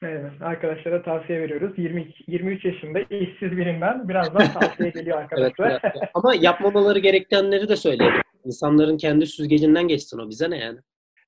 Evet, 0.02 0.32
arkadaşlara 0.40 1.02
tavsiye 1.02 1.40
veriyoruz. 1.40 1.78
20, 1.78 2.14
23 2.26 2.64
yaşında 2.64 3.00
işsiz 3.00 3.56
birinden 3.56 4.08
birazdan 4.08 4.52
tavsiye 4.52 4.90
geliyor 4.90 5.18
arkadaşlar. 5.22 5.70
evet, 5.70 5.94
ama 6.14 6.34
yapmamaları 6.34 6.98
gerekenleri 6.98 7.68
de 7.68 7.76
söyleyelim. 7.76 8.22
İnsanların 8.44 8.96
kendi 8.96 9.26
süzgecinden 9.26 9.88
geçsin 9.88 10.18
o 10.18 10.28
bize 10.30 10.50
ne 10.50 10.58
yani? 10.58 10.78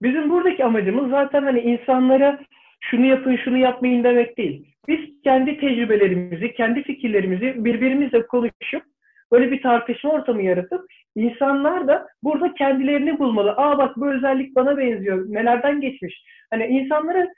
Bizim 0.02 0.30
buradaki 0.30 0.64
amacımız 0.64 1.10
zaten 1.10 1.42
hani 1.42 1.60
insanlara 1.60 2.40
şunu 2.90 3.06
yapın, 3.06 3.36
şunu 3.36 3.58
yapmayın 3.58 4.04
demek 4.04 4.38
değil. 4.38 4.74
Biz 4.88 5.22
kendi 5.24 5.60
tecrübelerimizi, 5.60 6.54
kendi 6.54 6.82
fikirlerimizi 6.82 7.64
birbirimizle 7.64 8.26
konuşup 8.26 8.82
böyle 9.32 9.50
bir 9.50 9.62
tartışma 9.62 10.10
ortamı 10.10 10.42
yaratıp 10.42 10.86
insanlar 11.16 11.88
da 11.88 12.08
burada 12.22 12.54
kendilerini 12.54 13.18
bulmalı. 13.18 13.52
Aa 13.56 13.78
bak 13.78 13.96
bu 13.96 14.10
özellik 14.10 14.56
bana 14.56 14.78
benziyor. 14.78 15.24
Nelerden 15.28 15.80
geçmiş. 15.80 16.24
Hani 16.50 16.66
insanları 16.66 17.34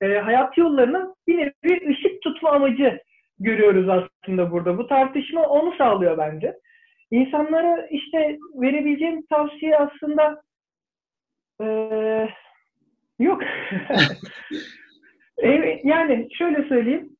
e, 0.00 0.06
hayat 0.06 0.58
yollarına 0.58 1.14
bir 1.26 1.38
nevi 1.38 1.90
ışık 1.90 2.22
tutma 2.22 2.50
amacı 2.50 3.00
görüyoruz 3.38 3.88
aslında 3.88 4.50
burada. 4.50 4.78
Bu 4.78 4.86
tartışma 4.86 5.46
onu 5.46 5.74
sağlıyor 5.78 6.18
bence. 6.18 6.58
İnsanlara 7.10 7.86
işte 7.90 8.38
verebileceğim 8.54 9.26
tavsiye 9.26 9.76
aslında 9.76 10.42
e, 11.62 11.66
yok. 13.18 13.42
evet, 15.38 15.84
yani 15.84 16.28
şöyle 16.38 16.68
söyleyeyim. 16.68 17.16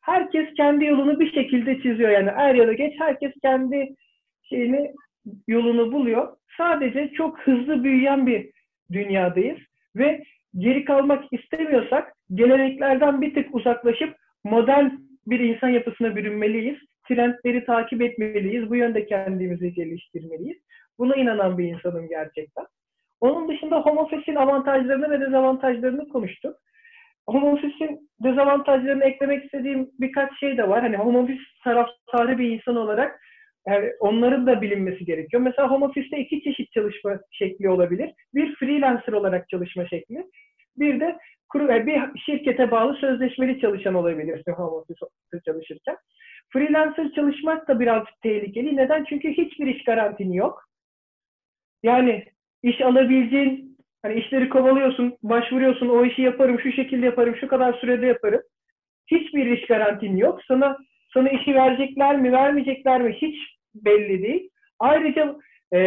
Herkes 0.00 0.54
kendi 0.56 0.84
yolunu 0.84 1.20
bir 1.20 1.32
şekilde 1.32 1.82
çiziyor. 1.82 2.10
Yani 2.10 2.30
er 2.36 2.54
ya 2.54 2.68
da 2.68 2.72
geç 2.72 2.94
herkes 2.98 3.32
kendi 3.42 3.94
şeyini 4.42 4.92
yolunu 5.48 5.92
buluyor. 5.92 6.36
Sadece 6.56 7.12
çok 7.12 7.38
hızlı 7.38 7.84
büyüyen 7.84 8.26
bir 8.26 8.50
dünyadayız 8.92 9.58
ve 9.96 10.24
geri 10.58 10.84
kalmak 10.84 11.24
istemiyorsak 11.32 12.12
geleneklerden 12.34 13.20
bir 13.20 13.34
tık 13.34 13.54
uzaklaşıp 13.54 14.16
modern 14.44 14.88
bir 15.26 15.40
insan 15.40 15.68
yapısına 15.68 16.16
bürünmeliyiz. 16.16 16.78
Trendleri 17.08 17.64
takip 17.64 18.02
etmeliyiz. 18.02 18.70
Bu 18.70 18.76
yönde 18.76 19.06
kendimizi 19.06 19.74
geliştirmeliyiz. 19.74 20.58
Buna 20.98 21.16
inanan 21.16 21.58
bir 21.58 21.64
insanım 21.64 22.08
gerçekten. 22.08 22.66
Onun 23.20 23.48
dışında 23.48 23.80
home 23.80 24.00
office'in 24.00 24.36
avantajlarını 24.36 25.10
ve 25.10 25.20
dezavantajlarını 25.20 26.08
konuştuk. 26.08 26.56
Home 27.26 27.48
office'in 27.48 28.10
dezavantajlarını 28.24 29.04
eklemek 29.04 29.44
istediğim 29.44 29.90
birkaç 30.00 30.40
şey 30.40 30.56
de 30.56 30.68
var. 30.68 30.80
Hani 30.82 30.96
home 30.96 31.18
office 31.18 31.42
taraftarı 31.64 32.38
bir 32.38 32.50
insan 32.50 32.76
olarak 32.76 33.20
yani 33.66 33.92
onların 34.00 34.46
da 34.46 34.62
bilinmesi 34.62 35.04
gerekiyor. 35.04 35.42
Mesela 35.42 35.70
home 35.70 35.86
office'te 35.86 36.18
iki 36.18 36.42
çeşit 36.42 36.72
çalışma 36.72 37.20
şekli 37.30 37.68
olabilir. 37.68 38.12
Bir 38.34 38.54
freelancer 38.54 39.12
olarak 39.12 39.48
çalışma 39.48 39.88
şekli. 39.88 40.26
Bir 40.76 41.00
de 41.00 41.18
bir 41.86 42.20
şirkete 42.20 42.70
bağlı 42.70 42.94
sözleşmeli 42.94 43.60
çalışan 43.60 43.94
olabilirsin 43.94 44.52
home 44.52 44.76
office 44.76 45.06
çalışırken. 45.44 45.96
Freelancer 46.52 47.12
çalışmak 47.12 47.68
da 47.68 47.80
birazcık 47.80 48.20
tehlikeli. 48.22 48.76
Neden? 48.76 49.04
Çünkü 49.04 49.28
hiçbir 49.28 49.66
iş 49.66 49.84
garantini 49.84 50.36
yok. 50.36 50.64
Yani 51.82 52.24
iş 52.62 52.80
alabileceğin, 52.80 53.71
hani 54.02 54.20
işleri 54.20 54.48
kovalıyorsun, 54.48 55.16
başvuruyorsun, 55.22 55.88
o 55.88 56.04
işi 56.04 56.22
yaparım, 56.22 56.60
şu 56.60 56.72
şekilde 56.72 57.06
yaparım, 57.06 57.36
şu 57.40 57.48
kadar 57.48 57.72
sürede 57.72 58.06
yaparım. 58.06 58.40
Hiçbir 59.06 59.46
iş 59.46 59.66
garantin 59.66 60.16
yok. 60.16 60.40
Sana 60.48 60.78
sana 61.14 61.28
işi 61.28 61.54
verecekler 61.54 62.16
mi, 62.16 62.32
vermeyecekler 62.32 63.02
mi 63.02 63.12
hiç 63.12 63.36
belli 63.74 64.22
değil. 64.22 64.50
Ayrıca 64.78 65.36
e, 65.72 65.78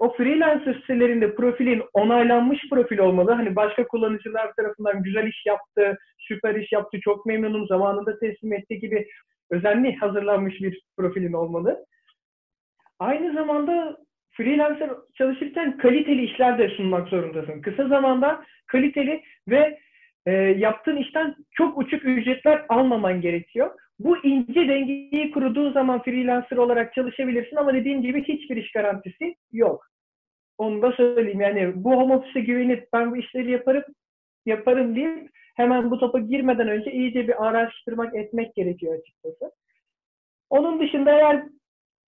o 0.00 0.12
freelancer 0.12 0.74
sitelerinde 0.74 1.34
profilin 1.34 1.82
onaylanmış 1.92 2.60
profil 2.70 2.98
olmalı. 2.98 3.32
Hani 3.32 3.56
başka 3.56 3.86
kullanıcılar 3.86 4.52
tarafından 4.52 5.02
güzel 5.02 5.26
iş 5.26 5.46
yaptı, 5.46 5.98
süper 6.18 6.54
iş 6.54 6.72
yaptı, 6.72 7.00
çok 7.00 7.26
memnunum, 7.26 7.66
zamanında 7.66 8.18
teslim 8.18 8.52
etti 8.52 8.78
gibi 8.78 9.06
özenli 9.50 9.96
hazırlanmış 9.96 10.60
bir 10.60 10.82
profilin 10.96 11.32
olmalı. 11.32 11.86
Aynı 12.98 13.34
zamanda 13.34 13.96
freelancer 14.32 14.90
çalışırken 15.14 15.76
kaliteli 15.76 16.24
işler 16.24 16.58
de 16.58 16.68
sunmak 16.68 17.08
zorundasın. 17.08 17.62
Kısa 17.62 17.88
zamanda 17.88 18.44
kaliteli 18.66 19.22
ve 19.48 19.78
e, 20.26 20.32
yaptığın 20.32 20.96
işten 20.96 21.34
çok 21.52 21.78
uçuk 21.78 22.04
ücretler 22.04 22.66
almaman 22.68 23.20
gerekiyor. 23.20 23.70
Bu 23.98 24.18
ince 24.24 24.68
dengeyi 24.68 25.30
kuruduğu 25.30 25.72
zaman 25.72 26.02
freelancer 26.02 26.56
olarak 26.56 26.94
çalışabilirsin 26.94 27.56
ama 27.56 27.74
dediğim 27.74 28.02
gibi 28.02 28.24
hiçbir 28.24 28.56
iş 28.56 28.72
garantisi 28.72 29.34
yok. 29.52 29.86
Onu 30.58 30.82
da 30.82 30.92
söyleyeyim. 30.92 31.40
Yani 31.40 31.72
bu 31.74 31.92
home 31.92 32.14
office'e 32.14 32.42
güvenip 32.42 32.88
ben 32.92 33.10
bu 33.10 33.16
işleri 33.16 33.50
yaparım 33.50 33.84
yaparım 34.46 34.96
deyip 34.96 35.30
hemen 35.56 35.90
bu 35.90 35.98
topa 35.98 36.18
girmeden 36.18 36.68
önce 36.68 36.92
iyice 36.92 37.28
bir 37.28 37.46
araştırmak 37.46 38.14
etmek 38.14 38.54
gerekiyor 38.54 38.98
açıkçası. 38.98 39.52
Onun 40.50 40.80
dışında 40.80 41.12
eğer 41.12 41.42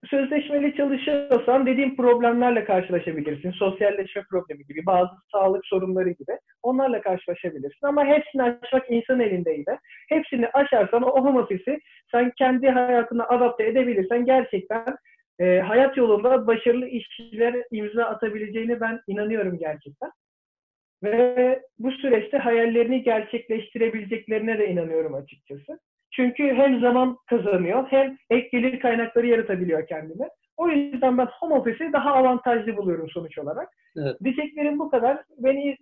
sözleşmeli 0.07 0.77
çalışıyorsan 0.77 1.67
dediğim 1.67 1.97
problemlerle 1.97 2.65
karşılaşabilirsin. 2.65 3.51
Sosyalleşme 3.51 4.23
problemi 4.31 4.65
gibi, 4.65 4.87
bazı 4.87 5.11
sağlık 5.33 5.67
sorunları 5.67 6.11
gibi. 6.11 6.39
Onlarla 6.63 7.01
karşılaşabilirsin. 7.01 7.87
Ama 7.87 8.05
hepsini 8.05 8.43
aşmak 8.43 8.91
insan 8.91 9.21
elindeydi. 9.21 9.79
Hepsini 10.09 10.49
aşarsan 10.49 11.03
o 11.03 11.25
home 11.25 11.41
office'i 11.41 11.81
sen 12.11 12.33
kendi 12.39 12.69
hayatına 12.69 13.25
adapte 13.25 13.67
edebilirsen 13.67 14.25
gerçekten 14.25 14.97
e, 15.39 15.61
hayat 15.61 15.97
yolunda 15.97 16.47
başarılı 16.47 16.87
işler 16.87 17.55
imza 17.71 18.05
atabileceğini 18.05 18.81
ben 18.81 19.01
inanıyorum 19.07 19.59
gerçekten. 19.59 20.11
Ve 21.03 21.63
bu 21.79 21.91
süreçte 21.91 22.39
hayallerini 22.39 23.03
gerçekleştirebileceklerine 23.03 24.59
de 24.59 24.69
inanıyorum 24.69 25.15
açıkçası. 25.15 25.79
Çünkü 26.17 26.55
hem 26.55 26.81
zaman 26.81 27.19
kazanıyor 27.27 27.87
hem 27.91 28.17
ek 28.31 28.49
gelir 28.53 28.81
kaynakları 28.81 29.27
yaratabiliyor 29.27 29.87
kendine. 29.87 30.29
O 30.57 30.69
yüzden 30.69 31.19
ben 31.19 31.27
home 31.27 31.55
office'i 31.55 31.93
daha 31.93 32.15
avantajlı 32.15 32.77
buluyorum 32.77 33.11
sonuç 33.11 33.39
olarak. 33.39 33.69
Evet. 33.97 34.17
Diyeceklerim 34.25 34.79
bu 34.79 34.91
kadar. 34.91 35.25
Beni 35.39 35.77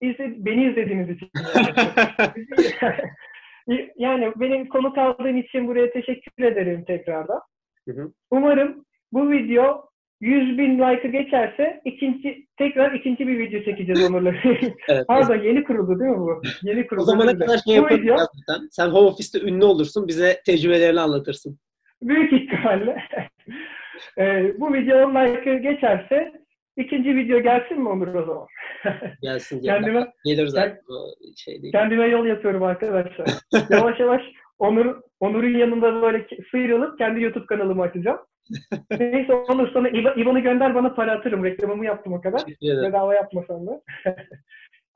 izle, 0.00 0.44
beni 0.44 0.70
izlediğiniz 0.70 1.10
için. 1.10 1.30
yani 3.96 4.32
benim 4.36 4.68
konu 4.68 4.94
kaldığın 4.94 5.36
için 5.36 5.68
buraya 5.68 5.92
teşekkür 5.92 6.44
ederim 6.44 6.84
tekrardan. 6.84 7.40
Hı 7.88 7.92
hı. 7.92 8.12
Umarım 8.30 8.84
bu 9.12 9.30
video 9.30 9.91
100 10.22 10.58
bin 10.58 10.78
like'ı 10.78 11.10
geçerse 11.12 11.80
ikinci 11.84 12.46
tekrar 12.58 12.92
ikinci 12.92 13.26
bir 13.28 13.38
video 13.38 13.62
çekeceğiz 13.62 14.10
Onur'la. 14.10 14.34
evet, 14.88 15.06
Pardon 15.08 15.36
yeni 15.36 15.64
kuruldu 15.64 16.00
değil 16.00 16.10
mi 16.10 16.18
bu? 16.18 16.42
Yeni 16.62 16.86
kuruldu. 16.86 17.02
O 17.02 17.06
zamana 17.06 17.38
kadar 17.38 17.58
şey 17.58 17.74
yaparız 17.74 18.00
video... 18.00 18.16
zaten. 18.16 18.68
Sen 18.70 18.88
home 18.88 19.08
office'te 19.08 19.46
ünlü 19.46 19.64
olursun. 19.64 20.08
Bize 20.08 20.40
tecrübelerini 20.46 21.00
anlatırsın. 21.00 21.58
Büyük 22.02 22.32
ihtimalle. 22.32 23.02
ee, 24.18 24.54
bu 24.58 24.74
video 24.74 25.08
10 25.08 25.14
like'ı 25.14 25.58
geçerse 25.58 26.32
ikinci 26.76 27.16
video 27.16 27.40
gelsin 27.40 27.80
mi 27.80 27.88
Onur 27.88 28.14
o 28.14 28.26
zaman? 28.26 28.46
Gelsin. 29.22 29.62
kendime, 29.62 30.12
gelir 30.24 30.46
zaten 30.46 30.78
o 30.88 31.06
şey 31.36 31.62
değil. 31.62 31.72
Kendime 31.72 32.06
yol 32.06 32.26
yapıyorum 32.26 32.62
arkadaşlar. 32.62 33.28
yavaş 33.70 34.00
yavaş 34.00 34.22
Onur, 34.58 35.00
Onur'un 35.20 35.58
yanında 35.58 36.02
böyle 36.02 36.26
sıyrılıp 36.50 36.98
kendi 36.98 37.22
YouTube 37.22 37.46
kanalımı 37.46 37.82
açacağım. 37.82 38.18
Neyse 38.90 39.34
Onur 39.34 39.72
sana 39.72 39.88
İBAN'ı 39.88 40.40
gönder 40.40 40.74
bana 40.74 40.94
para 40.94 41.12
atırım. 41.12 41.44
Reklamımı 41.44 41.84
yaptım 41.84 42.12
o 42.12 42.20
kadar. 42.20 42.42
Bedava 42.62 43.14
yapmasam 43.14 43.66
da. 43.66 43.82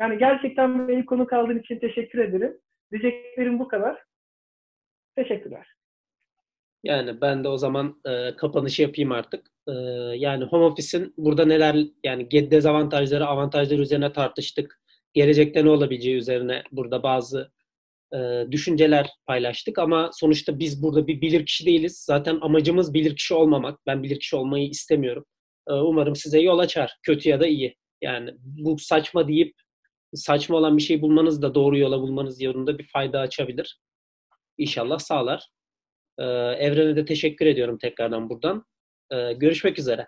yani 0.00 0.18
gerçekten 0.18 0.88
beni 0.88 1.06
konu 1.06 1.26
kaldığın 1.26 1.58
için 1.58 1.78
teşekkür 1.78 2.18
ederim. 2.18 2.58
Diyeceklerim 2.92 3.58
bu 3.58 3.68
kadar. 3.68 4.02
Teşekkürler. 5.16 5.76
Yani 6.84 7.20
ben 7.20 7.44
de 7.44 7.48
o 7.48 7.56
zaman 7.56 8.00
e, 8.06 8.36
kapanışı 8.36 8.82
yapayım 8.82 9.12
artık. 9.12 9.46
E, 9.68 9.72
yani 10.16 10.44
home 10.44 10.64
office'in 10.64 11.14
burada 11.16 11.44
neler 11.44 11.76
yani 12.04 12.30
dezavantajları, 12.30 13.26
avantajları 13.26 13.82
üzerine 13.82 14.12
tartıştık. 14.12 14.80
Gelecekte 15.14 15.64
ne 15.64 15.70
olabileceği 15.70 16.16
üzerine 16.16 16.62
burada 16.72 17.02
bazı 17.02 17.52
e, 18.14 18.46
düşünceler 18.50 19.10
paylaştık 19.26 19.78
ama 19.78 20.10
sonuçta 20.12 20.58
biz 20.58 20.82
burada 20.82 21.06
bir 21.06 21.20
bilirkişi 21.20 21.66
değiliz. 21.66 22.04
Zaten 22.06 22.38
amacımız 22.40 22.94
bilirkişi 22.94 23.34
olmamak. 23.34 23.78
Ben 23.86 24.02
bilirkişi 24.02 24.36
olmayı 24.36 24.68
istemiyorum. 24.68 25.24
E, 25.68 25.72
umarım 25.72 26.16
size 26.16 26.40
yol 26.40 26.58
açar. 26.58 26.96
Kötü 27.02 27.28
ya 27.28 27.40
da 27.40 27.46
iyi. 27.46 27.76
Yani 28.02 28.30
bu 28.40 28.78
saçma 28.78 29.28
deyip 29.28 29.54
saçma 30.14 30.56
olan 30.56 30.76
bir 30.76 30.82
şey 30.82 31.02
bulmanız 31.02 31.42
da 31.42 31.54
doğru 31.54 31.78
yola 31.78 32.00
bulmanız 32.00 32.40
yolunda 32.42 32.78
bir 32.78 32.86
fayda 32.86 33.20
açabilir. 33.20 33.80
İnşallah 34.58 34.98
sağlar. 34.98 35.48
E, 36.18 36.24
Evrene 36.58 36.96
de 36.96 37.04
teşekkür 37.04 37.46
ediyorum 37.46 37.78
tekrardan 37.78 38.30
buradan. 38.30 38.64
E, 39.12 39.32
görüşmek 39.32 39.78
üzere. 39.78 40.06